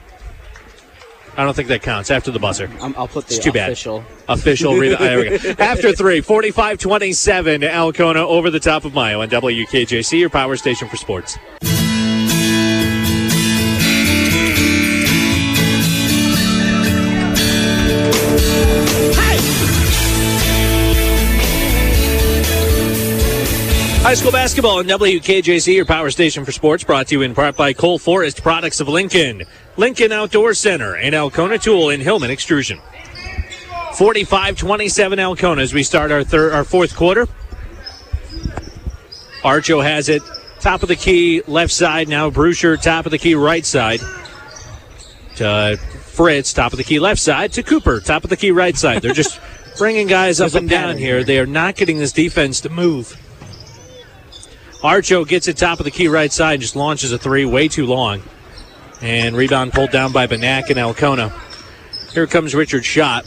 I 1.37 1.43
don't 1.43 1.55
think 1.55 1.67
that 1.67 1.83
counts 1.83 2.09
after 2.09 2.31
the 2.31 2.39
buzzer. 2.39 2.67
i 2.81 2.87
will 2.87 3.07
put 3.07 3.27
the 3.27 3.35
it's 3.35 3.43
too 3.43 3.51
official. 3.51 3.99
Bad. 3.99 4.39
Official. 4.39 4.75
there 4.79 5.19
we 5.19 5.37
go. 5.37 5.53
After 5.59 5.93
three, 5.93 6.19
45 6.19 6.79
27, 6.79 7.61
Alcona 7.61 8.25
over 8.25 8.49
the 8.49 8.59
top 8.59 8.85
of 8.85 8.95
Mio 8.95 9.21
on 9.21 9.29
WKJC, 9.29 10.19
your 10.19 10.31
power 10.31 10.55
station 10.55 10.87
for 10.87 10.97
sports. 10.97 11.37
High 24.01 24.13
school 24.13 24.31
basketball 24.31 24.79
on 24.79 24.85
WKJC, 24.85 25.75
your 25.75 25.85
power 25.85 26.09
station 26.09 26.45
for 26.45 26.53
sports, 26.53 26.83
brought 26.83 27.07
to 27.07 27.15
you 27.15 27.21
in 27.23 27.35
part 27.35 27.57
by 27.57 27.73
Cole 27.73 27.99
Forest 27.99 28.41
Products 28.41 28.79
of 28.79 28.87
Lincoln, 28.87 29.43
Lincoln 29.77 30.11
Outdoor 30.11 30.55
Center, 30.55 30.95
and 30.95 31.13
Alcona 31.13 31.59
Tool 31.59 31.91
in 31.91 32.01
Hillman 32.01 32.31
Extrusion. 32.31 32.79
45-27 33.91 35.19
Alcona 35.19 35.61
as 35.61 35.73
we 35.73 35.83
start 35.83 36.11
our 36.11 36.23
third, 36.23 36.51
our 36.53 36.63
fourth 36.63 36.95
quarter. 36.95 37.27
Archo 39.43 39.83
has 39.83 40.09
it, 40.09 40.21
top 40.59 40.81
of 40.81 40.89
the 40.89 40.95
key, 40.95 41.41
left 41.47 41.71
side. 41.71 42.07
Now 42.07 42.29
Brusher, 42.29 42.81
top 42.81 43.05
of 43.05 43.11
the 43.11 43.17
key, 43.17 43.35
right 43.35 43.65
side. 43.65 44.01
To 45.35 45.77
Fritz, 45.77 46.53
top 46.53 46.73
of 46.73 46.77
the 46.77 46.83
key, 46.83 46.99
left 46.99 47.21
side. 47.21 47.53
To 47.53 47.63
Cooper, 47.63 47.99
top 47.99 48.23
of 48.23 48.31
the 48.31 48.37
key, 48.37 48.51
right 48.51 48.75
side. 48.75 49.03
They're 49.03 49.13
just 49.13 49.39
bringing 49.77 50.07
guys 50.07 50.41
up 50.41 50.55
and 50.55 50.67
down 50.67 50.97
here. 50.97 51.23
They 51.23 51.39
are 51.39 51.45
not 51.45 51.75
getting 51.75 51.99
this 51.99 52.11
defense 52.11 52.61
to 52.61 52.69
move. 52.69 53.15
Archo 54.81 55.27
gets 55.27 55.47
it 55.47 55.57
top 55.57 55.79
of 55.79 55.85
the 55.85 55.91
key 55.91 56.07
right 56.07 56.31
side, 56.31 56.53
and 56.53 56.61
just 56.61 56.75
launches 56.75 57.11
a 57.11 57.17
three, 57.17 57.45
way 57.45 57.67
too 57.67 57.85
long. 57.85 58.23
And 59.01 59.35
rebound 59.35 59.73
pulled 59.73 59.91
down 59.91 60.11
by 60.11 60.27
Benak 60.27 60.69
and 60.69 60.79
Alcona. 60.79 61.31
Here 62.13 62.27
comes 62.27 62.55
Richard 62.55 62.83
Schott. 62.83 63.25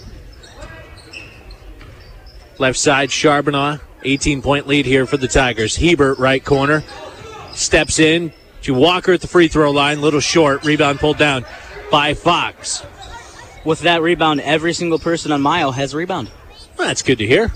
Left 2.58 2.78
side, 2.78 3.10
Charbonneau. 3.10 3.78
18 4.02 4.42
point 4.42 4.66
lead 4.66 4.86
here 4.86 5.06
for 5.06 5.16
the 5.16 5.28
Tigers. 5.28 5.76
Hebert, 5.76 6.18
right 6.18 6.44
corner. 6.44 6.82
Steps 7.52 7.98
in, 7.98 8.32
to 8.62 8.74
Walker 8.74 9.12
at 9.12 9.20
the 9.20 9.26
free 9.26 9.48
throw 9.48 9.70
line. 9.70 10.00
Little 10.00 10.20
short. 10.20 10.64
Rebound 10.64 10.98
pulled 10.98 11.18
down 11.18 11.44
by 11.90 12.14
Fox. 12.14 12.82
With 13.64 13.80
that 13.80 14.00
rebound, 14.00 14.40
every 14.40 14.72
single 14.72 14.98
person 14.98 15.32
on 15.32 15.42
Mio 15.42 15.70
has 15.70 15.92
a 15.92 15.98
rebound. 15.98 16.30
Well, 16.78 16.88
that's 16.88 17.02
good 17.02 17.18
to 17.18 17.26
hear. 17.26 17.52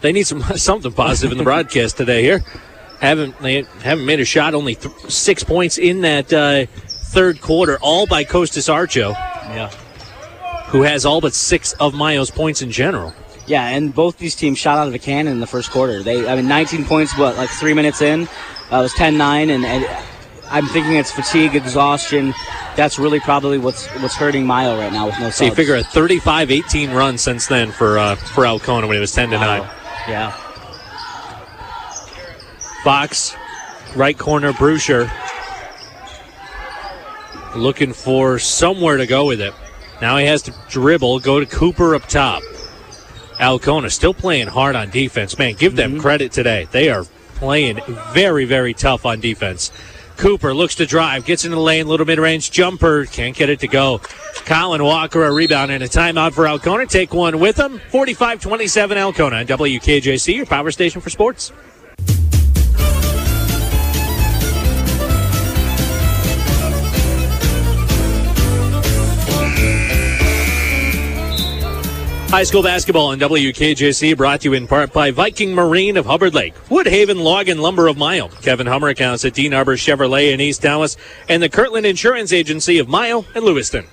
They 0.00 0.12
need 0.12 0.26
some 0.26 0.42
something 0.56 0.92
positive 0.92 1.32
in 1.32 1.38
the 1.38 1.44
broadcast 1.44 1.96
today 1.96 2.22
here. 2.22 2.44
Haven't 3.00 3.38
they 3.40 3.62
haven't 3.82 4.06
made 4.06 4.20
a 4.20 4.24
shot? 4.24 4.54
Only 4.54 4.74
th- 4.74 4.94
six 5.08 5.42
points 5.42 5.78
in 5.78 6.02
that 6.02 6.32
uh, 6.32 6.66
third 7.10 7.40
quarter, 7.40 7.78
all 7.80 8.06
by 8.06 8.24
Costas 8.24 8.68
Archo, 8.68 9.10
Yeah. 9.54 9.68
who 10.68 10.82
has 10.82 11.04
all 11.04 11.20
but 11.20 11.34
six 11.34 11.72
of 11.74 11.94
Mio's 11.94 12.30
points 12.30 12.62
in 12.62 12.70
general. 12.70 13.12
Yeah, 13.46 13.66
and 13.66 13.92
both 13.92 14.18
these 14.18 14.36
teams 14.36 14.58
shot 14.58 14.78
out 14.78 14.86
of 14.86 14.94
a 14.94 14.98
cannon 14.98 15.32
in 15.32 15.40
the 15.40 15.46
first 15.46 15.70
quarter. 15.72 16.02
They, 16.04 16.28
I 16.28 16.36
mean, 16.36 16.46
19 16.46 16.84
points, 16.84 17.16
what, 17.18 17.36
like 17.36 17.50
three 17.50 17.74
minutes 17.74 18.00
in? 18.00 18.28
Uh, 18.70 18.76
it 18.78 18.82
was 18.82 18.92
10-9, 18.94 19.50
and, 19.52 19.64
and 19.64 19.84
I'm 20.50 20.66
thinking 20.66 20.94
it's 20.94 21.10
fatigue, 21.10 21.56
exhaustion. 21.56 22.32
That's 22.76 22.96
really 23.00 23.18
probably 23.18 23.58
what's 23.58 23.88
what's 24.00 24.14
hurting 24.14 24.46
Mio 24.46 24.78
right 24.78 24.92
now 24.92 25.06
with 25.06 25.18
no 25.18 25.30
So 25.30 25.44
you 25.44 25.52
figure 25.54 25.74
a 25.74 25.82
35-18 25.82 26.94
run 26.94 27.18
since 27.18 27.46
then 27.48 27.72
for 27.72 27.98
uh, 27.98 28.14
for 28.14 28.46
Alcona 28.46 28.86
when 28.86 28.96
it 28.96 29.00
was 29.00 29.12
10 29.12 29.30
to 29.30 29.36
Wow. 29.36 29.58
9. 29.58 29.70
Yeah. 30.08 30.30
Fox, 32.84 33.34
right 33.96 34.16
corner, 34.16 34.52
Bruscher. 34.52 35.10
Looking 37.56 37.92
for 37.92 38.38
somewhere 38.38 38.96
to 38.96 39.06
go 39.06 39.26
with 39.26 39.40
it. 39.40 39.52
Now 40.00 40.16
he 40.16 40.26
has 40.26 40.42
to 40.42 40.54
dribble, 40.68 41.20
go 41.20 41.40
to 41.40 41.46
Cooper 41.46 41.94
up 41.94 42.06
top. 42.06 42.42
Alcona 43.38 43.90
still 43.90 44.14
playing 44.14 44.48
hard 44.48 44.76
on 44.76 44.90
defense. 44.90 45.38
Man, 45.38 45.54
give 45.54 45.74
them 45.74 45.92
mm-hmm. 45.92 46.00
credit 46.00 46.32
today. 46.32 46.68
They 46.70 46.90
are 46.90 47.04
playing 47.36 47.80
very, 48.12 48.44
very 48.44 48.74
tough 48.74 49.06
on 49.06 49.20
defense. 49.20 49.72
Cooper 50.18 50.52
looks 50.52 50.74
to 50.74 50.84
drive, 50.84 51.24
gets 51.24 51.46
into 51.46 51.54
the 51.56 51.62
lane, 51.62 51.88
little 51.88 52.04
mid 52.04 52.18
range 52.18 52.50
jumper, 52.50 53.06
can't 53.06 53.34
get 53.34 53.48
it 53.48 53.60
to 53.60 53.68
go. 53.68 54.02
Colin 54.44 54.84
Walker 54.84 55.24
a 55.24 55.32
rebound 55.32 55.70
and 55.70 55.82
a 55.82 55.88
timeout 55.88 56.34
for 56.34 56.46
Alcona. 56.46 56.86
Take 56.86 57.14
one 57.14 57.40
with 57.40 57.56
them. 57.56 57.80
45 57.88 58.42
27 58.42 58.98
Alcona, 58.98 59.46
WKJC, 59.46 60.36
your 60.36 60.44
power 60.44 60.70
station 60.70 61.00
for 61.00 61.08
sports. 61.08 61.52
High 72.30 72.44
school 72.44 72.62
basketball 72.62 73.08
on 73.08 73.18
WKJC 73.18 74.16
brought 74.16 74.42
to 74.42 74.50
you 74.50 74.54
in 74.54 74.68
part 74.68 74.92
by 74.92 75.10
Viking 75.10 75.52
Marine 75.52 75.96
of 75.96 76.06
Hubbard 76.06 76.32
Lake, 76.32 76.54
Woodhaven 76.68 77.20
Log 77.20 77.48
and 77.48 77.60
Lumber 77.60 77.88
of 77.88 77.98
Mio, 77.98 78.28
Kevin 78.28 78.68
Hummer 78.68 78.86
accounts 78.86 79.24
at 79.24 79.34
Dean 79.34 79.52
Arbor 79.52 79.74
Chevrolet 79.74 80.32
in 80.32 80.40
East 80.40 80.62
Tawas, 80.62 80.96
and 81.28 81.42
the 81.42 81.48
Kirtland 81.48 81.86
Insurance 81.86 82.32
Agency 82.32 82.78
of 82.78 82.88
Mio 82.88 83.24
and 83.34 83.44
Lewiston. 83.44 83.84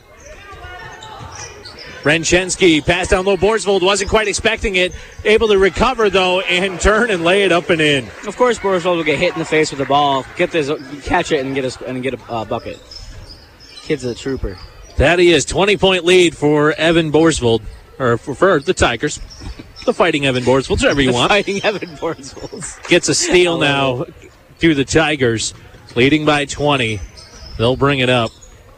Renchensky 2.04 2.86
passed 2.86 3.10
down 3.10 3.26
low. 3.26 3.38
Borsvold 3.38 3.82
wasn't 3.82 4.12
quite 4.12 4.28
expecting 4.28 4.76
it. 4.76 4.94
Able 5.26 5.48
to 5.48 5.58
recover, 5.58 6.12
though, 6.12 6.42
and 6.42 6.80
turn 6.80 7.10
and 7.10 7.24
lay 7.24 7.42
it 7.42 7.52
up 7.52 7.72
and 7.72 7.82
in. 7.82 8.06
Of 8.28 8.38
course, 8.38 8.60
Borsvold 8.60 8.98
will 8.98 9.04
get 9.04 9.18
hit 9.18 9.34
in 9.34 9.40
the 9.40 9.46
face 9.46 9.72
with 9.72 9.80
the 9.80 9.86
ball, 9.86 10.28
get 10.36 10.52
this, 10.52 10.72
catch 11.04 11.32
it, 11.32 11.44
and 11.44 11.56
get 11.56 11.66
a 11.66 11.88
and 11.88 12.04
get 12.04 12.14
a 12.14 12.32
uh, 12.32 12.46
bucket. 12.46 12.80
Kid's 13.82 14.06
a 14.06 14.14
trooper. 14.14 14.60
That 14.98 15.18
he 15.20 15.32
is. 15.32 15.44
20 15.44 15.78
point 15.78 16.06
lead 16.06 16.38
for 16.38 16.74
Evan 16.74 17.12
Borsvold, 17.12 17.62
or 18.00 18.18
for, 18.18 18.36
for 18.36 18.60
the 18.60 18.74
Tigers. 18.74 19.20
The 19.86 19.93
fighting 19.93 20.26
Evan 20.26 20.43
Borsvold, 20.43 20.82
whatever 20.82 21.02
you 21.02 21.14
want. 21.14 21.30
Fighting 21.30 21.64
Evan 21.64 21.89
Borsvold. 21.95 22.88
Gets 22.89 23.08
a 23.10 23.16
steal 23.16 23.64
I 23.64 23.68
now 23.68 24.06
to 24.60 24.76
the 24.76 24.84
Tigers, 24.84 25.54
leading 25.95 26.26
by 26.26 26.45
20. 26.45 27.00
They'll 27.58 27.78
bring 27.78 28.00
it 28.00 28.10
up. 28.10 28.32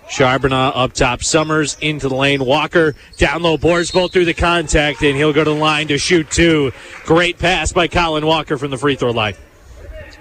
Charbonneau 0.09 0.71
up 0.73 0.93
top. 0.93 1.23
Summers 1.23 1.77
into 1.81 2.09
the 2.09 2.15
lane. 2.15 2.43
Walker 2.43 2.95
down 3.17 3.43
low. 3.43 3.57
Borsvold 3.57 4.11
through 4.11 4.25
the 4.25 4.33
contact, 4.33 5.03
and 5.03 5.15
he'll 5.15 5.33
go 5.33 5.43
to 5.43 5.51
the 5.51 5.55
line 5.55 5.87
to 5.89 5.97
shoot 5.97 6.29
two. 6.31 6.71
Great 7.05 7.37
pass 7.37 7.71
by 7.71 7.87
Colin 7.87 8.25
Walker 8.25 8.57
from 8.57 8.71
the 8.71 8.77
free 8.77 8.95
throw 8.95 9.11
line. 9.11 9.35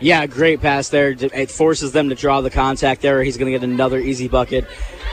Yeah, 0.00 0.26
great 0.26 0.60
pass 0.60 0.90
there. 0.90 1.16
It 1.18 1.50
forces 1.50 1.92
them 1.92 2.08
to 2.10 2.14
draw 2.14 2.40
the 2.40 2.50
contact 2.50 3.02
there. 3.02 3.22
He's 3.22 3.36
going 3.36 3.52
to 3.52 3.58
get 3.58 3.68
another 3.68 3.98
easy 3.98 4.28
bucket. 4.28 4.66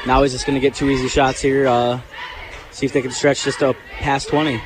Now 0.06 0.22
he's 0.22 0.32
just 0.32 0.46
going 0.46 0.56
to 0.56 0.62
get 0.62 0.76
two 0.76 0.90
easy 0.90 1.08
shots 1.08 1.42
here. 1.42 1.68
Uh, 1.68 2.02
see 2.76 2.86
if 2.86 2.92
they 2.92 3.02
can 3.02 3.12
stretch 3.12 3.44
just 3.46 3.62
a 3.62 3.74
past 4.00 4.28
20. 4.28 4.62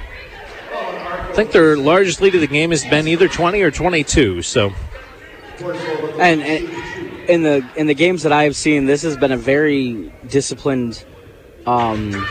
I 0.72 1.32
think 1.34 1.51
their 1.51 1.78
largest 1.78 2.22
lead 2.22 2.34
of 2.34 2.41
the 2.41 2.47
game 2.47 2.72
has 2.72 2.84
been 2.84 3.07
either 3.07 3.28
20 3.28 3.62
or 3.62 3.70
22. 3.70 4.41
So 4.41 4.74
And, 6.20 6.41
and 6.41 7.30
in 7.30 7.43
the 7.43 7.64
in 7.76 7.86
the 7.86 7.93
games 7.93 8.24
that 8.24 8.32
I 8.32 8.43
have 8.43 8.55
seen, 8.55 8.86
this 8.88 9.03
has 9.03 9.16
been 9.16 9.32
a 9.32 9.38
very 9.38 10.12
disciplined 10.28 11.05
um, 11.68 12.26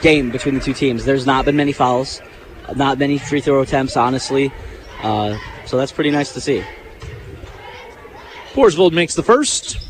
game 0.00 0.30
between 0.30 0.54
the 0.54 0.60
two 0.60 0.72
teams. 0.72 1.04
There's 1.04 1.26
not 1.26 1.44
been 1.44 1.56
many 1.56 1.72
fouls, 1.72 2.22
not 2.74 2.98
many 2.98 3.18
free 3.18 3.42
throw 3.42 3.60
attempts, 3.60 3.96
honestly. 3.96 4.50
Uh, 5.02 5.38
so 5.66 5.76
that's 5.76 5.92
pretty 5.92 6.10
nice 6.10 6.32
to 6.32 6.40
see. 6.40 6.64
Borsvold 8.54 8.92
makes 8.92 9.14
the 9.14 9.22
first. 9.22 9.85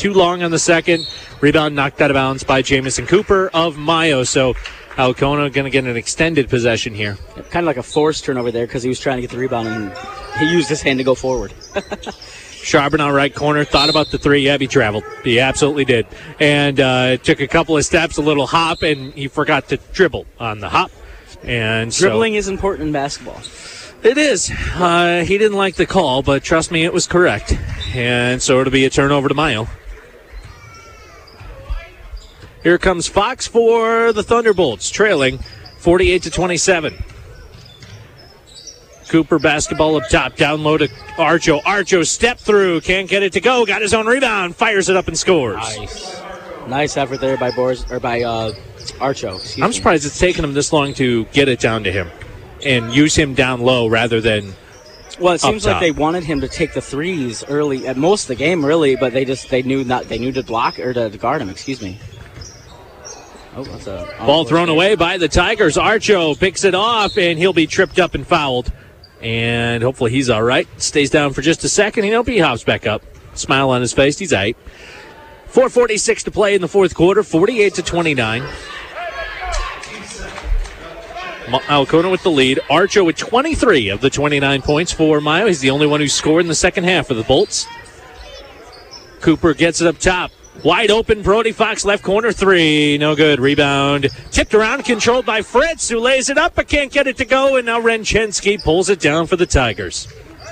Too 0.00 0.14
long 0.14 0.42
on 0.42 0.50
the 0.50 0.58
second. 0.58 1.06
Rebound 1.42 1.76
knocked 1.76 2.00
out 2.00 2.10
of 2.10 2.14
bounds 2.14 2.42
by 2.42 2.62
Jamison 2.62 3.06
Cooper 3.06 3.50
of 3.52 3.76
Mio. 3.76 4.24
So 4.24 4.54
Alcona 4.96 5.50
going 5.50 5.64
to 5.64 5.70
get 5.70 5.84
an 5.84 5.94
extended 5.94 6.48
possession 6.48 6.94
here. 6.94 7.18
Kind 7.50 7.64
of 7.64 7.64
like 7.66 7.76
a 7.76 7.82
forced 7.82 8.24
turnover 8.24 8.50
there 8.50 8.66
because 8.66 8.82
he 8.82 8.88
was 8.88 8.98
trying 8.98 9.16
to 9.18 9.20
get 9.20 9.30
the 9.30 9.36
rebound 9.36 9.68
and 9.68 9.92
he 10.38 10.50
used 10.54 10.70
his 10.70 10.80
hand 10.80 10.98
to 11.00 11.04
go 11.04 11.14
forward. 11.14 11.52
Charbonneau 12.62 13.10
right 13.10 13.34
corner 13.34 13.62
thought 13.62 13.90
about 13.90 14.10
the 14.10 14.16
three. 14.16 14.40
Yeah, 14.40 14.56
he 14.56 14.66
traveled. 14.66 15.04
He 15.22 15.38
absolutely 15.38 15.84
did, 15.84 16.06
and 16.38 16.78
uh, 16.80 17.16
took 17.18 17.40
a 17.40 17.46
couple 17.48 17.76
of 17.76 17.84
steps, 17.84 18.16
a 18.18 18.22
little 18.22 18.46
hop, 18.46 18.82
and 18.82 19.12
he 19.14 19.28
forgot 19.28 19.68
to 19.68 19.76
dribble 19.92 20.26
on 20.38 20.60
the 20.60 20.68
hop. 20.70 20.90
And 21.42 21.92
so- 21.92 22.08
Dribbling 22.08 22.34
is 22.34 22.48
important 22.48 22.86
in 22.88 22.92
basketball. 22.92 23.40
it 24.02 24.18
is. 24.18 24.50
Uh, 24.74 25.24
he 25.26 25.38
didn't 25.38 25.56
like 25.56 25.76
the 25.76 25.86
call, 25.86 26.22
but 26.22 26.42
trust 26.42 26.70
me, 26.70 26.84
it 26.84 26.92
was 26.92 27.06
correct. 27.06 27.54
And 27.94 28.42
so 28.42 28.60
it'll 28.60 28.70
be 28.72 28.84
a 28.84 28.90
turnover 28.90 29.28
to 29.28 29.34
Mio. 29.34 29.66
Here 32.62 32.76
comes 32.76 33.06
Fox 33.06 33.46
for 33.46 34.12
the 34.12 34.22
Thunderbolts, 34.22 34.90
trailing 34.90 35.38
48 35.78 36.22
to 36.24 36.30
27. 36.30 36.94
Cooper 39.08 39.38
basketball 39.38 39.96
up 39.96 40.08
top, 40.10 40.36
down 40.36 40.62
low 40.62 40.76
to 40.76 40.86
Archo. 41.16 41.62
Archo 41.62 42.06
step 42.06 42.38
through, 42.38 42.82
can't 42.82 43.08
get 43.08 43.22
it 43.22 43.32
to 43.32 43.40
go. 43.40 43.64
Got 43.64 43.82
his 43.82 43.94
own 43.94 44.06
rebound, 44.06 44.54
fires 44.54 44.88
it 44.88 44.96
up 44.96 45.08
and 45.08 45.18
scores. 45.18 45.56
Nice, 45.56 46.20
nice 46.68 46.96
effort 46.96 47.20
there 47.20 47.36
by 47.36 47.50
Boris 47.50 47.90
or 47.90 47.98
by 47.98 48.22
uh, 48.22 48.52
Archo. 48.98 49.62
I'm 49.62 49.70
me. 49.70 49.74
surprised 49.74 50.04
it's 50.04 50.18
taken 50.18 50.44
him 50.44 50.52
this 50.52 50.72
long 50.72 50.92
to 50.94 51.24
get 51.26 51.48
it 51.48 51.60
down 51.60 51.82
to 51.84 51.92
him 51.92 52.08
and 52.64 52.94
use 52.94 53.16
him 53.16 53.32
down 53.34 53.62
low 53.62 53.86
rather 53.88 54.20
than 54.20 54.52
Well, 55.18 55.32
it 55.32 55.40
seems 55.40 55.64
like 55.64 55.80
they 55.80 55.92
wanted 55.92 56.24
him 56.24 56.40
to 56.42 56.48
take 56.48 56.74
the 56.74 56.82
threes 56.82 57.42
early 57.48 57.88
at 57.88 57.96
most 57.96 58.24
of 58.24 58.28
the 58.28 58.34
game, 58.36 58.64
really, 58.64 58.96
but 58.96 59.14
they 59.14 59.24
just 59.24 59.48
they 59.48 59.62
knew 59.62 59.82
not 59.82 60.04
they 60.04 60.18
knew 60.18 60.30
to 60.32 60.42
block 60.44 60.78
or 60.78 60.92
to 60.92 61.08
guard 61.18 61.40
him. 61.42 61.48
Excuse 61.48 61.80
me. 61.80 61.98
Oh, 63.56 63.64
that's 63.64 64.18
Ball 64.18 64.44
thrown 64.44 64.68
away 64.68 64.94
by 64.94 65.18
the 65.18 65.28
Tigers. 65.28 65.76
Archo 65.76 66.38
picks 66.38 66.64
it 66.64 66.74
off, 66.74 67.18
and 67.18 67.38
he'll 67.38 67.52
be 67.52 67.66
tripped 67.66 67.98
up 67.98 68.14
and 68.14 68.26
fouled. 68.26 68.72
And 69.20 69.82
hopefully 69.82 70.12
he's 70.12 70.30
all 70.30 70.42
right. 70.42 70.68
Stays 70.80 71.10
down 71.10 71.32
for 71.32 71.42
just 71.42 71.64
a 71.64 71.68
second. 71.68 72.04
He'll 72.04 72.22
he 72.24 72.38
hops 72.38 72.64
back 72.64 72.86
up. 72.86 73.02
Smile 73.34 73.70
on 73.70 73.80
his 73.80 73.92
face. 73.92 74.18
He's 74.18 74.32
eight. 74.32 74.56
446 75.46 76.24
to 76.24 76.30
play 76.30 76.54
in 76.54 76.60
the 76.60 76.68
fourth 76.68 76.94
quarter. 76.94 77.22
48 77.22 77.74
to 77.74 77.82
29. 77.82 78.42
Alcona 81.68 82.08
with 82.10 82.22
the 82.22 82.30
lead. 82.30 82.60
Archo 82.70 83.04
with 83.04 83.16
23 83.16 83.88
of 83.88 84.00
the 84.00 84.10
29 84.10 84.62
points 84.62 84.92
for 84.92 85.20
Mio. 85.20 85.46
He's 85.46 85.60
the 85.60 85.70
only 85.70 85.86
one 85.86 86.00
who 86.00 86.08
scored 86.08 86.42
in 86.42 86.48
the 86.48 86.54
second 86.54 86.84
half 86.84 87.08
for 87.08 87.14
the 87.14 87.24
Bolts. 87.24 87.66
Cooper 89.20 89.52
gets 89.54 89.80
it 89.80 89.86
up 89.86 89.98
top. 89.98 90.30
Wide 90.62 90.90
open, 90.90 91.22
Brody 91.22 91.52
Fox 91.52 91.86
left 91.86 92.02
corner 92.02 92.32
three. 92.32 92.98
No 92.98 93.16
good. 93.16 93.40
Rebound. 93.40 94.08
Tipped 94.30 94.52
around, 94.54 94.84
controlled 94.84 95.24
by 95.24 95.40
Fritz, 95.40 95.88
who 95.88 95.98
lays 95.98 96.28
it 96.28 96.36
up 96.36 96.54
but 96.54 96.68
can't 96.68 96.92
get 96.92 97.06
it 97.06 97.16
to 97.16 97.24
go. 97.24 97.56
And 97.56 97.64
now 97.64 97.80
Renchensky 97.80 98.62
pulls 98.62 98.90
it 98.90 99.00
down 99.00 99.26
for 99.26 99.36
the 99.36 99.46
Tigers. 99.46 100.06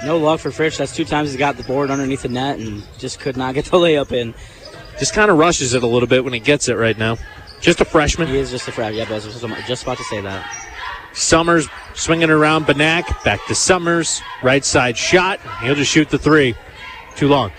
No 0.04 0.16
luck 0.16 0.40
for 0.40 0.50
Fritz. 0.50 0.78
That's 0.78 0.94
two 0.96 1.04
times 1.04 1.32
he 1.32 1.38
got 1.38 1.56
the 1.58 1.62
board 1.64 1.90
underneath 1.90 2.22
the 2.22 2.28
net 2.28 2.58
and 2.58 2.82
just 2.98 3.20
could 3.20 3.36
not 3.36 3.52
get 3.54 3.66
the 3.66 3.70
layup 3.76 4.12
in. 4.12 4.34
Just 4.98 5.12
kind 5.12 5.30
of 5.30 5.36
rushes 5.36 5.74
it 5.74 5.82
a 5.82 5.86
little 5.86 6.08
bit 6.08 6.24
when 6.24 6.32
he 6.32 6.40
gets 6.40 6.68
it 6.68 6.74
right 6.74 6.96
now. 6.96 7.18
Just 7.60 7.80
a 7.82 7.84
freshman. 7.84 8.28
He 8.28 8.38
is 8.38 8.50
just 8.50 8.66
a 8.66 8.72
freshman. 8.72 8.96
Yeah, 8.98 9.04
but 9.04 9.12
I 9.12 9.26
was 9.26 9.42
just- 9.66 9.82
about 9.82 9.98
to 9.98 10.04
say 10.04 10.20
that. 10.22 10.64
Summers 11.12 11.68
swinging 11.94 12.30
around 12.30 12.64
Benak. 12.66 13.24
Back 13.24 13.44
to 13.48 13.54
Summers. 13.54 14.22
Right 14.42 14.64
side 14.64 14.96
shot. 14.96 15.40
He'll 15.62 15.74
just 15.74 15.90
shoot 15.90 16.08
the 16.08 16.18
three. 16.18 16.54
Too 17.16 17.28
long. 17.28 17.50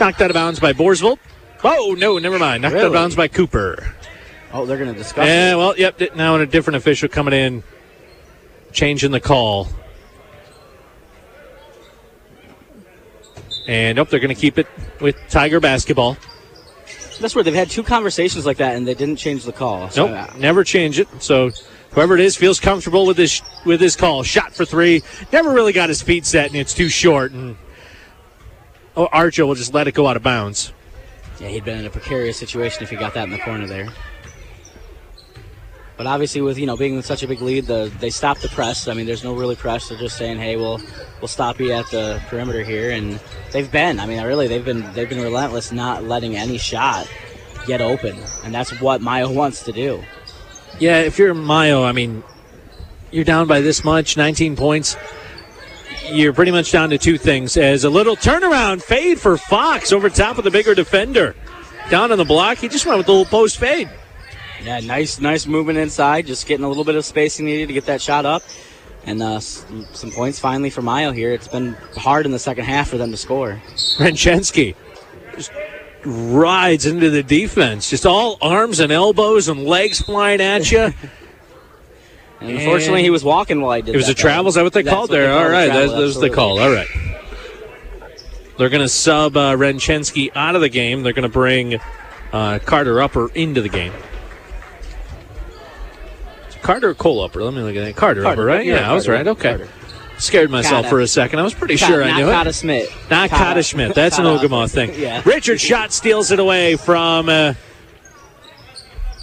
Knocked 0.00 0.20
out 0.22 0.30
of 0.30 0.34
bounds 0.34 0.58
by 0.58 0.72
Borsvold. 0.72 1.18
Oh, 1.64 1.94
no, 1.98 2.18
never 2.18 2.38
mind. 2.38 2.62
Knocked 2.62 2.74
out 2.74 2.78
of 2.78 2.82
Really? 2.84 2.94
bounds 2.94 3.16
by 3.16 3.28
Cooper. 3.28 3.94
Oh, 4.52 4.64
they're 4.64 4.78
going 4.78 4.92
to 4.92 4.98
discuss 4.98 5.26
Yeah, 5.26 5.52
it. 5.52 5.56
well, 5.56 5.74
yep. 5.76 6.00
Now 6.14 6.34
in 6.36 6.40
a 6.40 6.46
different 6.46 6.76
official 6.76 7.08
coming 7.08 7.34
in, 7.34 7.62
changing 8.72 9.10
the 9.10 9.20
call. 9.20 9.68
And 13.66 13.98
up, 13.98 14.08
they're 14.08 14.20
going 14.20 14.34
to 14.34 14.40
keep 14.40 14.56
it 14.58 14.66
with 15.00 15.16
Tiger 15.28 15.60
basketball. 15.60 16.16
That's 17.20 17.34
where 17.34 17.42
they've 17.44 17.54
had 17.54 17.68
two 17.68 17.82
conversations 17.82 18.46
like 18.46 18.58
that, 18.58 18.76
and 18.76 18.86
they 18.86 18.94
didn't 18.94 19.16
change 19.16 19.44
the 19.44 19.52
call. 19.52 19.90
So, 19.90 20.06
Nope, 20.06 20.36
never 20.36 20.62
change 20.64 20.98
it. 21.00 21.08
So 21.20 21.50
whoever 21.90 22.14
it 22.14 22.20
is 22.20 22.36
feels 22.36 22.60
comfortable 22.60 23.04
with 23.06 23.16
this 23.16 23.42
with 23.66 23.80
his 23.80 23.96
call. 23.96 24.22
Shot 24.22 24.54
for 24.54 24.64
three. 24.64 25.02
Never 25.32 25.50
really 25.50 25.72
got 25.72 25.88
his 25.88 26.00
feet 26.00 26.24
set, 26.24 26.46
and 26.46 26.56
it's 26.56 26.72
too 26.72 26.88
short. 26.88 27.32
And 27.32 27.56
oh, 28.96 29.08
Archo 29.08 29.48
will 29.48 29.56
just 29.56 29.74
let 29.74 29.88
it 29.88 29.92
go 29.92 30.06
out 30.06 30.16
of 30.16 30.22
bounds. 30.22 30.72
Yeah, 31.40 31.48
he'd 31.48 31.64
been 31.64 31.78
in 31.78 31.86
a 31.86 31.90
precarious 31.90 32.36
situation 32.36 32.82
if 32.82 32.90
he 32.90 32.96
got 32.96 33.14
that 33.14 33.24
in 33.24 33.30
the 33.30 33.38
corner 33.38 33.66
there. 33.66 33.88
But 35.96 36.06
obviously, 36.06 36.40
with 36.40 36.58
you 36.58 36.66
know 36.66 36.76
being 36.76 36.94
in 36.94 37.02
such 37.02 37.24
a 37.24 37.28
big 37.28 37.40
lead, 37.40 37.66
the, 37.66 37.92
they 37.98 38.10
stopped 38.10 38.42
the 38.42 38.48
press. 38.48 38.86
I 38.86 38.94
mean, 38.94 39.04
there's 39.04 39.24
no 39.24 39.34
really 39.34 39.56
press. 39.56 39.88
They're 39.88 39.98
just 39.98 40.16
saying, 40.16 40.38
"Hey, 40.38 40.56
we'll 40.56 40.80
we'll 41.20 41.28
stop 41.28 41.58
you 41.58 41.72
at 41.72 41.90
the 41.90 42.22
perimeter 42.28 42.62
here," 42.62 42.92
and 42.92 43.18
they've 43.52 43.70
been. 43.70 43.98
I 43.98 44.06
mean, 44.06 44.22
really, 44.22 44.46
they've 44.46 44.64
been 44.64 44.92
they've 44.94 45.08
been 45.08 45.20
relentless, 45.20 45.72
not 45.72 46.04
letting 46.04 46.36
any 46.36 46.56
shot 46.56 47.08
get 47.66 47.80
open, 47.80 48.16
and 48.44 48.54
that's 48.54 48.80
what 48.80 49.02
Mio 49.02 49.30
wants 49.32 49.64
to 49.64 49.72
do. 49.72 50.02
Yeah, 50.78 51.00
if 51.00 51.18
you're 51.18 51.34
Mio, 51.34 51.82
I 51.82 51.90
mean, 51.90 52.22
you're 53.10 53.24
down 53.24 53.48
by 53.48 53.60
this 53.60 53.82
much, 53.84 54.16
19 54.16 54.54
points. 54.54 54.96
You're 56.10 56.32
pretty 56.32 56.52
much 56.52 56.72
down 56.72 56.90
to 56.90 56.98
two 56.98 57.18
things. 57.18 57.56
As 57.56 57.84
a 57.84 57.90
little 57.90 58.16
turnaround 58.16 58.82
fade 58.82 59.20
for 59.20 59.36
Fox 59.36 59.92
over 59.92 60.08
top 60.08 60.38
of 60.38 60.44
the 60.44 60.50
bigger 60.50 60.74
defender. 60.74 61.34
Down 61.90 62.12
on 62.12 62.18
the 62.18 62.24
block, 62.24 62.58
he 62.58 62.68
just 62.68 62.86
went 62.86 62.98
with 62.98 63.06
the 63.06 63.12
little 63.12 63.26
post 63.26 63.58
fade. 63.58 63.88
Yeah, 64.62 64.80
nice, 64.80 65.20
nice 65.20 65.46
movement 65.46 65.78
inside. 65.78 66.26
Just 66.26 66.46
getting 66.46 66.64
a 66.64 66.68
little 66.68 66.84
bit 66.84 66.94
of 66.94 67.04
spacing 67.04 67.46
needed 67.46 67.68
to 67.68 67.72
get 67.72 67.86
that 67.86 68.02
shot 68.02 68.26
up, 68.26 68.42
and 69.04 69.22
uh, 69.22 69.40
some 69.40 70.10
points 70.10 70.38
finally 70.38 70.70
for 70.70 70.82
Mio 70.82 71.12
here. 71.12 71.32
It's 71.32 71.48
been 71.48 71.74
hard 71.96 72.26
in 72.26 72.32
the 72.32 72.38
second 72.38 72.64
half 72.64 72.88
for 72.88 72.98
them 72.98 73.10
to 73.10 73.16
score. 73.16 73.60
Renchensky 73.98 74.74
just 75.34 75.52
rides 76.04 76.86
into 76.86 77.10
the 77.10 77.22
defense. 77.22 77.88
Just 77.88 78.04
all 78.04 78.36
arms 78.40 78.80
and 78.80 78.92
elbows 78.92 79.48
and 79.48 79.64
legs 79.64 80.00
flying 80.00 80.40
at 80.40 80.70
you. 80.70 80.92
And 82.40 82.50
unfortunately, 82.50 83.02
he 83.02 83.10
was 83.10 83.24
walking 83.24 83.60
while 83.60 83.72
I 83.72 83.80
did. 83.80 83.94
It 83.94 83.96
was 83.96 84.06
that, 84.06 84.12
a 84.12 84.20
travel. 84.20 84.48
Is 84.48 84.54
that 84.54 84.62
what 84.64 84.72
they 84.72 84.82
That's 84.82 84.94
called 84.94 85.10
what 85.10 85.16
they 85.16 85.22
there? 85.22 85.30
call 85.30 85.38
All 85.38 85.46
a 85.46 85.50
right, 85.50 85.66
travel, 85.66 85.88
that, 85.88 85.96
that 85.96 86.02
was 86.02 86.14
the 86.20 86.26
absolutely. 86.26 86.36
call. 86.36 86.58
All 86.60 86.70
right. 86.72 86.88
They're 88.58 88.68
going 88.68 88.82
to 88.82 88.88
sub 88.88 89.36
uh, 89.36 89.54
Renchensky 89.56 90.30
out 90.34 90.54
of 90.54 90.60
the 90.60 90.68
game. 90.68 91.02
They're 91.02 91.12
going 91.12 91.22
to 91.24 91.28
bring 91.28 91.80
uh, 92.32 92.58
Carter 92.64 93.00
Upper 93.00 93.30
into 93.32 93.62
the 93.62 93.68
game. 93.68 93.92
Carter 96.62 96.90
or 96.90 96.94
Cole 96.94 97.22
Upper? 97.22 97.42
Let 97.42 97.54
me 97.54 97.62
look 97.62 97.76
at 97.76 97.84
that. 97.84 97.96
Carter, 97.96 98.22
Carter, 98.22 98.40
Upper, 98.42 98.44
right? 98.44 98.66
yeah, 98.66 98.80
Yeah, 98.80 98.90
I 98.90 98.94
was 98.94 99.06
Carter, 99.06 99.16
right. 99.18 99.26
Okay. 99.28 99.48
Carter. 99.56 99.68
Scared 100.18 100.50
myself 100.50 100.88
for 100.88 101.00
a 101.00 101.06
second. 101.06 101.38
I 101.38 101.42
was 101.44 101.54
pretty 101.54 101.76
sure 101.76 102.02
I 102.02 102.16
knew 102.16 102.28
it. 102.28 102.52
Smith. 102.52 102.90
Not 103.08 103.30
Kata. 103.30 103.44
Kata 103.44 103.62
Schmidt. 103.62 103.94
That's 103.94 104.18
an 104.18 104.24
Kata. 104.24 104.48
Ogama 104.48 104.68
thing. 104.68 104.92
Yeah. 104.98 105.22
Richard 105.24 105.60
Schott 105.60 105.92
steals 105.92 106.32
it 106.32 106.40
away 106.40 106.74
from 106.74 107.28
uh, 107.28 107.54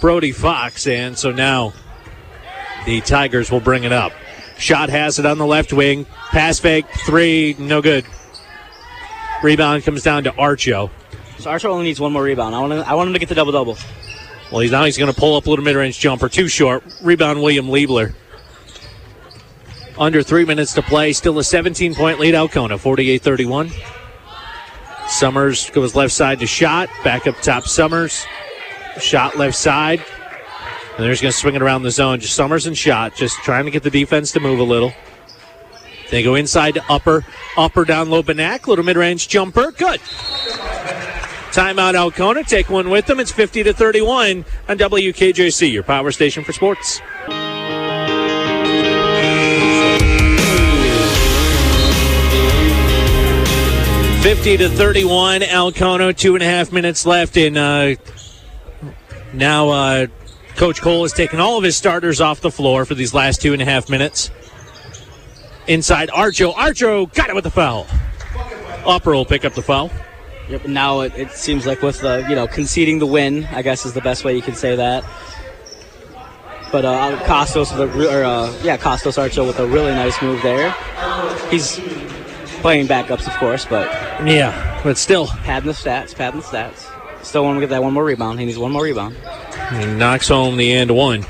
Brody 0.00 0.32
Fox, 0.32 0.86
and 0.86 1.16
so 1.18 1.30
now 1.32 1.74
the 2.86 3.02
Tigers 3.02 3.50
will 3.50 3.60
bring 3.60 3.84
it 3.84 3.92
up. 3.92 4.12
Schott 4.58 4.88
has 4.88 5.18
it 5.18 5.26
on 5.26 5.36
the 5.36 5.46
left 5.46 5.72
wing. 5.72 6.06
Pass 6.30 6.58
fake, 6.58 6.86
three, 7.04 7.54
no 7.58 7.82
good. 7.82 8.06
Rebound 9.42 9.84
comes 9.84 10.02
down 10.02 10.24
to 10.24 10.30
Archo. 10.32 10.90
So 11.38 11.50
Archo 11.50 11.66
only 11.66 11.84
needs 11.84 12.00
one 12.00 12.12
more 12.12 12.22
rebound. 12.22 12.54
I 12.54 12.60
want 12.60 12.72
him, 12.72 12.84
I 12.86 12.94
want 12.94 13.08
him 13.08 13.12
to 13.12 13.18
get 13.18 13.28
the 13.28 13.34
double 13.34 13.52
double. 13.52 13.76
Well, 14.50 14.60
he's 14.60 14.70
now 14.70 14.84
he's 14.84 14.96
going 14.96 15.12
to 15.12 15.18
pull 15.18 15.36
up 15.36 15.46
a 15.46 15.50
little 15.50 15.64
mid-range 15.64 15.98
jumper, 15.98 16.28
too 16.28 16.48
short. 16.48 16.84
Rebound, 17.02 17.42
William 17.42 17.66
Liebler. 17.66 18.14
Under 19.98 20.22
three 20.22 20.44
minutes 20.44 20.72
to 20.74 20.82
play, 20.82 21.12
still 21.12 21.38
a 21.38 21.42
17-point 21.42 22.20
lead. 22.20 22.34
Alcona, 22.34 22.76
48-31. 22.76 23.72
Summers 25.08 25.70
goes 25.70 25.94
left 25.94 26.12
side 26.12 26.38
to 26.40 26.46
Schott, 26.46 26.88
back 27.04 27.26
up 27.26 27.36
top. 27.40 27.66
Summers, 27.66 28.24
Schott 28.98 29.36
left 29.36 29.56
side, 29.56 30.04
and 30.96 31.04
they're 31.04 31.12
just 31.12 31.22
going 31.22 31.32
to 31.32 31.38
swing 31.38 31.54
it 31.54 31.62
around 31.62 31.82
the 31.82 31.90
zone. 31.90 32.20
Just 32.20 32.34
Summers 32.34 32.66
and 32.66 32.76
Schott, 32.76 33.14
just 33.14 33.36
trying 33.38 33.66
to 33.66 33.70
get 33.70 33.82
the 33.82 33.90
defense 33.90 34.32
to 34.32 34.40
move 34.40 34.58
a 34.58 34.64
little. 34.64 34.92
They 36.10 36.22
go 36.22 36.34
inside 36.36 36.74
to 36.74 36.84
upper, 36.88 37.24
upper 37.56 37.84
down 37.84 38.08
low. 38.08 38.22
Benak, 38.22 38.66
little 38.66 38.84
mid-range 38.84 39.28
jumper, 39.28 39.72
good. 39.72 40.00
Timeout 41.52 41.94
Alcona. 41.94 42.44
Take 42.46 42.70
one 42.70 42.90
with 42.90 43.06
them. 43.06 43.20
It's 43.20 43.32
50 43.32 43.64
to 43.64 43.72
31 43.72 44.44
on 44.68 44.78
WKJC, 44.78 45.72
your 45.72 45.82
power 45.82 46.10
station 46.12 46.44
for 46.44 46.52
sports. 46.52 47.00
Fifty 54.22 54.56
to 54.56 54.68
thirty-one, 54.68 55.42
Alcona. 55.42 56.12
Two 56.12 56.34
and 56.34 56.42
a 56.42 56.46
half 56.46 56.72
minutes 56.72 57.06
left, 57.06 57.36
and 57.36 57.56
uh, 57.56 57.94
now 59.32 59.68
uh, 59.68 60.06
Coach 60.56 60.80
Cole 60.80 61.02
has 61.02 61.12
taken 61.12 61.38
all 61.38 61.58
of 61.58 61.64
his 61.64 61.76
starters 61.76 62.20
off 62.20 62.40
the 62.40 62.50
floor 62.50 62.86
for 62.86 62.94
these 62.94 63.12
last 63.12 63.42
two 63.42 63.52
and 63.52 63.60
a 63.60 63.64
half 63.64 63.90
minutes. 63.90 64.30
Inside 65.66 66.08
Archo, 66.08 66.54
Archo 66.54 67.12
got 67.14 67.28
it 67.28 67.34
with 67.34 67.44
the 67.44 67.50
foul. 67.50 67.86
Upper 68.86 69.12
will 69.14 69.26
pick 69.26 69.44
up 69.44 69.54
the 69.54 69.62
foul. 69.62 69.90
Yep. 70.48 70.66
Now 70.66 71.00
it, 71.00 71.12
it 71.16 71.30
seems 71.32 71.66
like 71.66 71.82
with 71.82 72.00
the 72.00 72.24
you 72.28 72.34
know 72.34 72.46
conceding 72.46 73.00
the 73.00 73.06
win, 73.06 73.44
I 73.46 73.62
guess 73.62 73.84
is 73.84 73.92
the 73.92 74.00
best 74.00 74.24
way 74.24 74.34
you 74.34 74.42
can 74.42 74.54
say 74.54 74.76
that. 74.76 75.04
But 76.72 76.84
uh, 76.84 77.22
Costas 77.26 77.72
with 77.72 77.80
a 77.80 77.86
re- 77.88 78.06
or 78.06 78.24
uh, 78.24 78.56
yeah 78.62 78.76
Costas 78.76 79.16
Archo 79.16 79.46
with 79.46 79.58
a 79.58 79.66
really 79.66 79.92
nice 79.92 80.20
move 80.22 80.40
there. 80.42 80.70
He's 81.50 81.80
playing 82.60 82.86
backups, 82.86 83.26
of 83.26 83.34
course, 83.34 83.66
but 83.66 83.90
Yeah, 84.24 84.80
but 84.82 84.96
still, 84.96 85.26
padding 85.26 85.66
the 85.66 85.74
stats, 85.74 86.14
padding 86.14 86.40
the 86.40 86.46
stats. 86.46 86.92
Still 87.24 87.44
want 87.44 87.56
to 87.56 87.60
get 87.60 87.70
that 87.70 87.82
one 87.82 87.92
more 87.92 88.04
rebound. 88.04 88.38
He 88.38 88.46
needs 88.46 88.58
one 88.58 88.70
more 88.70 88.84
rebound. 88.84 89.16
He 89.70 89.86
knocks 89.86 90.28
home 90.28 90.56
the 90.56 90.72
and 90.74 90.90
one. 90.94 91.24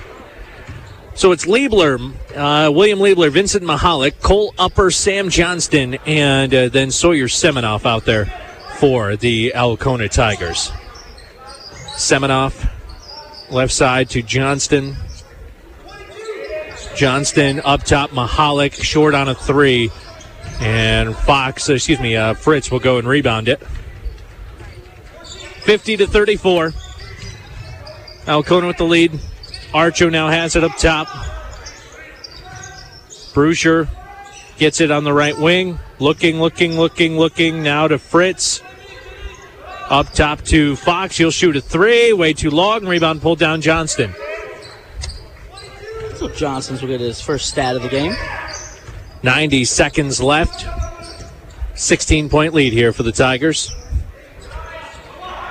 So 1.15 1.33
it's 1.33 1.47
Liebler, 1.47 2.13
uh, 2.37 2.71
William 2.71 2.99
Liebler, 2.99 3.31
Vincent 3.31 3.65
Mahalik, 3.65 4.21
Cole 4.21 4.53
Upper, 4.59 4.91
Sam 4.91 5.31
Johnston, 5.31 5.95
and 6.05 6.55
uh, 6.55 6.69
then 6.69 6.91
Sawyer 6.91 7.25
Semenoff 7.25 7.87
out 7.87 8.05
there 8.05 8.27
for 8.77 9.17
the 9.17 9.55
Alcona 9.55 10.11
Tigers. 10.11 10.71
Semenoff, 11.95 12.71
left 13.51 13.73
side 13.73 14.11
to 14.11 14.23
Johnston. 14.23 14.97
Johnston 16.95 17.61
up 17.65 17.83
top, 17.85 18.11
Mahalik 18.11 18.75
short 18.83 19.15
on 19.15 19.29
a 19.29 19.35
three. 19.35 19.91
And 20.61 21.17
Fox, 21.17 21.69
excuse 21.69 22.01
me, 22.01 22.17
uh, 22.17 22.35
Fritz 22.35 22.71
will 22.71 22.81
go 22.81 22.99
and 22.99 23.09
rebound 23.09 23.49
it. 23.49 23.63
50 25.63 25.97
to 25.99 26.07
34. 26.07 26.73
Alcona 28.27 28.67
with 28.67 28.77
the 28.77 28.85
lead. 28.85 29.13
Archo 29.73 30.11
now 30.11 30.29
has 30.29 30.57
it 30.57 30.65
up 30.65 30.77
top. 30.77 31.07
Bruscher 33.33 33.89
gets 34.57 34.81
it 34.81 34.91
on 34.91 35.05
the 35.05 35.13
right 35.13 35.37
wing. 35.37 35.79
Looking, 35.99 36.41
looking, 36.41 36.77
looking, 36.77 37.19
looking. 37.19 37.63
Now 37.63 37.89
to 37.89 37.99
Fritz. 37.99 38.63
Up 39.89 40.13
top 40.13 40.43
to 40.45 40.75
Fox. 40.77 41.17
He'll 41.17 41.31
shoot 41.31 41.57
a 41.57 41.61
three. 41.61 42.13
Way 42.13 42.33
too 42.33 42.51
long. 42.51 42.87
Rebound 42.87 43.23
pulled 43.23 43.39
down 43.39 43.61
Johnston. 43.61 44.15
So 46.17 46.29
Johnson's 46.31 46.81
will 46.81 46.89
get 46.89 47.01
his 47.01 47.21
first 47.21 47.49
stat 47.49 47.77
of 47.77 47.83
the 47.83 47.89
game. 47.89 48.15
90 49.23 49.65
seconds 49.65 50.21
left. 50.21 50.67
16 51.75 52.31
point 52.31 52.55
lead 52.55 52.73
here 52.73 52.93
for 52.93 53.03
the 53.03 53.13
Tigers. 53.13 53.71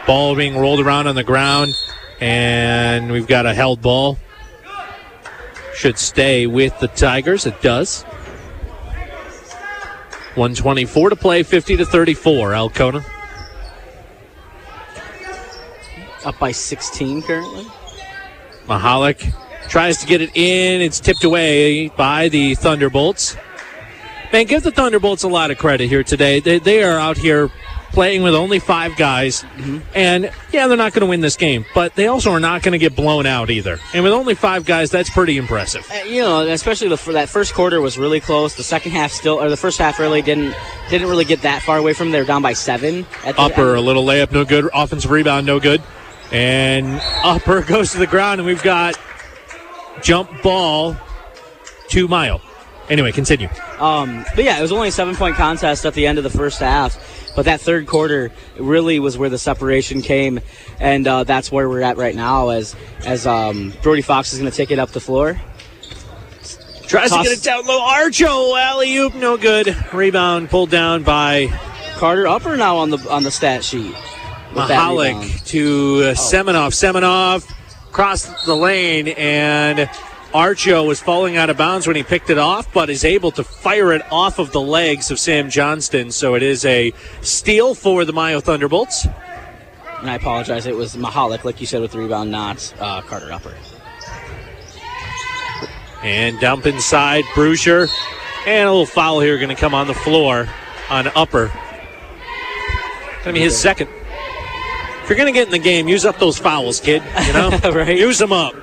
Ball 0.08 0.36
being 0.36 0.58
rolled 0.58 0.80
around 0.80 1.08
on 1.08 1.16
the 1.16 1.24
ground, 1.24 1.74
and 2.20 3.12
we've 3.12 3.28
got 3.28 3.46
a 3.46 3.54
held 3.54 3.82
ball. 3.82 4.18
Should 5.74 5.98
stay 5.98 6.48
with 6.48 6.78
the 6.80 6.88
Tigers. 6.88 7.46
It 7.46 7.62
does. 7.62 8.04
124 10.36 11.12
to 11.12 11.16
play, 11.16 11.44
50 11.44 11.78
to 11.78 11.86
34. 11.86 12.54
Alcona. 12.54 13.06
Up 16.26 16.38
by 16.40 16.52
16 16.52 17.22
currently. 17.22 17.66
Mahalik 18.68 19.34
tries 19.70 19.98
to 19.98 20.08
get 20.08 20.22
it 20.22 20.36
in. 20.36 20.82
It's 20.82 21.00
tipped 21.00 21.24
away 21.24 21.90
by 21.90 22.30
the 22.30 22.56
Thunderbolts. 22.56 23.38
Man, 24.34 24.46
give 24.46 24.64
the 24.64 24.72
Thunderbolts 24.72 25.24
a 25.24 25.28
lot 25.28 25.52
of 25.52 25.58
credit 25.58 25.88
here 25.88 26.04
today. 26.04 26.40
They, 26.40 26.60
they 26.60 26.84
are 26.84 27.00
out 27.00 27.18
here 27.18 27.50
playing 27.96 28.22
with 28.22 28.36
only 28.36 28.60
five 28.60 28.96
guys. 28.98 29.46
And 29.96 30.30
yeah, 30.52 30.68
they're 30.68 30.78
not 30.78 30.94
going 30.94 31.02
to 31.02 31.08
win 31.08 31.22
this 31.22 31.38
game, 31.38 31.66
but 31.74 31.96
they 31.96 32.08
also 32.08 32.30
are 32.32 32.42
not 32.42 32.62
going 32.62 32.74
to 32.74 32.78
get 32.78 32.96
blown 32.96 33.26
out 33.26 33.50
either. 33.50 33.80
And 33.94 34.04
with 34.04 34.12
only 34.12 34.36
five 34.36 34.66
guys, 34.66 34.92
that's 34.92 35.10
pretty 35.10 35.38
impressive. 35.38 35.90
Uh, 35.90 36.04
you 36.06 36.22
know, 36.22 36.46
especially 36.48 36.90
the, 36.90 36.98
for 36.98 37.14
that 37.14 37.30
first 37.30 37.54
quarter 37.54 37.80
was 37.82 37.98
really 37.98 38.20
close. 38.20 38.56
The 38.56 38.64
second 38.64 38.92
half 38.92 39.12
still, 39.12 39.42
or 39.42 39.50
the 39.50 39.58
first 39.58 39.80
half 39.80 39.98
really 39.98 40.22
didn't 40.22 40.54
didn't 40.90 41.10
really 41.10 41.26
get 41.26 41.42
that 41.42 41.64
far 41.64 41.78
away 41.78 41.94
from. 41.94 42.12
were 42.12 42.26
down 42.26 42.42
by 42.42 42.54
seven. 42.54 43.08
At 43.26 43.38
the 43.38 43.42
Upper, 43.42 43.76
a 43.76 43.82
little 43.82 44.04
layup, 44.04 44.32
no 44.32 44.44
good. 44.44 44.70
Offensive 44.74 45.10
rebound, 45.10 45.48
no 45.48 45.60
good. 45.60 45.82
And 46.32 47.02
Upper 47.24 47.62
goes 47.62 47.94
to 47.94 47.98
the 47.98 48.08
ground, 48.08 48.42
and 48.42 48.46
we've 48.46 48.62
got 48.62 49.00
jump 50.04 50.30
ball 50.44 50.98
to 51.90 52.08
Mio. 52.10 52.42
Anyway, 52.90 53.12
continue. 53.12 53.48
Um, 53.80 54.26
but 54.36 54.44
yeah, 54.44 54.60
it 54.60 54.62
was 54.62 54.72
only 54.72 54.90
a 54.90 54.92
seven 54.92 55.16
point 55.16 55.36
contest 55.36 55.86
at 55.86 55.94
the 55.94 56.06
end 56.06 56.18
of 56.18 56.24
the 56.24 56.30
first 56.30 56.60
half. 56.60 56.98
But 57.36 57.46
that 57.46 57.60
third 57.62 57.88
quarter 57.88 58.32
really 58.58 59.00
was 59.00 59.18
where 59.18 59.30
the 59.30 59.38
separation 59.38 60.02
came, 60.02 60.40
and 60.80 61.08
uh, 61.08 61.24
that's 61.26 61.52
where 61.52 61.68
we're 61.68 61.82
at 61.82 61.98
right 61.98 62.16
now. 62.16 62.50
As 62.50 62.76
as 63.06 63.28
um, 63.28 63.74
Brody 63.82 64.02
Fox 64.02 64.34
is 64.34 64.40
going 64.40 64.50
to 64.50 64.56
take 64.56 64.72
it 64.72 64.80
up 64.80 64.92
the 64.92 65.02
floor. 65.02 65.40
Tries 66.88 67.10
Toss. 67.10 67.24
to 67.24 67.30
get 67.30 67.38
it 67.40 67.44
down 67.44 67.66
low. 67.66 67.82
Archo 67.82 68.60
alley 68.60 68.96
oop, 68.98 69.16
no 69.16 69.38
good. 69.38 69.76
Rebound 69.92 70.50
pulled 70.50 70.70
down 70.70 71.04
by 71.04 71.48
Carter 71.96 72.28
Upper 72.28 72.56
now 72.56 72.78
on 72.78 72.90
the 72.90 72.98
on 73.10 73.24
the 73.24 73.32
stat 73.32 73.64
sheet. 73.64 73.96
Mahalik 74.52 75.46
to 75.48 76.02
uh, 76.04 76.08
oh. 76.10 76.14
Semenov. 76.14 76.72
Semenov 76.72 77.52
crossed 77.92 78.46
the 78.46 78.56
lane 78.56 79.08
and 79.10 79.90
Archo 80.36 80.86
was 80.86 81.00
falling 81.00 81.38
out 81.38 81.50
of 81.50 81.56
bounds 81.56 81.88
when 81.88 81.96
he 81.96 82.04
picked 82.04 82.30
it 82.30 82.38
off, 82.38 82.74
but 82.74 82.90
is 82.90 83.06
able 83.06 83.32
to 83.32 83.42
fire 83.42 83.94
it 83.94 84.02
off 84.12 84.38
of 84.38 84.52
the 84.52 84.60
legs 84.60 85.10
of 85.10 85.18
Sam 85.18 85.50
Johnston. 85.50 86.12
So 86.12 86.36
it 86.36 86.44
is 86.44 86.66
a 86.66 86.92
steal 87.22 87.74
for 87.74 88.04
the 88.04 88.12
Mio 88.12 88.42
Thunderbolts. 88.42 89.06
And 90.02 90.10
I 90.10 90.16
apologize. 90.16 90.66
It 90.66 90.76
was 90.76 90.98
Mahalik, 90.98 91.46
like 91.46 91.62
you 91.62 91.66
said, 91.66 91.82
with 91.82 91.94
the 91.94 92.00
rebound, 92.00 92.32
not 92.32 92.74
uh, 92.82 93.02
Carter 93.04 93.32
Upper. 93.32 93.56
And 96.04 96.38
dump 96.42 96.66
inside, 96.66 97.24
Brucher. 97.34 97.88
And 98.46 98.68
a 98.68 98.72
little 98.72 98.86
foul 98.86 99.22
here 99.22 99.38
going 99.38 99.48
to 99.48 99.56
come 99.56 99.74
on 99.74 99.88
the 99.88 99.94
floor 99.94 100.50
on 100.90 101.08
Upper. 101.16 101.48
Going 103.24 103.28
to 103.28 103.34
be 103.36 103.40
his 103.40 103.58
second. 103.58 103.88
If 105.02 105.10
you're 105.10 105.18
going 105.18 105.34
to 105.34 105.40
get 105.40 105.48
in 105.48 105.52
the 105.52 105.60
game, 105.60 105.88
use 105.88 106.04
up 106.04 106.20
those 106.20 106.38
fouls, 106.38 106.82
kid. 106.82 107.04
You 107.26 107.32
know, 107.32 107.50
right? 107.72 107.98
Use 107.98 108.20
them 108.20 108.34
up 108.34 108.54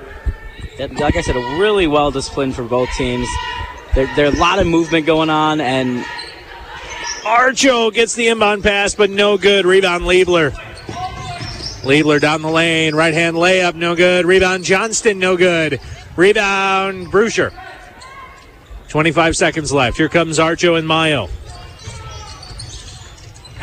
like 0.79 1.15
I 1.15 1.21
said, 1.21 1.35
really 1.59 1.87
well 1.87 2.11
disciplined 2.11 2.55
for 2.55 2.63
both 2.63 2.89
teams. 2.97 3.27
There, 3.95 4.09
there 4.15 4.25
are 4.27 4.33
a 4.33 4.39
lot 4.39 4.59
of 4.59 4.67
movement 4.67 5.05
going 5.05 5.29
on, 5.29 5.61
and 5.61 6.03
Archo 7.23 7.93
gets 7.93 8.15
the 8.15 8.27
inbound 8.27 8.63
pass, 8.63 8.95
but 8.95 9.09
no 9.09 9.37
good. 9.37 9.65
Rebound 9.65 10.03
Liebler. 10.03 10.51
Liebler 11.83 12.19
down 12.19 12.41
the 12.41 12.49
lane, 12.49 12.95
right 12.95 13.13
hand 13.13 13.35
layup, 13.35 13.75
no 13.75 13.95
good. 13.95 14.25
Rebound 14.25 14.63
Johnston, 14.63 15.19
no 15.19 15.35
good. 15.35 15.79
Rebound 16.15 17.07
Brucher. 17.07 17.53
25 18.87 19.35
seconds 19.35 19.71
left. 19.73 19.97
Here 19.97 20.07
comes 20.07 20.39
Archo 20.39 20.77
and 20.77 20.87
Mio. 20.87 21.29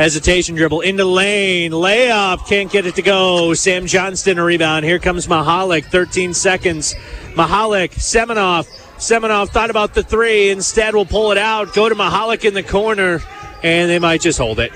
Hesitation 0.00 0.54
dribble 0.54 0.80
into 0.80 1.04
lane. 1.04 1.72
Layup. 1.72 2.46
Can't 2.46 2.72
get 2.72 2.86
it 2.86 2.94
to 2.94 3.02
go. 3.02 3.52
Sam 3.52 3.86
Johnston 3.86 4.38
a 4.38 4.42
rebound. 4.42 4.86
Here 4.86 4.98
comes 4.98 5.26
Mahalik. 5.26 5.84
13 5.84 6.32
seconds. 6.32 6.94
Mahalik, 7.34 7.90
Semenov. 7.90 8.66
Semenov 8.96 9.50
thought 9.50 9.68
about 9.68 9.92
the 9.92 10.02
three. 10.02 10.48
Instead, 10.48 10.94
will 10.94 11.04
pull 11.04 11.32
it 11.32 11.36
out. 11.36 11.74
Go 11.74 11.86
to 11.86 11.94
Mahalik 11.94 12.46
in 12.46 12.54
the 12.54 12.62
corner. 12.62 13.20
And 13.62 13.90
they 13.90 13.98
might 13.98 14.22
just 14.22 14.38
hold 14.38 14.58
it. 14.58 14.72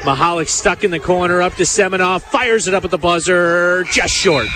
Mahalik 0.00 0.48
stuck 0.48 0.82
in 0.82 0.90
the 0.90 0.98
corner. 0.98 1.40
Up 1.40 1.54
to 1.54 1.62
Semenov. 1.62 2.22
Fires 2.22 2.66
it 2.66 2.74
up 2.74 2.84
at 2.84 2.90
the 2.90 2.98
buzzer. 2.98 3.84
Just 3.84 4.12
short. 4.12 4.48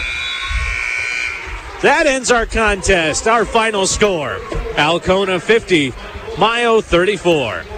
That 1.82 2.08
ends 2.08 2.32
our 2.32 2.46
contest. 2.46 3.28
Our 3.28 3.44
final 3.44 3.86
score 3.86 4.38
Alcona 4.76 5.40
50, 5.40 5.92
Mio 6.36 6.80
34. 6.80 7.77